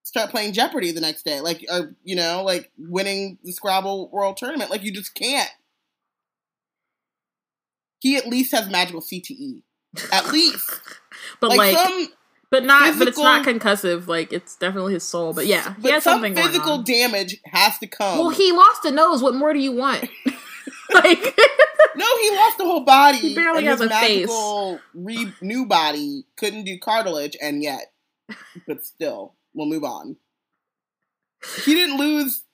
[0.03, 4.37] start playing Jeopardy the next day, like or you know, like winning the Scrabble World
[4.37, 4.71] Tournament.
[4.71, 5.51] Like you just can't.
[8.01, 9.63] he at least has magical CTE.
[10.13, 10.71] At least.
[11.41, 12.09] but like, like, some
[12.51, 14.07] but not, but it's not concussive.
[14.07, 15.33] Like it's definitely his soul.
[15.33, 18.19] But yeah, he but has some something physical damage has to come.
[18.19, 19.23] well, he lost a nose.
[19.23, 20.09] What more do you want?
[20.95, 21.41] like,
[21.97, 23.19] no, he lost the whole body.
[23.19, 24.27] He barely has a face.
[24.27, 27.93] magical Re- new body couldn't do cartilage, and yet,
[28.67, 30.17] but still, we'll move on.
[31.65, 32.45] He didn't lose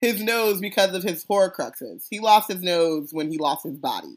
[0.00, 2.06] his nose because of his Horcruxes.
[2.08, 4.16] He lost his nose when he lost his body.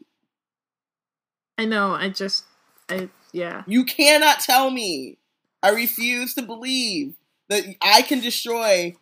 [1.58, 1.92] I know.
[1.92, 2.44] I just,
[2.88, 3.62] I yeah.
[3.66, 5.18] You cannot tell me.
[5.62, 7.14] I refuse to believe
[7.48, 8.96] that I can destroy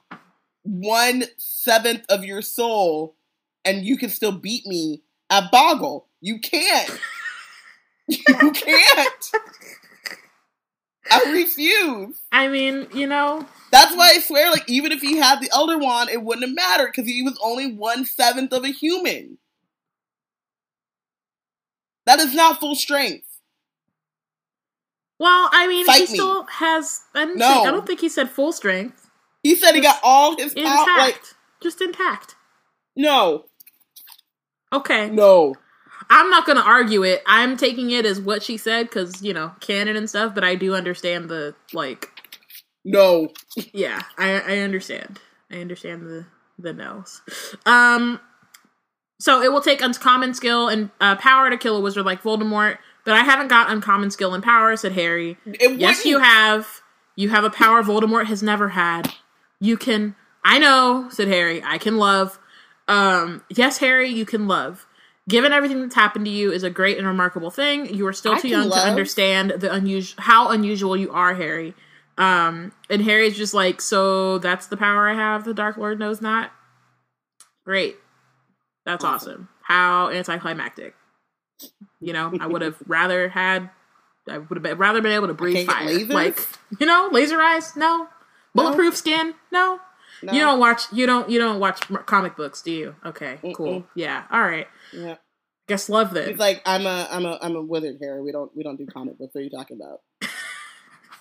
[0.62, 3.16] one seventh of your soul
[3.64, 6.06] and you can still beat me at Boggle.
[6.20, 6.98] You can't.
[8.08, 9.30] you can't.
[11.10, 12.20] I refuse.
[12.30, 15.78] I mean, you know, That's why I swear, like, even if he had the Elder
[15.78, 19.38] Wand, it wouldn't have mattered because he was only one seventh of a human.
[22.06, 23.26] That is not full strength.
[25.18, 26.18] well, I mean, Fight he me.
[26.18, 27.00] still has.
[27.14, 27.46] I, No.
[27.46, 29.08] say- I don't think he said full strength.
[29.42, 30.64] He said he got all his power.
[30.64, 31.22] Intact, Like,
[31.62, 32.34] just intact.
[32.96, 33.46] no,
[34.72, 35.54] Okay, no.
[36.08, 37.22] I'm not gonna argue it.
[37.26, 40.34] I'm taking it as what she said because you know canon and stuff.
[40.34, 42.08] But I do understand the like.
[42.84, 43.28] No.
[43.72, 45.20] Yeah, I I understand.
[45.50, 46.26] I understand the
[46.58, 47.20] the no's.
[47.66, 48.20] Um,
[49.18, 52.78] so it will take uncommon skill and uh, power to kill a wizard like Voldemort.
[53.04, 55.36] But I haven't got uncommon skill and power," said Harry.
[55.44, 56.80] Yes, you have.
[57.16, 59.12] You have a power Voldemort has never had.
[59.60, 60.16] You can.
[60.44, 61.62] I know," said Harry.
[61.62, 62.38] "I can love."
[62.90, 64.86] Um, yes, Harry, you can love.
[65.28, 67.94] Given everything that's happened to you is a great and remarkable thing.
[67.94, 68.82] You are still I too young love.
[68.82, 71.74] to understand the unusual how unusual you are, Harry.
[72.18, 75.44] Um, and Harry's just like, so that's the power I have.
[75.44, 76.50] The Dark Lord knows not.
[77.64, 77.96] Great,
[78.84, 79.32] that's awesome.
[79.32, 79.48] Awesome.
[79.62, 80.96] How anticlimactic.
[82.00, 83.70] You know, I would have rather had.
[84.28, 86.06] I would have been, rather been able to breathe fire.
[86.06, 86.44] Like
[86.80, 87.76] you know, laser eyes.
[87.76, 88.08] No,
[88.52, 89.34] bulletproof skin.
[89.52, 89.78] No.
[90.22, 90.32] No.
[90.32, 90.82] You don't watch.
[90.92, 91.28] You don't.
[91.30, 92.96] You don't watch comic books, do you?
[93.04, 93.80] Okay, cool.
[93.80, 93.86] Mm-mm.
[93.94, 94.24] Yeah.
[94.30, 94.66] All right.
[94.92, 95.16] Yeah.
[95.68, 96.28] Guess love then.
[96.28, 98.20] He's like, I'm a, I'm a, I'm a wizard, Harry.
[98.22, 99.34] We don't, we don't do comic books.
[99.34, 100.00] What are you talking about?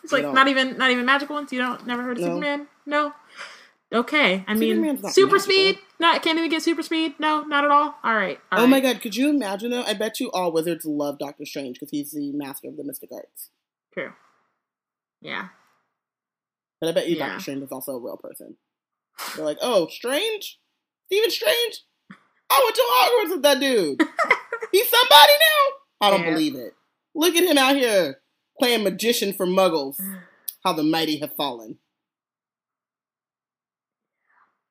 [0.04, 0.34] It's like don't.
[0.34, 1.52] not even not even magical ones.
[1.52, 2.30] You don't never heard of No.
[2.30, 2.68] Superman?
[2.86, 3.14] No.
[3.94, 4.46] Okay.
[4.48, 5.54] I mean, Superman's not super magical.
[5.54, 5.80] speed.
[6.00, 7.16] Not can't even get super speed.
[7.20, 7.96] No, not at all.
[8.04, 8.40] All right.
[8.52, 8.70] all oh right.
[8.70, 9.84] my god, could you imagine though?
[9.84, 13.10] I bet you all wizards love Doctor Strange because he's the master of the mystic
[13.12, 13.50] arts.
[13.94, 14.14] True.
[15.22, 15.50] Yeah.
[16.80, 17.28] But I bet you Yeah.
[17.28, 18.56] Doctor Strange is also a real person.
[19.36, 20.60] They're like, oh, Strange,
[21.08, 21.82] Stephen Strange.
[22.50, 24.02] I went to Hogwarts with that dude.
[24.72, 26.08] He's somebody now.
[26.08, 26.32] I don't Yeah.
[26.32, 26.74] believe it.
[27.16, 28.22] Look at him out here
[28.60, 30.00] playing magician for Muggles.
[30.64, 31.78] How the mighty have fallen.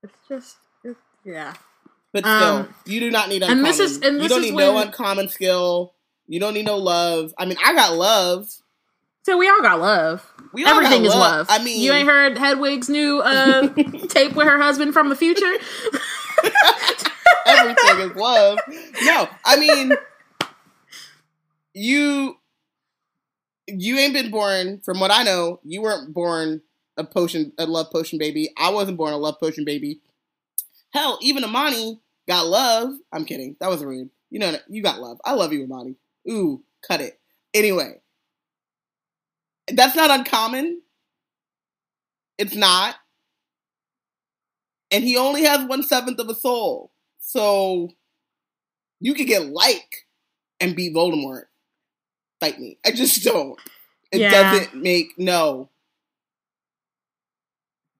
[0.03, 0.57] It's just.
[0.85, 1.55] It's, yeah.
[2.13, 3.59] But still, Um, you do not need uncommon.
[3.59, 5.95] and this is- and you this don't is need no uncommon skill.
[6.27, 7.33] You don't need no love.
[7.39, 8.49] I mean, I got love.
[9.29, 10.33] So we all got love.
[10.55, 11.47] We all Everything got is love.
[11.51, 13.69] I mean, you ain't heard Hedwig's new uh,
[14.09, 15.45] tape with her husband from the future.
[17.45, 18.59] everything is love.
[19.03, 19.93] No, I mean,
[21.75, 22.39] you
[23.67, 24.81] you ain't been born.
[24.83, 26.63] From what I know, you weren't born
[26.97, 28.49] a potion, a love potion baby.
[28.57, 30.01] I wasn't born a love potion baby.
[30.95, 32.95] Hell, even Amani got love.
[33.13, 33.57] I'm kidding.
[33.61, 34.09] That was rude.
[34.31, 35.21] You know, you got love.
[35.23, 35.97] I love you, Amani.
[36.31, 37.21] Ooh, cut it.
[37.53, 38.01] Anyway,
[39.75, 40.83] that's not uncommon.
[42.39, 42.97] It's not.
[44.91, 46.93] And he only has one seventh of a soul.
[47.19, 47.91] So
[49.01, 50.07] you could get like
[50.61, 51.45] and beat Voldemort.
[52.41, 52.79] Fight me.
[52.87, 53.59] I just don't.
[54.13, 54.31] It Yeah.
[54.31, 55.71] doesn't make no.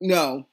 [0.01, 0.47] No.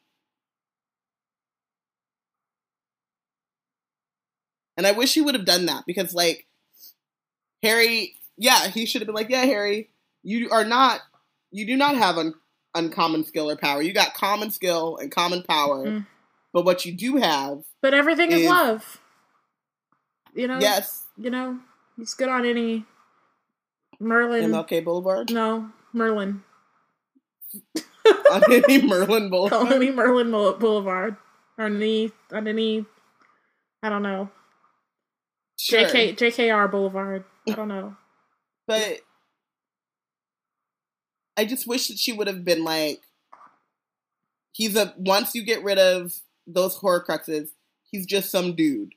[4.77, 6.47] And I wish he would have done that because like
[7.63, 9.89] Harry, yeah, he should have been like, yeah, Harry,
[10.25, 10.99] you are not
[11.51, 12.33] you do not have un-
[12.73, 13.81] uncommon skill or power.
[13.81, 15.85] You got common skill and common power.
[15.85, 16.07] Mm.
[16.51, 19.01] But what you do have, But everything is Is- love.
[20.33, 20.59] You know.
[20.59, 21.59] yes, You know.
[21.95, 22.83] He's good on any
[24.01, 24.51] Merlin.
[24.51, 25.31] MLK Boulevard.
[25.31, 26.43] No, Merlin.
[28.31, 29.71] on any Merlin Boulevard.
[29.71, 31.15] Only Merlin Boulevard.
[31.57, 32.85] Or any, on any,
[33.81, 34.29] I don't know.
[35.57, 35.85] Sure.
[35.85, 37.23] JK, JKR Boulevard.
[37.47, 37.95] I don't know.
[38.67, 38.99] But
[41.37, 43.01] I just wish that she would have been like,
[44.51, 46.13] he's a, once you get rid of
[46.47, 47.49] those Horcruxes,
[47.83, 48.93] he's just some dude.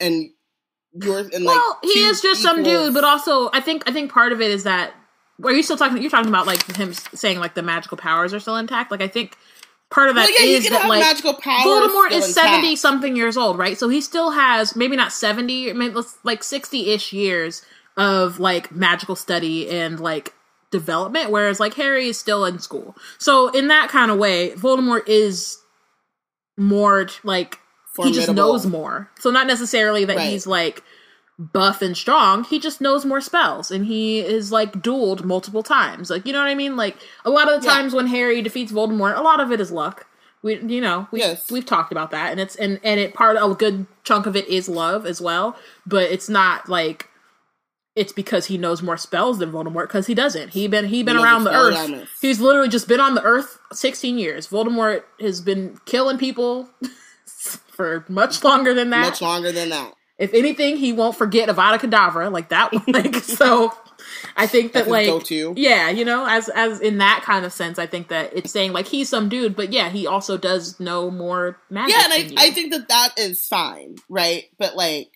[0.00, 0.30] And
[0.92, 1.56] yours, and like.
[1.56, 4.50] well, he is just some dude, but also I think I think part of it
[4.50, 4.94] is that.
[5.42, 6.00] Are you still talking?
[6.00, 8.90] You're talking about like him saying like the magical powers are still intact.
[8.90, 9.36] Like I think
[9.90, 11.64] part of that well, yeah, is that like magical powers.
[11.64, 12.80] Voldemort is 70 intact.
[12.80, 13.78] something years old, right?
[13.78, 17.64] So he still has maybe not 70, maybe like 60 ish years
[17.96, 20.32] of like magical study and like
[20.72, 22.96] development, whereas like Harry is still in school.
[23.18, 25.58] So in that kind of way, Voldemort is
[26.56, 27.58] more like
[28.02, 29.10] he just knows more.
[29.20, 30.30] So not necessarily that Right.
[30.30, 30.82] he's like
[31.38, 32.44] buff and strong.
[32.44, 36.08] He just knows more spells and he is like dueled multiple times.
[36.10, 36.76] Like you know what I mean?
[36.76, 37.74] Like a lot of the Yeah.
[37.74, 40.06] times when Harry defeats Voldemort, a lot of it is luck.
[40.42, 41.50] We you know, we Yes.
[41.50, 44.46] we've talked about that and it's and and it part a good chunk of it
[44.48, 47.08] is love as well, but it's not like
[47.94, 50.50] it's because he knows more spells than Voldemort because he doesn't.
[50.50, 52.08] He been he been knows around the earth.
[52.20, 54.48] He's literally just been on the earth 16 years.
[54.48, 56.68] Voldemort has been killing people
[57.26, 59.06] for much longer than that.
[59.10, 59.94] much longer than that.
[60.18, 62.72] If anything, he won't forget Avada Kedavra like that.
[62.72, 62.84] one.
[62.92, 63.72] Like so,
[64.36, 65.54] I think that That's like go-to.
[65.56, 68.72] yeah, you know, as as in that kind of sense, I think that it's saying
[68.72, 71.94] like he's some dude, but yeah, he also does know more magic.
[71.96, 72.46] Yeah, and I.
[72.46, 74.44] I think that that is fine, right?
[74.58, 75.10] But like,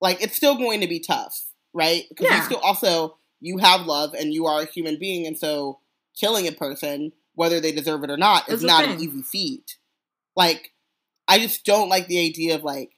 [0.00, 2.04] like it's still going to be tough, right?
[2.08, 2.38] Because Yeah.
[2.38, 5.78] you still also you have love and you are a human being, and so
[6.18, 9.76] killing a person, whether they deserve it or not, Is is not an easy feat.
[10.36, 10.72] Like,
[11.26, 12.90] I just don't like the idea of like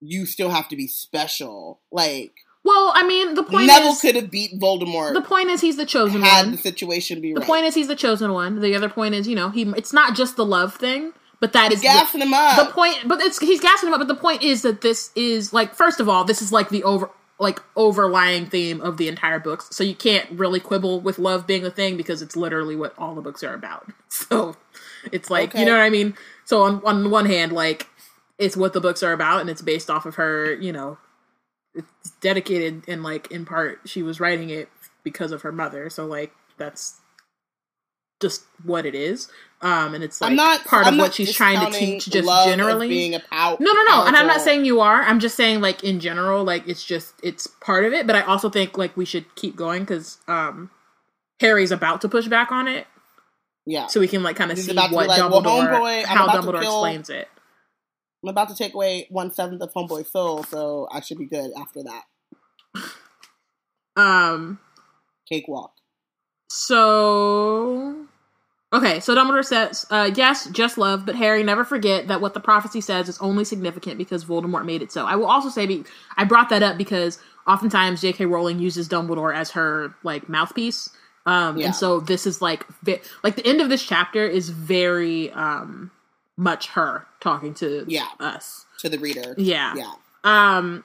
[0.00, 1.80] you still have to be special.
[1.90, 2.32] Like
[2.62, 5.86] well, I mean, the point Neville could have beat Voldemort the point is he's the
[5.86, 6.52] chosen had one.
[6.52, 7.46] the situation be The right.
[7.46, 8.60] point is he's the chosen one.
[8.60, 11.72] The other point is, you know, he it's not just the love thing, but that
[11.72, 12.56] is the, gassing him up.
[12.66, 12.98] the point.
[13.06, 14.00] But it's he's gassing him up.
[14.00, 16.82] But the point is that this is like first of all, this is like the
[16.84, 17.08] over
[17.40, 19.68] like overlying theme of the entire books.
[19.74, 23.14] So you can't really quibble with love being the thing because it's literally what all
[23.14, 23.90] the books are about.
[24.12, 24.56] So
[25.12, 26.14] it's like you know what I mean.
[26.44, 27.86] So on on one hand, like
[28.38, 30.52] it's what the books are about, and it's based off of her.
[30.54, 30.98] You know,
[31.74, 34.68] it's dedicated and like in part she was writing it
[35.04, 35.88] because of her mother.
[35.90, 37.00] So like that's
[38.20, 39.28] just what it is.
[39.62, 42.46] Um, and it's like I'm not part I'm of what she's trying to teach just
[42.46, 42.88] generally.
[42.88, 44.04] being a pow- No, no, no.
[44.06, 45.02] And I'm not saying you are.
[45.02, 48.06] I'm just saying like in general, like it's just it's part of it.
[48.06, 50.70] But I also think like we should keep going because um
[51.40, 52.86] Harry's about to push back on it,
[53.66, 53.86] yeah.
[53.86, 56.04] so we can like kind of see about to be what like, well, Dumbledore homeboy,
[56.04, 57.28] how Dumbledore kill- explains it.
[58.22, 61.50] I'm about to take away one seventh of Homeboy's soul, so I should be good
[61.58, 62.02] after that.
[63.96, 64.58] Um.
[65.28, 65.72] Cakewalk.
[66.48, 68.06] So
[68.72, 72.40] okay, so Dumbledore says, uh, "Yes, just love, but Harry, never forget that what the
[72.40, 75.84] prophecy says is only significant because Voldemort made it so." I will also say, be-
[76.16, 78.26] I brought that up because oftentimes J.K.
[78.26, 80.90] Rowling uses Dumbledore as her like mouthpiece,
[81.26, 81.66] um, Yeah.
[81.66, 85.90] and so this is like ve- like the end of this chapter is very um
[86.36, 88.06] much her talking to Yeah.
[88.18, 88.64] us.
[88.78, 89.34] To the reader.
[89.36, 89.74] Yeah.
[89.76, 89.92] Yeah.
[90.24, 90.84] Um,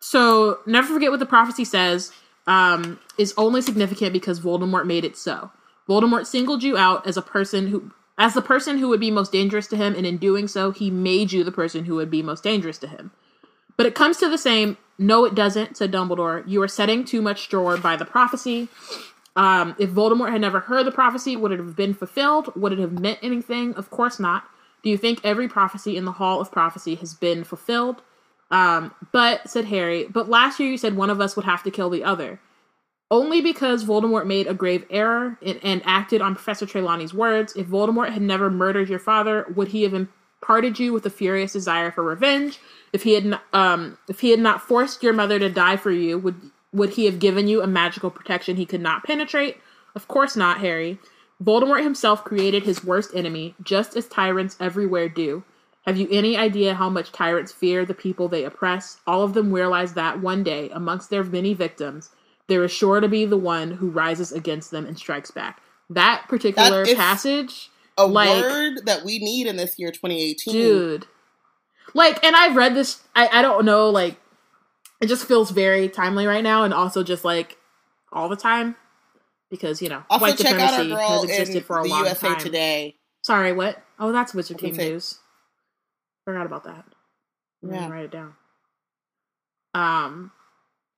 [0.00, 2.12] so never forget what the prophecy says.
[2.46, 5.50] Um, is only significant because Voldemort made it so.
[5.88, 9.32] Voldemort singled you out as a person who, as the person who would be most
[9.32, 12.22] dangerous to him, and in doing so, he made you the person who would be
[12.22, 13.10] most dangerous to him.
[13.76, 14.76] But it comes to the same.
[14.98, 16.44] No, it doesn't," said Dumbledore.
[16.46, 18.68] "You are setting too much store by the prophecy.
[19.36, 22.52] Um, if Voldemort had never heard the prophecy, would it have been fulfilled?
[22.54, 23.74] Would it have meant anything?
[23.74, 24.44] Of course not.
[24.84, 28.02] Do you think every prophecy in the Hall of Prophecy has been fulfilled?
[28.50, 31.70] Um, but, said Harry, but last year you said one of us would have to
[31.70, 32.38] kill the other.
[33.14, 37.54] Only because Voldemort made a grave error and, and acted on Professor Trelawney's words.
[37.54, 41.52] If Voldemort had never murdered your father, would he have imparted you with a furious
[41.52, 42.58] desire for revenge?
[42.92, 46.18] If he had, um, if he had not forced your mother to die for you,
[46.18, 49.58] would would he have given you a magical protection he could not penetrate?
[49.94, 50.98] Of course not, Harry.
[51.40, 55.44] Voldemort himself created his worst enemy, just as tyrants everywhere do.
[55.86, 58.98] Have you any idea how much tyrants fear the people they oppress?
[59.06, 62.10] All of them realize that one day, amongst their many victims,
[62.48, 65.60] there is sure to be the one who rises against them and strikes back.
[65.90, 70.52] That particular That is- passage, A Like- word that we need in this year 2018.
[70.52, 71.06] dude.
[71.94, 74.20] Like, and I've read this, I, I don't know, like,
[75.00, 77.56] it just feels very timely right now, and also just like
[78.12, 78.74] all the time.
[79.50, 82.04] Because, you know, Also, white check out our supremacy has existed for a the long
[82.04, 82.38] USA time.
[82.40, 82.96] Today.
[83.22, 83.80] Sorry, what?
[84.00, 85.20] Oh, that's Wizard Team say- news.
[86.24, 86.84] Forgot about that.
[87.62, 87.88] Yeah.
[87.88, 88.34] write it down.
[89.74, 90.32] Um,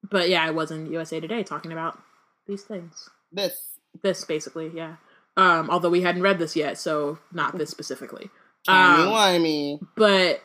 [0.02, 1.98] but yeah, I was in USA Today talking about
[2.47, 3.09] these things.
[3.32, 3.78] This.
[4.02, 4.97] This basically, yeah.
[5.36, 8.31] Um, although we hadn't read this yet, so not this specifically.
[8.68, 9.78] Um, wimey.
[9.97, 10.43] but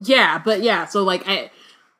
[0.00, 0.86] yeah, but yeah.
[0.86, 1.52] So like I,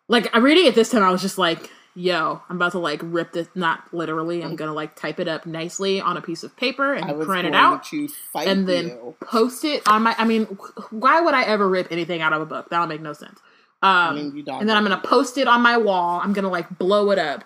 [0.08, 1.04] like I'm reading it this time.
[1.04, 3.48] I was just like, yo, I'm about to like rip this.
[3.54, 4.42] Not literally.
[4.42, 7.54] I'm gonna like type it up nicely on a piece of paper and print it
[7.54, 7.86] out
[8.34, 9.16] and then you.
[9.20, 10.14] post it on my.
[10.18, 10.44] I mean,
[10.90, 12.68] why would I ever rip anything out of a book?
[12.70, 13.38] That'll make no sense.
[13.80, 16.20] Um, I mean, and then I'm gonna post it on my wall.
[16.22, 17.44] I'm gonna like blow it up.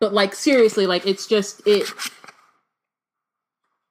[0.00, 1.88] But like seriously, like it's just it.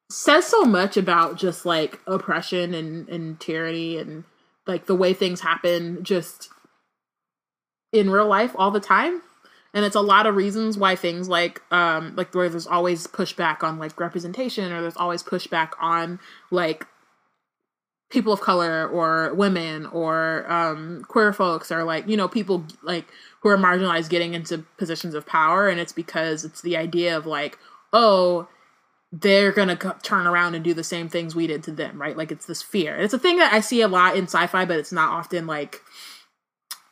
[0.09, 4.23] says so much about just like oppression and and tyranny and
[4.67, 6.49] like the way things happen just
[7.91, 9.21] in real life all the time
[9.73, 13.63] and it's a lot of reasons why things like um like where there's always pushback
[13.63, 16.19] on like representation or there's always pushback on
[16.51, 16.85] like
[18.13, 23.07] people of color or women or um queer folks or like you know people like
[23.41, 25.67] who are marginalized getting into positions of power.
[25.67, 27.57] And it's because it's the idea of like
[27.91, 28.47] oh
[29.11, 32.15] they're gonna turn around and do the same things we did to them right?
[32.15, 32.95] Like it's this fear.
[32.97, 35.81] It's a thing that i see a lot in sci-fi but it's not often like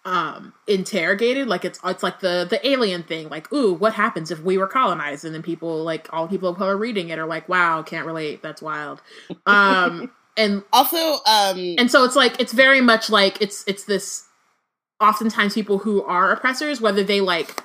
[0.04, 1.48] um interrogated.
[1.48, 3.30] Like it's it's like the the alien thing.
[3.30, 5.24] Like ooh what happens if we were colonized?
[5.24, 8.42] And then people like all people of color reading it are like wow can't relate.
[8.42, 9.04] That's wild.
[9.46, 14.26] Um and Also, um, and so it's like it's very much like it's it's this
[15.02, 17.64] oftentimes people who are oppressors whether they like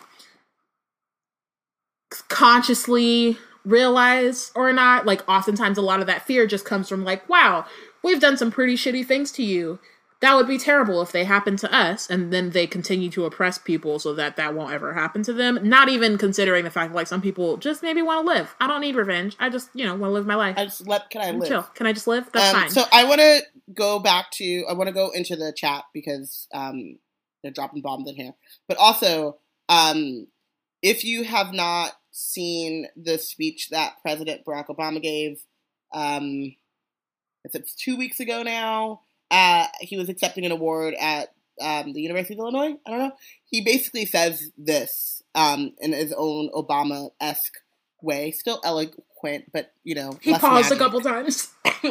[2.29, 7.29] consciously realize or not like oftentimes a lot of that fear just comes from like
[7.29, 7.65] wow
[8.03, 9.79] we've done some pretty shitty things to you
[10.21, 13.59] that would be terrible if they happened to us and then they continue to oppress
[13.59, 15.59] people so that that won't ever happen to them.
[15.63, 18.55] Not even considering the fact that like some people just maybe want to live.
[18.59, 19.37] I don't need revenge.
[19.39, 20.55] I just you know want to live my life.
[20.59, 21.49] I just let can I I'm live?
[21.49, 21.63] chill.
[21.75, 22.31] Can i just live?
[22.33, 22.71] That's Um, fine.
[22.71, 23.41] So I want to
[23.75, 26.99] go back to I want to go into the chat because um,
[27.43, 28.33] they're dropping bombs in here.
[28.69, 29.39] But also,
[29.69, 30.29] um,
[30.83, 35.43] if you have not seen the speech that President Barack Obama gave,
[35.93, 36.55] um,
[37.45, 41.29] if it's two weeks ago now, uh, he was accepting an award at
[41.61, 42.77] um, the University of Illinois.
[42.87, 43.13] I don't know.
[43.45, 47.55] He basically says this um, in his own Obama esque
[48.03, 51.49] way, still eloquent, but you know, he paused a couple times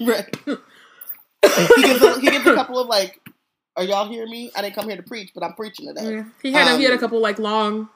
[0.00, 0.36] right.
[0.46, 3.20] he, gives a, he gives a couple of like,
[3.76, 4.50] "Are y'all hearing me?
[4.56, 6.24] I didn't come here to preach, but I'm preaching today." Yeah.
[6.42, 7.88] He had a, he had a Um, couple like long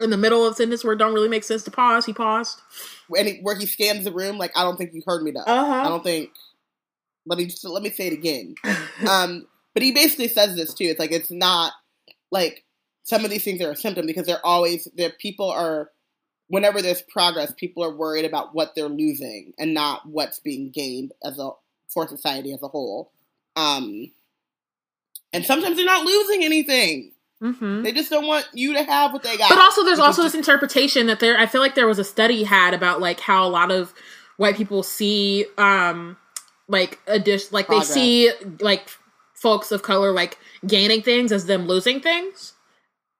[0.00, 2.06] in the middle of sentence where it don't really make sense to pause.
[2.06, 2.60] He paused.
[3.16, 5.40] And he, where he scans the room, like, "I don't think you heard me though.
[5.40, 6.30] Uh I don't think."
[7.28, 8.54] Let me just, let me say it again.
[9.08, 10.84] Um, but he basically says this too.
[10.86, 11.72] It's like it's not
[12.32, 12.64] like
[13.04, 15.12] some of these things are a symptom because they're always there.
[15.20, 15.90] People are
[16.48, 21.12] whenever there's progress, people are worried about what they're losing and not what's being gained
[21.24, 21.50] as a
[21.88, 23.12] for society as a whole.
[23.56, 24.10] Um,
[25.32, 27.12] and sometimes they're not losing anything.
[27.40, 29.48] hmm They just don't want you to have what they got.
[29.50, 31.38] But also, there's also this interpretation that there.
[31.38, 33.94] I feel like there was a study had about like how a lot of
[34.38, 36.16] white people see, um,
[36.68, 37.88] like a dish, like Progress.
[37.88, 38.30] they see
[38.60, 38.88] like
[39.34, 40.36] folks of color like
[40.66, 42.52] gaining things as them losing things.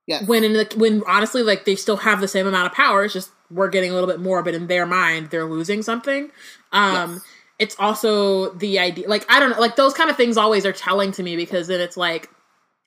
[0.07, 0.27] Yes.
[0.27, 3.05] When in the when honestly, like they still have the same amount of power.
[3.05, 6.31] It's just we're getting a little bit more, but in their mind, they're losing something.
[6.73, 7.20] Um, Yes.
[7.59, 10.73] it's also the idea like i don't know like those kind of things always are
[10.73, 12.29] telling to me because then it's like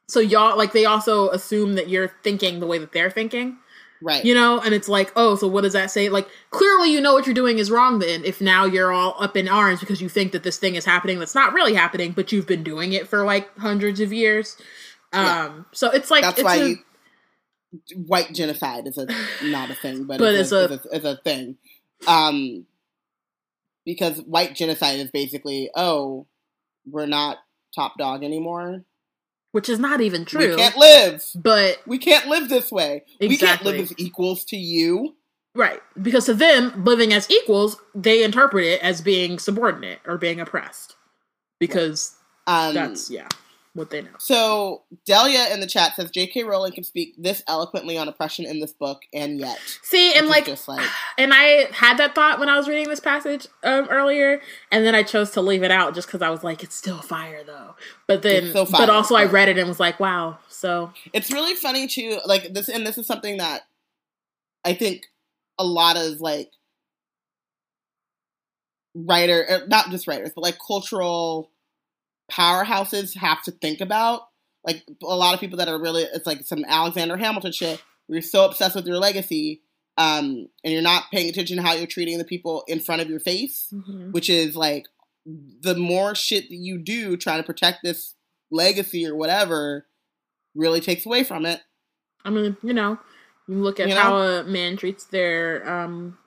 [0.07, 3.57] so y'all like they also assume that you're thinking the way that they're thinking
[4.01, 4.25] right.
[4.25, 7.13] you know and it's like oh so what does that say like clearly you know
[7.13, 10.09] what you're doing is wrong then if now you're all up in arms because you
[10.09, 13.07] think that this thing is happening that's not really happening but you've been doing it
[13.07, 14.57] for like hundreds of years
[15.13, 16.77] um so it's like That's it's why a- you,
[17.95, 19.07] white genocide is a
[19.45, 21.57] not a thing, but, But it's, it's a, a, it's a thing.
[22.07, 22.65] Um,
[23.85, 26.27] because white genocide is basically, oh,
[26.85, 27.37] we're not
[27.73, 28.83] top dog anymore.
[29.51, 31.23] Which is not even true We can't live.
[31.35, 33.03] but We can't live this way.
[33.19, 35.15] We can't live as equals to you.
[35.53, 35.81] Right.
[36.01, 40.95] Because to them, living as equals, they interpret it as being subordinate or being oppressed.
[41.59, 42.15] Because
[42.47, 43.27] Um, that's, yeah,
[43.73, 44.09] what they know.
[44.19, 46.43] So Delia in the chat says J.K.
[46.43, 50.45] Rowling can speak this eloquently on oppression in this book, and yet, See, and like,
[50.45, 50.85] just like
[51.17, 54.41] and I had that thought when I was reading this passage um, earlier,
[54.71, 57.01] and then I chose to leave it out just because I was like, it's still
[57.01, 57.75] fire though.
[58.07, 60.39] But then, fire, but also I read it and was like, wow.
[60.49, 62.19] So, it's really funny too.
[62.25, 63.61] Like this, and this is something that
[64.65, 65.05] I think
[65.57, 66.51] a lot of like
[68.93, 71.50] writer, er, not just writers, but like cultural
[72.29, 74.21] powerhouses have to think about.
[74.63, 77.81] Like a lot of people that are really, it's like some Alexander Hamilton shit.
[78.07, 79.61] You're so obsessed with your legacy,
[79.97, 83.09] um, and you're not paying attention to how you're treating the people in front of
[83.09, 84.11] your face, mhm.
[84.11, 84.85] which is like
[85.25, 88.15] the more shit that you do trying to protect this
[88.51, 89.87] legacy or whatever
[90.55, 91.61] really takes away from it.
[92.25, 92.99] I mean, you know,
[93.47, 94.01] you look at You know?
[94.01, 96.17] how a man treats their um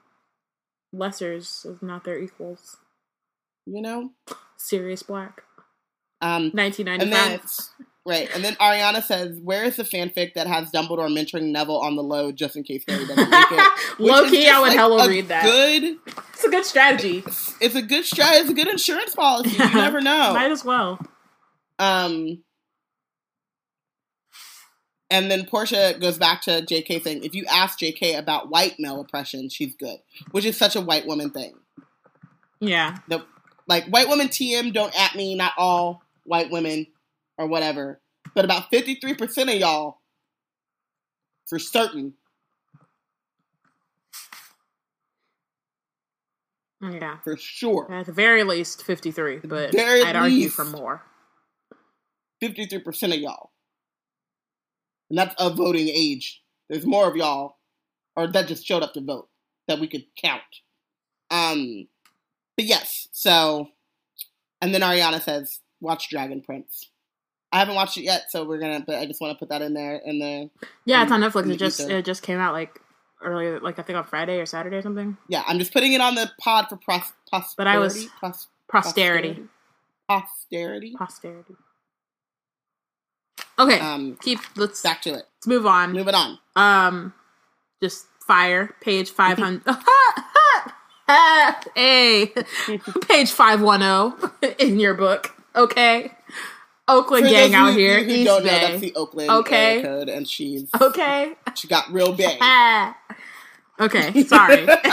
[0.93, 2.77] lessers not their equals.
[3.65, 4.11] You know?
[4.57, 5.43] Sirius Black.
[6.25, 7.41] Um, and then 1995.
[8.05, 11.95] right, and then Ariana says, "Where is the fanfic that has Dumbledore mentoring Neville on
[11.95, 15.07] the low just in case Harry doesn't make it?" Low key, I would like, hella
[15.07, 15.43] read that.
[15.43, 15.97] Good,
[16.33, 17.23] It's a good strategy.
[17.61, 18.39] it's a good strategy.
[18.41, 19.51] It's a good insurance policy.
[19.51, 20.33] You never know.
[20.33, 20.99] Might as well.
[21.79, 22.43] Um,
[25.11, 27.01] and then Portia goes back to J.K.
[27.01, 28.15] saying, "If you ask J.K.
[28.15, 29.97] about white male oppression, she's good,"
[30.31, 31.53] which is such a white woman thing.
[32.59, 32.97] Yeah.
[33.07, 33.23] The
[33.67, 36.85] like white women TM don't at me, not all white women
[37.37, 38.01] or whatever,
[38.33, 40.01] but about 53% of y'all
[41.47, 42.13] for certain
[46.81, 47.17] Yeah.
[47.23, 47.91] for sure.
[47.91, 51.03] At the very least, 53, but Very I'd argue for more.
[52.41, 53.51] 53% of y'all.
[55.09, 56.43] And that's of voting age.
[56.69, 57.57] There's more of y'all,
[58.15, 59.29] or that just showed up to vote,
[59.67, 60.41] that we could count.
[61.31, 61.87] Um,
[62.57, 63.69] but yes, so,
[64.61, 66.89] and then Ariana says, watch Dragon Prince.
[67.51, 69.61] I haven't watched it yet, so we're gonna, but I just want to put that
[69.61, 69.95] in there.
[70.03, 70.49] In the,
[70.85, 71.49] Yeah, it's on Netflix.
[71.51, 72.79] It just it just came out like
[73.23, 75.15] earlier, like I think on Friday or Saturday or something.
[75.29, 77.53] yeah, I'm just putting it on the pod for pros, prosperity.
[77.57, 79.43] But I was- pros, Posterity.
[80.09, 80.93] posterity.
[80.97, 81.55] Posterity.
[83.57, 85.23] Okay, Um, keep let's back to it.
[85.37, 85.93] let's move on.
[85.93, 86.39] Moving on.
[86.57, 87.13] Um,
[87.81, 89.63] just fire page five hundred.
[91.75, 92.33] hey,
[93.07, 94.17] page five one zero
[94.59, 95.31] in your book.
[95.55, 96.11] Okay,
[96.87, 99.81] Oakland For gang out you here, who East don't know, that's the Oakland Okay.
[99.81, 101.33] code, and she's okay.
[101.55, 102.41] she got real big.
[103.79, 104.65] Okay, sorry.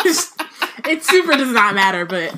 [0.88, 2.34] it super does not matter, but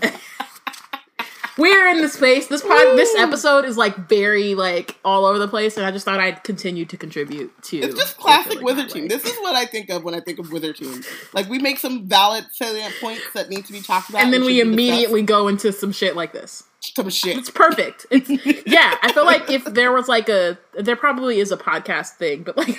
[1.57, 2.49] we're in the space.
[2.49, 6.05] This pod, this episode is like very like all over the place, and I just
[6.05, 7.79] thought I'd continue to contribute to.
[7.79, 9.09] It's just classic Wizard Team.
[9.09, 11.03] This is what I think of when I think of Wizard Team.
[11.33, 14.45] Like we make some valid salient points that need to be talked about, and then
[14.45, 16.65] we immediately go into some shit like this.
[16.81, 17.37] some shit.
[17.39, 18.07] It's perfect.
[18.11, 18.29] It's
[18.67, 18.97] yeah.
[19.03, 22.57] I feel like if there was like a, there probably is a podcast thing, but
[22.57, 22.77] like,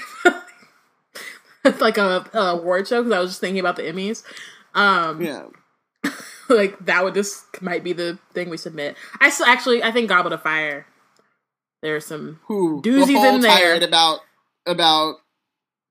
[1.64, 4.24] it's like a, a award show because I was just thinking about the Emmys.
[4.74, 5.46] Um, Yeah,
[6.50, 8.96] like that would just might be the thing we submit.
[9.20, 10.86] I s- actually I think Goblet of Fire.
[11.82, 13.52] There's some who Doozies in there.
[13.52, 14.20] tired about
[14.66, 15.16] about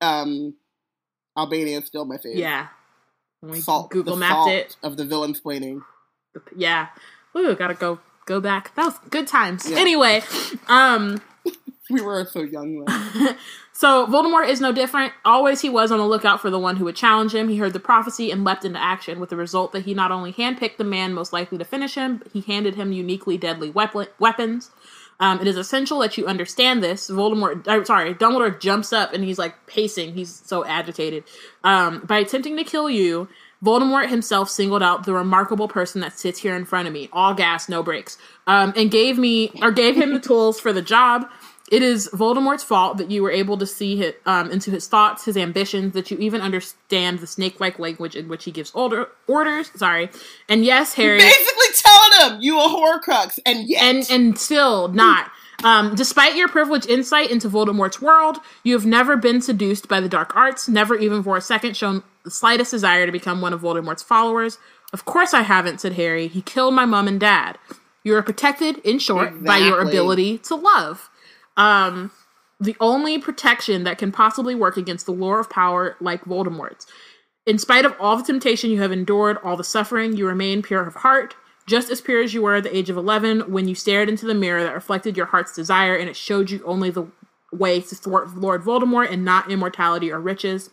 [0.00, 0.54] um
[1.36, 2.38] Albania is still my favorite.
[2.40, 2.68] yeah.
[3.42, 4.76] We salt, Google mapped salt it.
[4.82, 5.82] of the villain explaining.
[6.56, 6.88] Yeah.
[7.36, 8.74] Ooh, gotta go go back.
[8.74, 9.68] That was good times.
[9.70, 9.78] Yeah.
[9.78, 10.22] Anyway,
[10.68, 11.20] um,
[11.90, 13.36] We were so young then.
[13.76, 15.12] so Voldemort is no different.
[15.24, 17.48] Always he was on the lookout for the one who would challenge him.
[17.48, 20.32] He heard the prophecy and leapt into action, with the result that he not only
[20.32, 24.06] handpicked the man most likely to finish him, but he handed him uniquely deadly weapon-
[24.20, 24.70] weapons.
[25.18, 27.10] Um, it is essential that you understand this.
[27.10, 30.14] Voldemort, uh, sorry, Dumbledore jumps up and he's like pacing.
[30.14, 31.24] He's so agitated.
[31.64, 33.28] Um, by attempting to kill you,
[33.64, 37.32] Voldemort himself singled out the remarkable person that sits here in front of me, all
[37.32, 41.26] gas, no brakes, um, and gave me or gave him the tools for the job.
[41.72, 45.24] It is Voldemort's fault that you were able to see his, um, into his thoughts,
[45.24, 49.70] his ambitions, that you even understand the snake-like language in which he gives order, orders.
[49.74, 50.10] Sorry,
[50.48, 55.30] and yes, Harry, Basically telling him you a Horcrux, and yet and and still not.
[55.62, 60.08] Um, despite your privileged insight into Voldemort's world, you have never been seduced by the
[60.08, 63.62] dark arts, never even for a second shown the slightest desire to become one of
[63.62, 64.58] Voldemort's followers.
[64.92, 66.28] Of course I haven't, said Harry.
[66.28, 67.56] He killed my mom and dad.
[68.02, 71.08] You are protected, in short, by your ability to love.
[71.56, 72.10] Um,
[72.60, 76.86] the only protection that can possibly work against the lure of power like Voldemort's.
[77.46, 80.86] In spite of all the temptation you have endured, all the suffering, you remain pure
[80.86, 81.34] of heart,
[81.66, 84.26] just as pure as you were at the age of 11 when you stared into
[84.26, 87.06] the mirror that reflected your heart's desire and it showed you only the
[87.52, 90.70] way to thwart Lord Voldemort and not immortality or riches.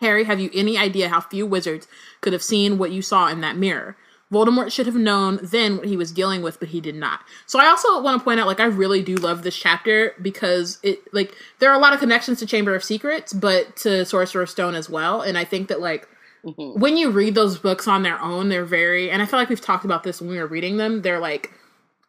[0.00, 1.88] Harry, have you any idea how few wizards
[2.20, 3.96] could have seen what you saw in that mirror?
[4.32, 7.20] Voldemort should have known then what he was dealing with, but he did not.
[7.46, 10.78] So I also want to point out, like, I really do love this chapter because
[10.82, 14.50] it, like, there are a lot of connections to Chamber of Secrets, but to Sorcerer's
[14.50, 15.22] Stone as well.
[15.22, 16.06] And I think that, like,
[16.44, 16.76] Mhm.
[16.78, 19.60] when you read those books on their own, they're very, and I feel like we've
[19.60, 21.02] talked about this when we were reading them.
[21.02, 21.50] They're like,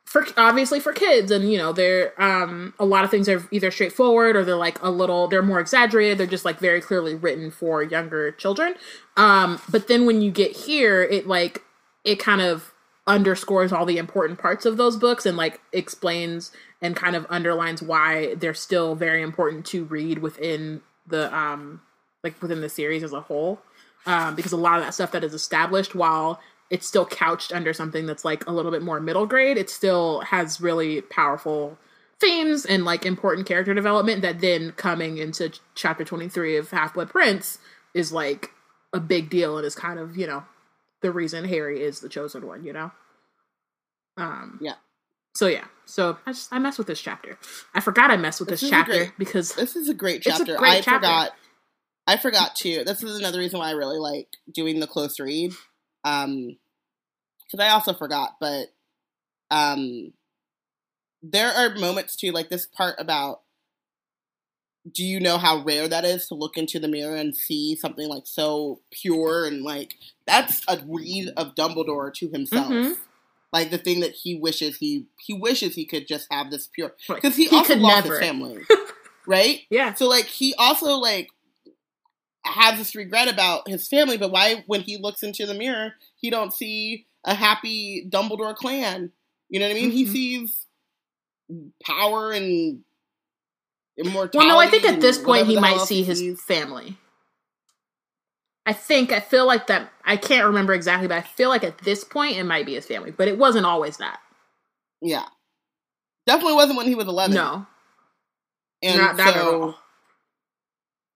[0.06, 3.70] for obviously for kids, and you know, they're um a lot of things are either
[3.70, 6.18] straightforward or they're like a little, they're more exaggerated.
[6.18, 8.74] They're just like very clearly written for younger children.
[9.18, 11.62] Um, but then when you get here, it like
[12.04, 12.74] it kind of
[13.08, 16.52] underscores all the important parts of those books and like explains
[16.82, 21.82] and kind of underlines why they're still very important to read within the um
[22.24, 23.60] like within the series as a whole.
[24.06, 26.40] Um, because a lot of that stuff that is established while
[26.70, 30.22] it's still couched under something that's like a little bit more middle grade it still
[30.22, 31.78] has really powerful
[32.20, 37.10] themes and like important character development that then coming into ch- chapter 23 of half-blood
[37.10, 37.60] prince
[37.94, 38.52] is like
[38.94, 40.44] a big deal and is kind of you know
[41.02, 42.92] the reason harry is the chosen one you know
[44.18, 44.74] um Yeah.
[45.36, 47.38] so yeah so i just i mess with this chapter
[47.74, 50.28] i forgot i messed with This this, chapter great- because This is a great It's
[50.28, 50.58] a chapter.
[50.58, 51.08] great I chapter.
[51.08, 51.32] forgot.
[52.08, 52.84] I forgot too.
[52.86, 55.52] This is another reason why I really like doing the close read.
[56.04, 56.58] Um,
[57.46, 58.70] because I also forgot, but
[59.52, 60.14] um,
[61.22, 63.42] there are moments too, like this part about.
[64.92, 68.08] Do you know how rare that is to look into the mirror and see something
[68.08, 69.96] like so pure and like
[70.26, 72.70] that's a read of Dumbledore to himself.
[72.72, 72.96] Mhm.
[73.52, 76.96] like the thing that he wishes he he wishes he could just have this pure
[77.08, 78.20] because he, He also could lost never.
[78.20, 78.58] his family,
[79.28, 79.62] right?
[79.70, 79.94] Yeah.
[79.96, 81.30] So like he also like
[82.46, 86.30] has this regret about his family, but why when he looks into the mirror, he
[86.30, 89.12] don't see a happy Dumbledore clan.
[89.50, 89.92] You know what I mean?
[89.92, 90.10] He Mhm.
[90.12, 90.66] sees
[91.84, 92.84] power and
[94.00, 94.38] immortality.
[94.38, 96.98] Well, no, I think at this point he might see his family.
[98.66, 99.92] I think I feel like that.
[100.06, 102.86] I can't remember exactly, but I feel like at this point it might be his
[102.86, 104.20] family, but it wasn't always that.
[105.02, 105.26] Yeah,
[106.26, 107.36] definitely wasn't when he was eleven.
[107.36, 107.66] No,
[108.82, 109.76] and not that at so,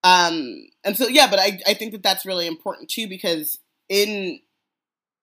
[0.03, 0.29] all.
[0.29, 4.39] um and so yeah but i i think that that's really important too because in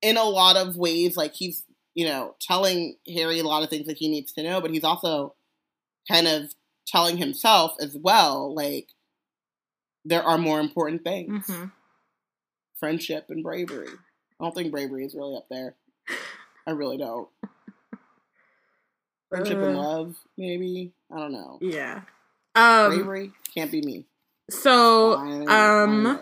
[0.02, 1.64] in a lot of ways like he's
[1.94, 4.84] you know telling harry a lot of things that he needs to know but he's
[4.84, 5.34] also
[6.08, 6.54] kind of
[6.90, 8.88] telling himself as well like
[10.04, 11.64] there are more important things hmm
[12.78, 13.88] friendship and bravery
[14.40, 15.74] i don't think bravery is really up there
[16.66, 17.28] i really don't
[19.28, 19.80] friendship and Uh.
[19.80, 22.00] love maybe i don't know Yeah.
[22.54, 22.88] Um.
[22.90, 24.06] bravery can't be me
[24.50, 26.20] So, um.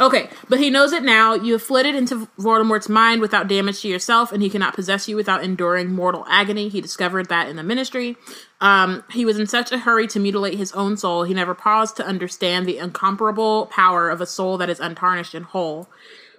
[0.00, 1.34] Okay, but he knows it now.
[1.34, 5.16] You have flitted into Voldemort's mind without damage to yourself, and he cannot possess you
[5.16, 6.68] without enduring mortal agony.
[6.68, 8.16] He discovered that in the ministry.
[8.60, 11.96] Um, he was in such a hurry to mutilate his own soul, he never paused
[11.96, 15.88] to understand the incomparable power of a soul that is untarnished and whole.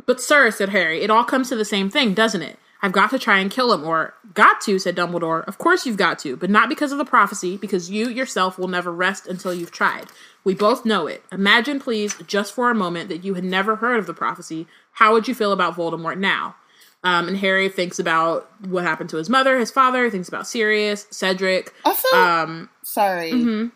[0.05, 2.59] But, sir, said Harry, it all comes to the same thing, doesn't it?
[2.81, 5.45] I've got to try and kill him, or got to, said Dumbledore.
[5.47, 8.69] Of course you've got to, but not because of the prophecy, because you yourself will
[8.69, 10.07] never rest until you've tried.
[10.45, 11.23] We both know it.
[11.31, 14.65] Imagine, please, just for a moment, that you had never heard of the prophecy.
[14.93, 16.55] How would you feel about Voldemort now?
[17.03, 20.47] Um, and Harry thinks about what happened to his mother, his father, he thinks about
[20.47, 21.73] Sirius, Cedric.
[21.85, 23.71] also Um, sorry mhm.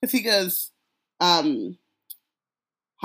[0.00, 0.70] because he goes,
[1.20, 1.76] um,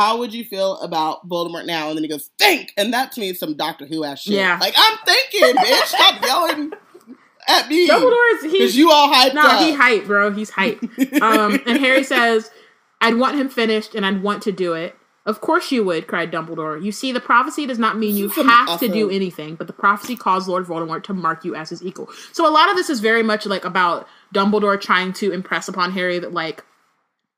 [0.01, 1.89] how would you feel about Voldemort now?
[1.89, 2.73] And then he goes, think!
[2.75, 4.33] And that to me is some Doctor Who ass shit.
[4.33, 4.57] Yeah.
[4.59, 5.85] Like, I'm thinking, bitch.
[5.85, 6.73] Stop yelling
[7.47, 7.87] at me.
[7.87, 9.59] Dumbledore is Because he's you all hyped no, up.
[9.59, 10.31] he hype, bro.
[10.31, 10.81] He's hype.
[11.21, 12.49] Um, and Harry says,
[12.99, 16.31] "I'd want him finished, and I'd want to do it." Of course you would, cried
[16.31, 16.83] Dumbledore.
[16.83, 20.15] You see, the prophecy does not mean you have to do anything, but the prophecy
[20.15, 22.09] caused Lord Voldemort to mark you as his equal.
[22.31, 25.91] So a lot of this is very much like about Dumbledore trying to impress upon
[25.91, 26.63] Harry that like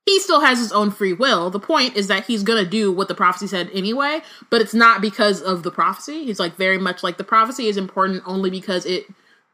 [0.06, 1.50] he still has his own free will.
[1.50, 5.00] The point is that he's gonna do what the prophecy said anyway, but it's not
[5.02, 6.24] because of the prophecy.
[6.24, 9.06] He's like very much like the prophecy is important only because it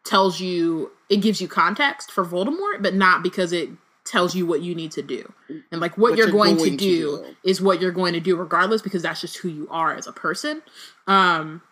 [0.04, 3.70] tells you it gives you context for Voldemort, but not because it
[4.04, 5.32] tells you what you need to do.
[5.72, 7.36] And like what, What you're, you're going, going to, to do do.
[7.44, 10.12] is what you're going to do regardless because that's just who you are as a
[10.12, 10.62] person.
[11.06, 11.62] Um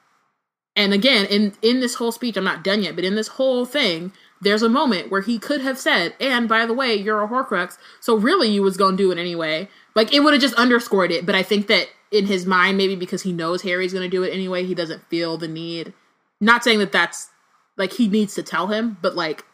[0.76, 3.66] and again, in in this whole speech, I'm not done yet, but in this whole
[3.66, 7.28] thing, there's a moment where he could have said, "And by the way, you're a
[7.28, 11.10] Horcrux, so really you was gonna do it anyway." Like it would have just underscored
[11.10, 11.26] it.
[11.26, 14.32] But I think that in his mind, maybe because he knows Harry's gonna do it
[14.32, 15.92] anyway, he doesn't feel the need.
[16.40, 17.30] Not saying that that's
[17.76, 19.44] like he needs to tell him, but like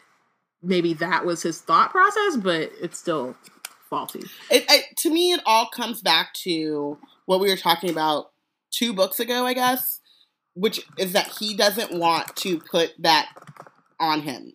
[0.63, 3.37] maybe that was his thought process, but it's still
[3.89, 4.25] faulty.
[4.51, 8.33] it, it, to me, it all comes back to what we were talking about
[8.71, 10.01] two books ago, I guess,
[10.55, 13.29] which is that he doesn't want to put that
[14.01, 14.55] on him.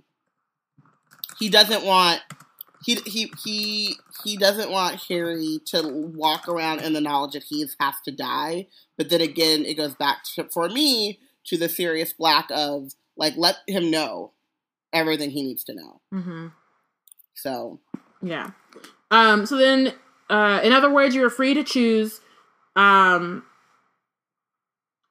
[1.40, 2.22] He doesn't want
[2.84, 7.66] he he he he doesn't want Harry to walk around in the knowledge that he
[7.80, 8.68] has to die.
[8.98, 13.34] But then again, it goes back to for me to the Sirius Black of like
[13.38, 14.32] let him know
[14.94, 16.02] everything he needs to know.
[16.14, 16.48] Mm-hmm.
[17.36, 17.80] So
[18.22, 18.52] Yeah.
[19.12, 19.94] Um, so then,
[20.30, 22.22] uh, in other words, you are free to choose
[22.76, 23.44] um,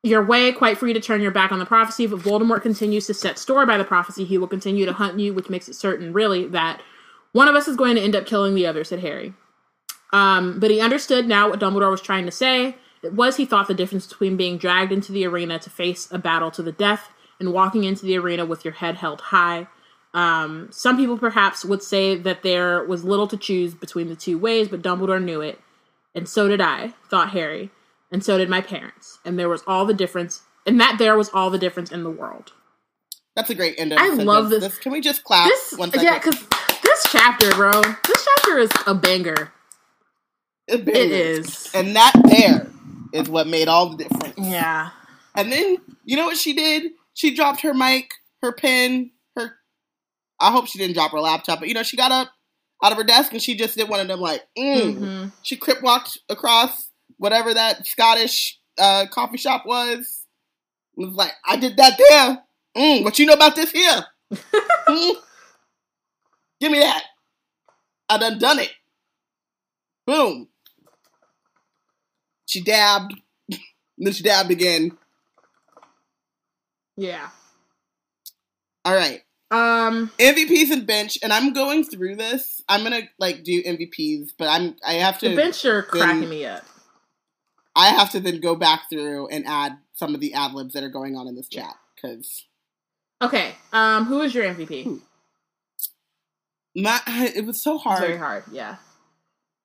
[0.08, 2.06] your way, quite free to turn your back on the prophecy.
[2.06, 5.32] But Voldemort continues to set store by the prophecy, he will continue to hunt you,
[5.32, 6.80] which makes it certain, really, that
[7.32, 9.34] one of us is going to end up killing the other, said Harry.
[10.12, 12.76] Um, but he understood now what Dumbledore was trying to say.
[13.02, 16.18] It was, he thought, the difference between being dragged into the arena to face a
[16.18, 19.68] battle to the death and walking into the arena with your head held high.
[20.14, 24.38] Um, some people perhaps would say that there was little to choose between the two
[24.38, 25.60] ways, but Dumbledore knew it.
[26.14, 27.70] And so did I, thought Harry.
[28.10, 29.18] And so did my parents.
[29.24, 32.10] And there was all the difference, and that there was all the difference in the
[32.10, 32.52] world.
[33.36, 33.94] that's a great end.
[33.94, 34.74] I love sentence.
[34.74, 36.04] this- Can we just clap This, one second?
[36.04, 36.44] yeah, because
[36.82, 39.52] this chapter, bro, this chapter is a banger.
[40.66, 41.70] It It is.
[41.74, 42.66] And that there
[43.12, 44.34] is what made all the difference.
[44.38, 44.90] Yeah.
[45.36, 46.90] And then, you know what she did?
[47.14, 48.10] She dropped her mic,
[48.42, 49.52] her pen, her.
[50.40, 52.28] I hope she didn't drop her laptop, but you know, she got up
[52.82, 54.94] out of her desk and she just did one of them, like, mm.
[54.96, 56.87] hmm She crip walked across
[57.18, 60.24] whatever that Scottish uh, coffee shop was.
[60.96, 62.38] It was like, I did that there.
[62.76, 64.04] Mm, what you know about this here?
[64.88, 65.16] Mm.
[66.62, 67.02] Give me that.
[68.08, 68.70] I done done it.
[70.06, 70.48] Boom.
[72.46, 73.12] She dabbed.
[73.98, 74.96] then she dabbed again.
[76.96, 77.28] Yeah.
[78.86, 79.20] All right.
[79.50, 82.62] Um, MVPs and bench, and I'm going through this.
[82.68, 86.46] I'm gonna like do MVPs, but I'm I have to the bench are cracking me
[86.46, 86.64] up.
[87.78, 90.82] I have to then go back through and add some of the ad libs that
[90.82, 92.44] are going on in this chat because
[93.22, 93.52] Okay.
[93.72, 94.84] Um, who is your MVP?
[94.84, 94.96] Hmm.
[96.76, 97.00] my
[97.34, 98.42] it was so It's very hard.
[98.44, 98.44] hard.
[98.52, 98.76] Yeah.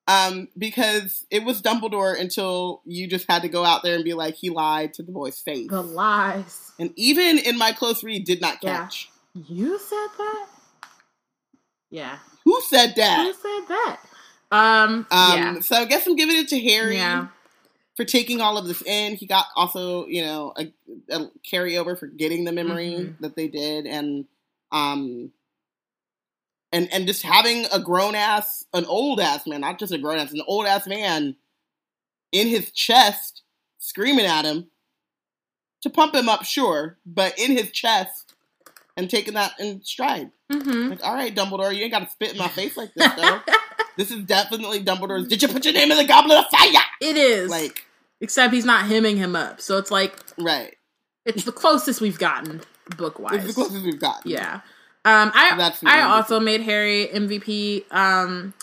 [0.06, 4.12] Um, because it was Dumbledore until you just had to go out there and be
[4.12, 6.72] like he lied to the boy's face, The lies.
[6.78, 8.80] and even in my close read, did not Yeah.
[8.82, 9.08] catch.
[9.48, 10.46] You said that.
[11.90, 12.18] Yeah.
[12.44, 13.18] Who said that?
[13.24, 14.00] Who said that?
[14.52, 15.06] Um.
[15.10, 15.60] Um, yeah.
[15.60, 16.96] so I guess I'm giving it to Harry.
[16.96, 17.28] Yeah.
[17.96, 19.16] For taking all of this in.
[19.16, 20.72] He got also, you know, a,
[21.10, 23.18] a carryover for getting the memory Mhm.
[23.20, 24.26] that they did, and
[24.72, 25.30] um,
[26.72, 30.18] and and just having a grown ass, an old ass man, not just a grown
[30.18, 31.36] ass, an old ass man
[32.32, 33.42] in his chest,
[33.78, 34.66] screaming at him
[35.82, 38.34] to pump him up, sure, but in his chest
[38.96, 40.30] and taking that in stride.
[40.50, 40.88] Mm-hmm.
[40.90, 43.40] Like, all right, Dumbledore, you ain't got to spit in my face like this, though.
[43.96, 45.28] this is definitely Dumbledore's.
[45.28, 46.82] Did you put your name in the Goblet of Fire?
[47.00, 47.50] It is.
[47.50, 47.86] Like,
[48.20, 50.74] Except he's not hemming him up, so it's like right.
[51.26, 52.62] it's the closest we've gotten
[52.96, 53.34] book wise.
[53.34, 54.30] It's the closest we've gotten.
[54.30, 54.60] Yeah.
[55.04, 57.92] Um, I I also made Harry MVP.
[57.92, 58.54] Um,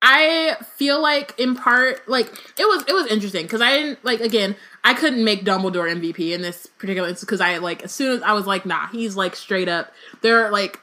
[0.00, 2.26] I feel like in part like
[2.58, 4.54] it was it was interesting because I didn't like again
[4.84, 8.22] I couldn't make Dumbledore MVP in this particular instance because I like as soon as
[8.22, 9.92] I was like nah he's like straight up
[10.22, 10.78] there are like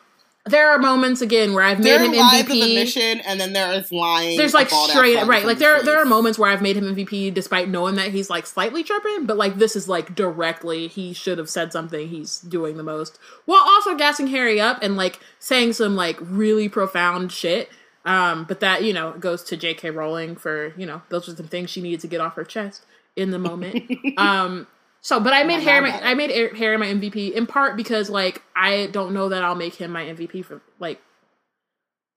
[0.45, 2.61] there are moments again where I've made There him MVP.
[2.61, 4.37] admission, and then there is lying.
[4.37, 7.69] There's like straight right like there there are moments where I've made him MVP despite
[7.69, 11.49] knowing that he's like slightly tripping, but like this is like directly he should have
[11.49, 15.95] said something he's doing the most while also gassing Harry up and like saying some
[15.95, 17.69] like really profound shit.
[18.05, 19.91] Um, but that you know goes to J.K.
[19.91, 22.83] Rowling for you know those are some things she needed to get off her chest
[23.15, 23.89] in the moment.
[24.17, 24.67] um,
[25.03, 26.01] so, but I made Harry my.
[26.01, 29.75] I made Harry my MVP in part because like I don't know that I'll make
[29.75, 30.99] him my MVP for like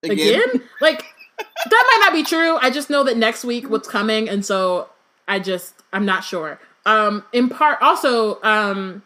[0.02, 0.62] again?
[0.80, 1.04] like
[1.38, 2.56] that might not be true.
[2.62, 4.88] I just know that next week what's coming, and so
[5.26, 6.60] I just I'm not sure.
[6.84, 9.02] Um, in part, also, um,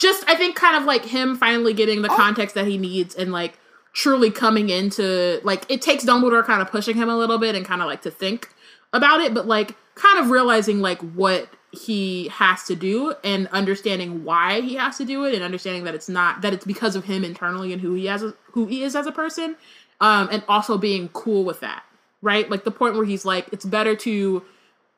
[0.00, 2.16] just I think kind of like him finally getting the Oh.
[2.16, 3.58] context that he needs and like
[3.92, 7.64] truly coming into like it takes Dumbledore kind of pushing him a little bit and
[7.64, 8.48] kind of like to think
[8.92, 14.24] about it, but like kind of realizing like what he has to do and understanding
[14.24, 17.04] why he has to do it and understanding that it's not that it's because of
[17.04, 19.56] him internally and who he has who he is as a person
[20.00, 21.84] um and also being cool with that
[22.24, 22.50] right?
[22.50, 24.42] Like the point where he's like it's better to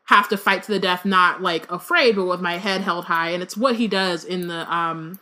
[0.04, 3.30] have to fight to the death not like afraid but with my head held high.
[3.30, 5.18] And it's what he does in the um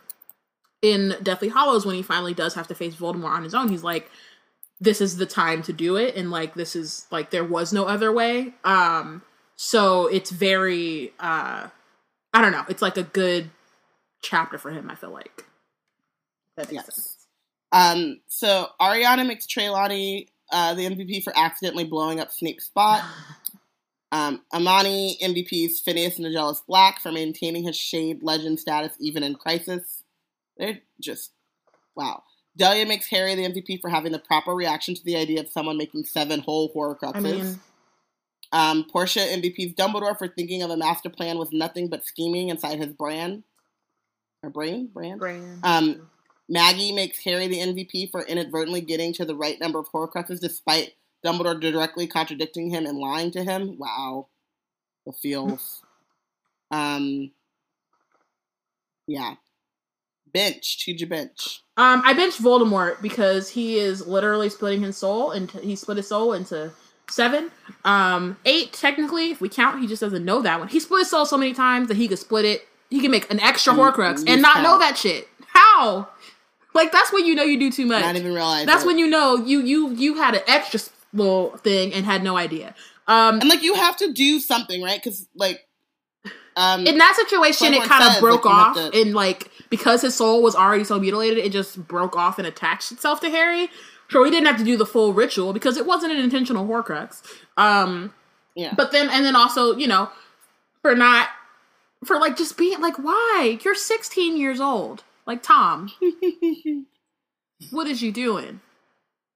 [0.81, 3.69] in Deathly Hallows when he finally does have to face Voldemort on his own.
[3.69, 4.09] He's like
[4.79, 6.15] this is the time to do it.
[6.15, 8.53] And like this is like there was no other way.
[8.63, 9.23] Um
[9.55, 11.67] so it's very uh
[12.33, 13.49] i don't know it's like a good
[14.21, 15.45] chapter for him i feel like
[16.57, 16.85] that makes Yes.
[16.95, 17.27] sense
[17.71, 23.03] Um, so Ariana makes Trelawney uh, the MVP for accidentally blowing up Snape's spot.
[24.11, 30.03] Um, Amani MVPs Phineas Jealous Black for maintaining his shade legend status even in crisis.
[30.57, 31.31] They're just
[31.97, 32.23] wow.
[32.55, 35.77] Delia makes Harry the MVP for having the proper reaction to the idea of someone
[35.77, 37.15] making seven whole Horcruxes.
[37.15, 37.59] i mean
[38.55, 42.79] Um, Portia MVP's Dumbledore for thinking of a master plan with nothing but scheming inside
[42.79, 43.43] his brand.
[44.41, 44.87] Or brain?
[44.93, 45.19] Brand?
[45.19, 45.59] Brand.
[45.61, 46.09] Um,
[46.47, 50.93] Maggie makes Harry the MVP for inadvertently getting to the right number of Horcruxes despite
[51.25, 53.77] Dumbledore directly contradicting him and lying to him.
[53.77, 54.27] Wow.
[55.05, 55.81] The feels.
[56.71, 57.31] um,
[59.05, 59.35] yeah.
[60.31, 60.83] Bench.
[60.85, 61.61] Who'd you bench?
[61.77, 66.07] um i benched voldemort because he is literally splitting his soul and he split his
[66.07, 66.71] soul into
[67.09, 67.51] seven
[67.83, 71.09] um eight technically if we count he just doesn't know that one he split his
[71.09, 73.81] soul so many times that he could split it he can make an extra And
[73.81, 76.07] horcrux and not know that shit how
[76.73, 78.65] like that's when you know you do too much Not even realize.
[78.65, 78.87] That's it.
[78.87, 80.79] when you know you you you had an extra
[81.13, 82.75] little thing and had no idea.
[83.07, 85.01] Um, And like you have to do something, right?
[85.01, 85.61] Because like,
[86.57, 90.41] um, in that situation, it kind of broke off, to- and like because his soul
[90.43, 93.69] was already so mutilated, it just broke off and attached itself to Harry.
[94.09, 97.21] So he didn't have to do the full ritual because it wasn't an intentional Horcrux.
[97.57, 98.13] Um,
[98.55, 98.73] yeah.
[98.77, 100.09] but then and then also you know
[100.81, 101.29] for not
[102.05, 105.91] for like just being like why you're 16 years old like Tom,
[107.71, 108.61] what is you doing,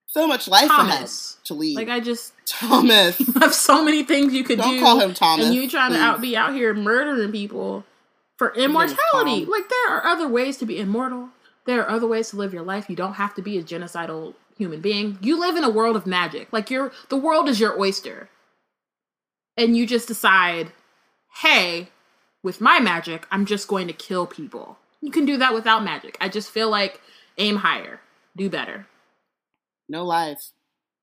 [0.06, 1.38] so much life Thomas?
[1.44, 1.76] to lead.
[1.76, 3.18] Like I just Thomas.
[3.40, 4.80] have so many things you could Don't do.
[4.80, 5.46] call him Thomas.
[5.46, 7.84] and you trying to out be out here murdering people
[8.38, 9.44] for immortality.
[9.46, 11.30] Like there are other ways to be immortal.
[11.66, 12.88] There are other ways to live your life.
[12.88, 15.18] You don't have to be a genocidal human being.
[15.22, 16.52] You live in a world of magic.
[16.52, 18.28] Like you're the world is your oyster.
[19.56, 20.72] And you just decide,
[21.42, 21.88] hey,
[22.42, 24.78] with my magic, I'm just going to kill people.
[25.00, 26.16] You can do that without magic.
[26.20, 27.00] I just feel like
[27.38, 28.00] aim higher,
[28.36, 28.86] do better.
[29.88, 30.52] No lies.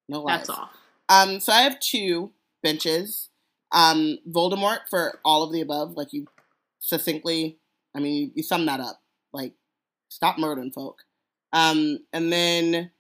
[0.08, 0.48] No lies.
[0.48, 0.70] That's all.
[1.10, 2.32] Um, so I have two
[2.62, 3.30] benches.
[3.72, 6.28] Um, Voldemort for all of the above, like you
[6.80, 7.58] succinctly.
[7.96, 9.02] I mean, you, you sum that up.
[9.34, 9.54] Like,
[10.10, 11.00] stop murdering folk.
[11.54, 12.92] Um, and then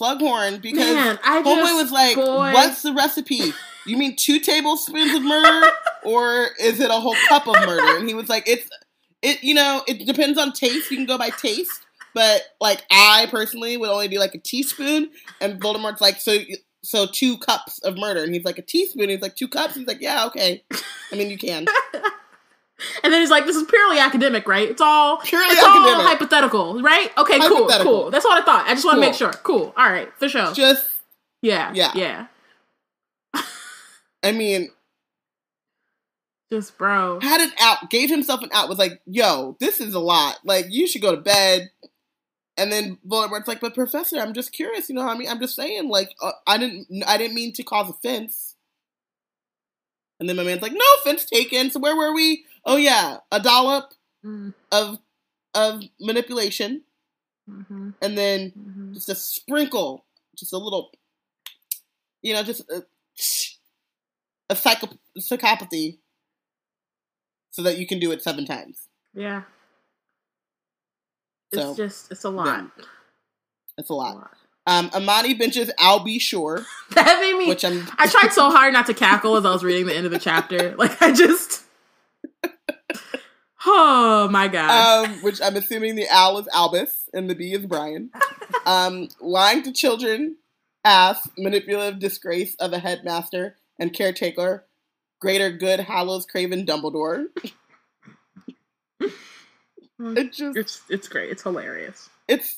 [0.00, 2.52] Slughorn because Man, I Homeboy just, was like, boy.
[2.52, 3.52] "What's the recipe?
[3.84, 5.70] You mean two tablespoons of murder,
[6.04, 8.68] or is it a whole cup of murder?" And he was like, "It's
[9.20, 9.42] it.
[9.42, 10.90] You know, it depends on taste.
[10.90, 11.82] You can go by taste,
[12.14, 15.10] but like I personally would only do like a teaspoon."
[15.40, 16.38] And Voldemort's like, "So
[16.82, 19.86] so two cups of murder?" And he's like, "A teaspoon." He's like, two cups." He's
[19.86, 20.64] like, "Yeah, okay.
[21.12, 21.66] I mean, you can."
[23.04, 24.68] And then he's like, "This is purely academic, right?
[24.68, 26.06] It's all Purely it's all academic.
[26.06, 27.10] hypothetical, right?
[27.18, 28.10] Okay, cool, cool.
[28.10, 28.66] That's what I thought.
[28.66, 29.32] I just want to make sure.
[29.42, 29.72] Cool.
[29.76, 30.52] All right, for sure.
[30.52, 30.86] Just,
[31.42, 31.92] yeah, Yeah.
[31.94, 32.26] yeah.
[34.24, 34.70] I mean,
[36.50, 37.18] Just bro.
[37.20, 40.38] had an out, gave himself an out, was like, yo, this is a lot.
[40.44, 41.70] Like, you should go to bed.
[42.56, 45.56] And then Voldemort's like, but Professor, I'm just curious, you know, I mean, I'm just
[45.56, 48.51] saying, like, uh, I didn't, I didn't mean to cause offense.
[50.22, 51.68] And then my man's like, no offense taken.
[51.72, 52.44] So where were we?
[52.64, 53.92] Oh yeah, a dollop
[54.24, 54.98] Mm, of,
[55.52, 56.84] of manipulation,
[57.50, 58.94] mhm, and then mhm.
[58.94, 60.04] just a sprinkle,
[60.38, 60.92] just a little,
[62.22, 62.84] you know, just a,
[64.48, 65.98] a psycho, psychopathy,
[67.50, 68.86] so that you can do it seven times.
[69.12, 69.42] Yeah.
[71.50, 72.70] It's just it's a lot.
[73.76, 74.36] That's a A lot.
[74.66, 77.48] Um, Amani benches I'll be sure, That made me.
[77.48, 80.06] which I'm I tried so hard not to cackle as I was reading the end
[80.06, 80.74] of the chapter.
[80.78, 81.62] Like I just.
[83.64, 85.04] Oh my god.
[85.08, 88.10] um, which I'm assuming the owl is Albus and the bee is Brian.
[88.66, 90.36] Um, lying to children,
[90.84, 94.64] ass, manipulative disgrace of a headmaster and caretaker,
[95.20, 97.26] greater good Hallows Craven Dumbledore.
[99.00, 101.30] it just it's it's great.
[101.30, 102.08] It's hilarious.
[102.26, 102.56] it's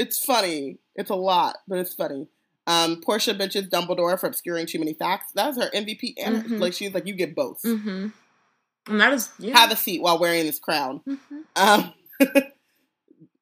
[0.00, 0.78] it's funny.
[0.96, 2.26] It's a lot, but it's funny.
[2.66, 5.32] Um, Portia benches Dumbledore for obscuring too many facts.
[5.34, 6.60] That's her MVP, and Mhm.
[6.60, 7.60] like she's like, you get both.
[7.62, 8.08] Mm-hmm.
[8.88, 9.58] And that is yeah.
[9.58, 11.00] Have a seat while wearing this crown.
[11.06, 11.44] Mhm.
[11.56, 11.92] Um,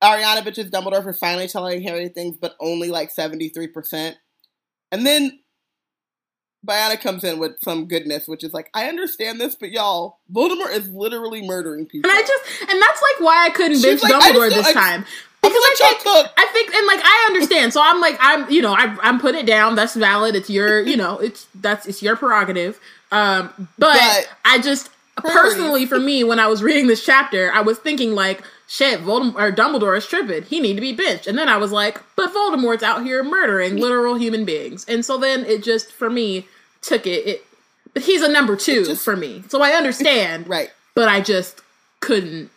[0.02, 4.16] Ariana bitches Dumbledore for finally telling Harry things, but only like seventy three percent.
[4.93, 5.40] And then
[6.66, 10.72] Biana comes in with some goodness, which is like, I understand this, but y'all, Voldemort
[10.72, 12.10] is literally murdering people.
[12.10, 15.05] And I just and that's like why I couldn't She's bench like, Dumbledore this time.
[15.49, 16.33] Because I like, think y'all cook.
[16.37, 17.73] I think and like I understand.
[17.73, 19.75] So I'm like I'm you know I I'm putting it down.
[19.75, 20.35] That's valid.
[20.35, 22.79] It's your you know it's that's it's your prerogative.
[23.11, 27.61] Um, but, But- I just personally for me when I was reading this chapter, I
[27.61, 30.43] was thinking like shit, Voldemort or Dumbledore is tripping.
[30.43, 31.27] He need to be benched.
[31.27, 34.85] And then I was like, but Voldemort's out here murdering literal human beings.
[34.87, 36.47] And so then it just for me
[36.83, 37.27] took it.
[37.27, 37.45] It
[37.95, 39.43] but he's a number two just- for me.
[39.49, 40.49] So I understand.
[40.49, 40.70] Right.
[40.95, 41.62] But I just
[42.01, 42.51] couldn't.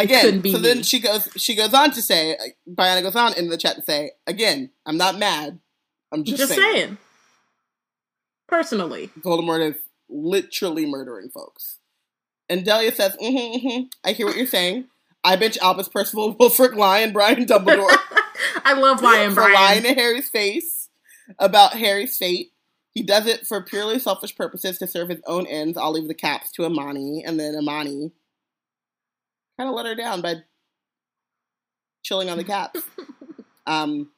[0.00, 1.28] Again, so then she goes.
[1.36, 2.36] She goes on to say,
[2.68, 5.58] Biana goes on in the chat to say, again, I'm not mad.
[6.12, 6.98] I'm just, Just, saying, saying.
[8.48, 9.10] Personally.
[9.20, 9.76] Voldemort is
[10.08, 11.78] literally murdering folks.
[12.48, 14.86] And Delia says, mm-hmm, mm-hmm, I hear what you're saying.
[15.22, 17.96] I bench Albus Percival, Wulfric Lion, Brian Dumbledore
[18.64, 20.88] I love Lion for lying to Harry's face
[21.38, 22.52] about Harry's fate.
[22.92, 25.78] He does it for purely selfish purposes to serve his own ends.
[25.78, 28.12] I'll leave the caps to Amani, and then Amani
[29.60, 30.36] kind of let her down by
[32.02, 32.80] chilling on the caps.
[33.66, 34.10] um,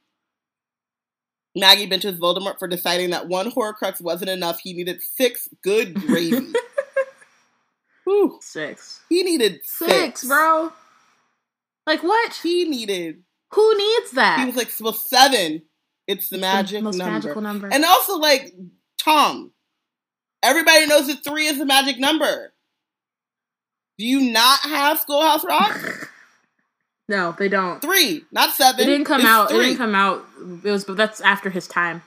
[1.57, 4.61] Maggie benches Voldemort for deciding that one Horcrux wasn't enough.
[4.61, 6.53] He needed six good gravy.
[8.05, 8.39] Whew.
[8.41, 9.01] Six.
[9.09, 10.73] He needed six, Six, bro.
[11.87, 12.35] Like what?
[12.43, 13.23] He needed.
[13.53, 14.39] Who needs that?
[14.41, 15.63] He was like, well, seven.
[16.07, 17.13] It's the It's magic most number.
[17.13, 17.69] magical number.
[17.71, 18.53] And also, like,
[18.99, 19.53] Tom,
[20.43, 22.52] everybody knows that three is the magic number.
[23.99, 26.09] Do you not have Schoolhouse Rock?
[27.09, 27.81] no, they don't.
[27.81, 28.81] three, not seven.
[28.81, 29.51] It didn't come It's out.
[29.51, 30.25] It didn't come out.
[30.65, 32.03] It was, but that's after his time.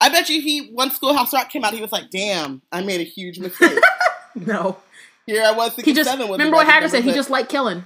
[0.00, 3.00] I bet you he, once Schoolhouse Rock came out, he was like, damn, I made
[3.00, 3.78] a huge mistake.
[4.36, 4.76] No,
[5.26, 7.02] Here I was he just remember what Hagrid said.
[7.02, 7.84] He just liked killing.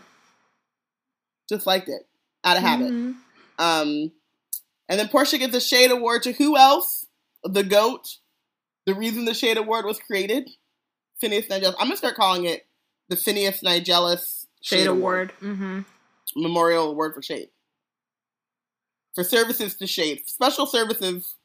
[1.48, 2.06] just liked it
[2.44, 2.93] out of habit.
[2.93, 3.15] Mhm.
[3.59, 4.12] Um,
[4.89, 7.06] and then Portia gives a Shade Award to who else?
[7.44, 8.19] The GOAT.
[8.85, 10.51] The reason the Shade Award was created.
[11.19, 11.74] Phineas Nigellus.
[11.78, 12.66] I'm gonna start calling it
[13.09, 15.32] the Phineas Nigellus Shade, Award.
[15.43, 15.81] Mm-hmm.
[16.36, 17.48] Memorial Award for Shade.
[19.14, 20.22] For services to Shade.
[20.26, 21.36] Special services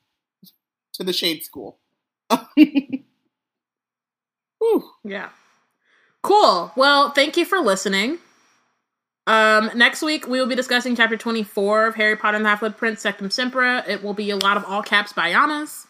[0.93, 1.77] to the Shade School.
[4.59, 4.89] Whew.
[5.03, 5.29] Yeah.
[6.21, 6.71] Cool.
[6.75, 8.17] Well, thank you for listening.
[9.27, 12.77] Um, next week we will be discussing chapter 24 of Harry Potter and the Half-Blood
[12.77, 13.87] Prince, Sectumsempra.
[13.87, 15.85] It will be a lot of all caps Bianas.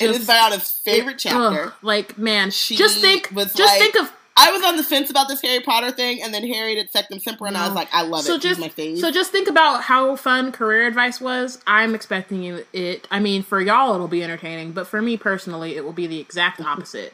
[0.00, 1.64] It is Biana's favorite chapter.
[1.64, 4.10] Ugh, like man, She just think, just like, think of
[4.40, 7.48] I was on the fence about this Harry Potter thing, and then Harry did Sectumsempra,
[7.48, 8.40] and I was like, I love so it.
[8.40, 11.58] just my so just think about how fun career advice was.
[11.66, 13.06] I'm expecting it.
[13.10, 16.20] I mean, for y'all it'll be entertaining, but for me personally, it will be the
[16.20, 17.12] exact opposite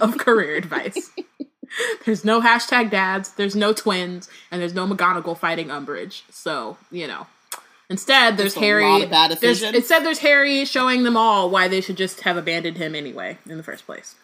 [0.00, 1.10] of career advice.
[2.06, 6.22] There's no hashtag dads, there's no twins, and there's no McGonagall fighting Umbridge.
[6.30, 7.26] So you know,
[7.90, 8.84] instead there's Harry.
[8.84, 12.38] lot of bad there's, instead, there's Harry showing them all why they should just have
[12.38, 14.14] abandoned him anyway in the first place.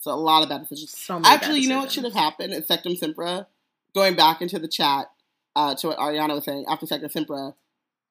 [0.00, 0.96] So a lot of bad decisions.
[0.96, 3.46] So many Actually, you know what should have happened at Sectumsempra?
[3.94, 5.10] Going back into the chat
[5.56, 7.54] uh, to what Ariana was saying after Sectumsempra,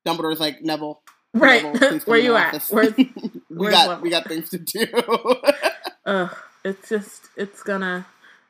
[0.05, 1.01] Dumbledore's like Neville.
[1.33, 2.47] Right, Neville, where you at?
[2.47, 3.11] office." Where's, we
[3.49, 4.01] where's got Neville?
[4.01, 4.85] we got things to do.
[6.05, 6.35] Ugh,
[6.65, 8.05] it's just it's gonna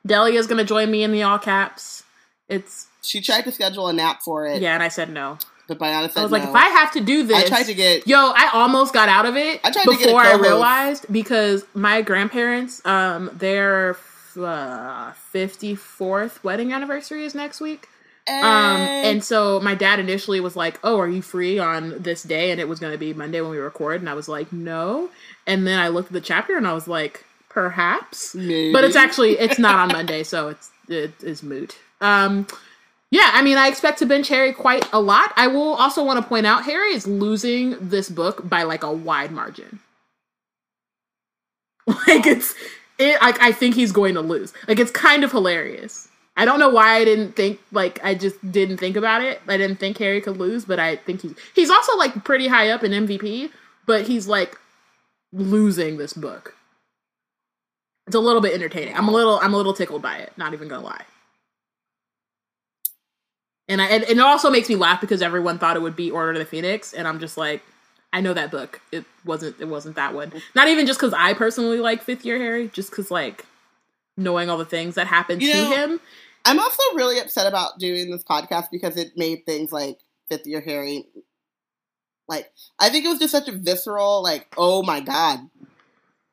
[0.05, 2.03] Delia's gonna join me in the all caps.
[2.47, 5.37] It's she tried to schedule a nap for it, yeah, and I said no.
[5.67, 7.73] But Biana said I was like, if I have to do this, I tried to
[7.73, 12.01] get yo, I almost got out of it I tried before I realized because my
[12.01, 13.95] grandparents, um, their
[15.13, 17.87] fifty fourth wedding anniversary is next week.
[18.27, 22.23] Um, Eh, and so my dad initially was like, "Oh, are you free on this
[22.23, 24.51] day?" And it was going to be Monday when we record, and I was like,
[24.51, 25.09] "No."
[25.45, 28.73] And then I looked at the chapter, and I was like, "Perhaps." maybe.
[28.73, 31.77] but it's actually it's not on Monday, so it's it is moot.
[32.01, 32.47] Um,
[33.09, 35.31] yeah, I mean, I expect to bench Harry quite a lot.
[35.37, 38.91] I will also want to point out Harry is losing this book by like a
[38.91, 39.79] wide margin.
[42.05, 42.53] Like it's
[42.99, 43.21] it.
[43.21, 44.53] Like I think he's going to lose.
[44.67, 46.09] Like it's kind of hilarious.
[46.35, 49.39] I don't know why I didn't think like I just didn't think about it.
[49.47, 52.69] I didn't think Harry could lose, but I think he's he's also like pretty high
[52.71, 53.51] up in MVP,
[53.85, 54.57] but he's like
[55.31, 56.55] losing this book.
[58.05, 58.95] It's a little bit entertaining.
[58.95, 61.05] I'm a little I'm a little tickled by it, not even gonna lie.
[63.69, 66.09] And I and, and it also makes me laugh because everyone thought it would be
[66.11, 67.61] Order of the Phoenix, and I'm just like,
[68.13, 68.81] I know that book.
[68.91, 70.31] It wasn't it wasn't that one.
[70.55, 73.45] Not even just because I personally like fifth year Harry, just because like
[74.15, 75.99] knowing all the things that happened You to know, him.
[76.45, 79.99] I'm also really upset about doing this podcast because it made things like
[80.29, 81.05] fifth year Harry.
[82.29, 85.39] Like, I think it was just such a visceral, like, oh my god,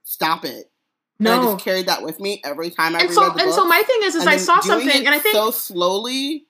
[0.04, 0.70] stop it.
[1.20, 1.44] And I No.
[1.44, 3.82] just carried that with me every time I And reread so the and so my
[3.82, 6.46] thing is is And I saw something and I think so slowly.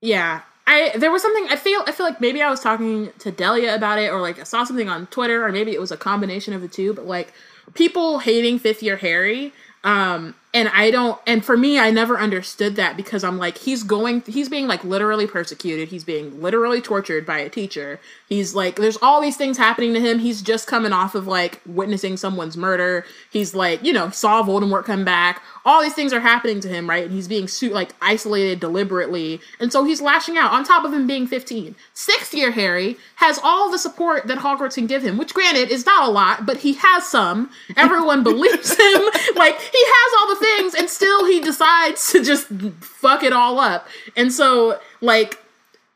[0.00, 0.42] Yeah.
[0.66, 3.74] I there was something I feel I feel like maybe I was talking to Delia
[3.74, 6.52] about it or like I saw something on Twitter or maybe it was a combination
[6.52, 7.32] of the two, but like
[7.74, 9.52] people hating fifth year Harry.
[9.82, 13.82] Um and I don't and for me I never understood that because I'm like he's
[13.82, 17.98] going he's being like literally persecuted, he's being literally tortured by a teacher.
[18.28, 20.18] He's like there's all these things happening to him.
[20.18, 23.06] He's just coming off of like witnessing someone's murder.
[23.30, 25.42] He's like, you know, saw Voldemort come back.
[25.68, 27.04] All these things are happening to him, right?
[27.04, 29.38] And he's being su- like isolated deliberately.
[29.60, 31.76] And so he's lashing out on top of him being 15.
[31.92, 35.84] Sixth year Harry has all the support that Hogwarts can give him, which granted is
[35.84, 37.50] not a lot, but he has some.
[37.76, 39.02] Everyone believes him.
[39.36, 42.48] Like he has all the things and still he decides to just
[42.80, 43.86] fuck it all up.
[44.16, 45.38] And so like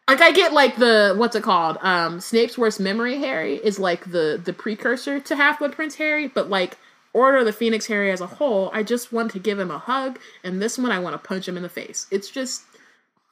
[0.08, 1.78] like I get like the what's it called?
[1.80, 6.28] Um Snape's worst memory Harry is like the the precursor to Half Blood Prince Harry,
[6.28, 6.76] but like
[7.14, 10.18] Order the Phoenix Harry as a whole, I just want to give him a hug,
[10.44, 12.06] and this one I want to punch him in the face.
[12.10, 12.62] It's just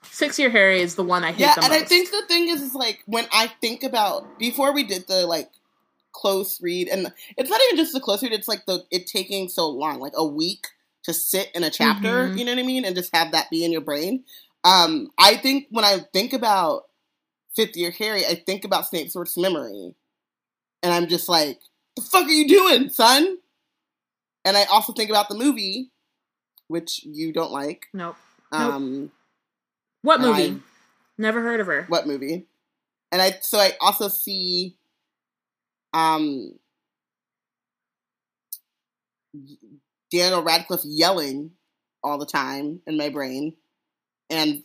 [0.03, 1.83] six year Harry is the one I hate Yeah, and most.
[1.83, 5.27] I think the thing is, is like when I think about before we did the
[5.27, 5.49] like
[6.13, 9.49] close read, and it's not even just the close read; it's like the it taking
[9.49, 10.67] so long, like a week
[11.05, 12.29] to sit in a chapter.
[12.29, 12.39] Mhm.
[12.39, 14.25] You know what I mean, and just have that be in your brain.
[14.65, 16.85] Um, I think when I think about
[17.57, 19.95] Fifth Year Harry, I think about Snape's worst memory,
[20.83, 21.61] and I'm just like,
[21.97, 23.39] "The fuck are you doing, son?"
[24.45, 25.91] And I also think about the movie,
[26.69, 27.87] which you don't like.
[27.93, 28.17] nope.
[28.53, 28.75] Nope.
[28.75, 29.13] Um,
[30.03, 30.43] What movie?
[30.57, 30.61] I-
[31.19, 31.85] Never heard of her.
[31.89, 32.47] what movie?
[33.13, 34.77] And I so I also see
[35.93, 36.55] um
[40.11, 41.53] Daniel Radcliffe yelling
[42.03, 43.55] all the time in my brain.
[44.29, 44.65] And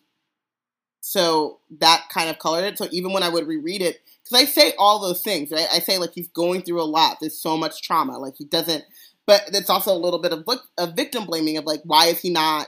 [1.02, 2.78] so that kind of colored it.
[2.78, 5.68] So even when I would reread it, because I say all those things, right?
[5.72, 7.18] I say like he's going through a lot.
[7.20, 8.18] There's so much trauma.
[8.18, 8.84] Like he doesn't,
[9.28, 12.20] but it's also a little bit of vic- of victim blaming of like why is
[12.20, 12.68] he not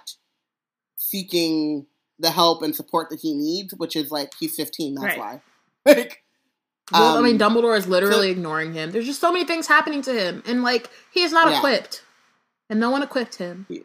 [0.98, 1.86] seeking
[2.20, 3.74] the help and support that he needs?
[3.76, 4.96] Which is like he's 15.
[4.96, 5.20] That's Right.
[5.20, 5.42] why.
[5.96, 6.24] Like,
[6.92, 8.92] Well, I mean, um, Dumbledore is literally so- ignoring him.
[8.92, 11.58] There's just so many things happening to him, and like he is not Yeah.
[11.58, 12.02] equipped,
[12.70, 13.66] and no one equipped him.
[13.70, 13.82] Yeah.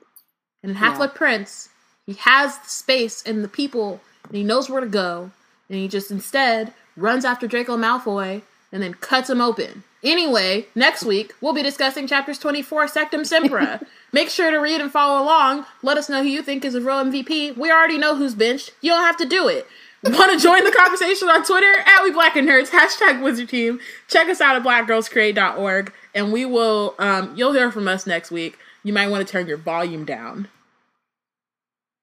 [0.62, 1.68] And Half Blood Prince,
[2.06, 5.32] he has the space and the people, and he knows where to go,
[5.68, 8.42] and he just instead runs after Draco Malfoy
[8.72, 9.82] and then cuts him open.
[10.02, 13.84] Anyway, next week we'll be discussing chapters 24 Sectumsempra.
[14.12, 15.64] Make sure to read and follow along.
[15.82, 17.56] Let us know who you think is a real MVP.
[17.56, 18.72] We already know who's benched.
[18.80, 19.66] You don't have to do it.
[20.04, 23.78] Want to join the conversation on Twitter at We Black and Nerds hashtag Wizard Team.
[24.08, 26.96] Check us out at BlackGirlsCreate.org, and we will.
[26.98, 28.58] Um, you'll hear from us next week.
[28.82, 30.48] You might want to turn your volume down,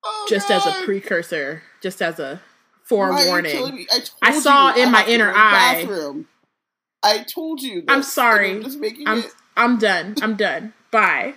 [0.06, 0.66] oh, just God.
[0.66, 2.42] as a precursor, just as a
[2.86, 3.86] forewarning.
[3.92, 5.84] I, I, saw you, in I my inner eye.
[5.84, 6.28] Bathroom
[7.04, 7.82] I told you.
[7.82, 8.64] This, I'm sorry.
[8.64, 9.24] I'm, I'm,
[9.56, 10.16] I'm done.
[10.22, 10.74] I'm done.
[10.92, 11.36] Bye.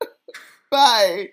[0.70, 1.30] Bye.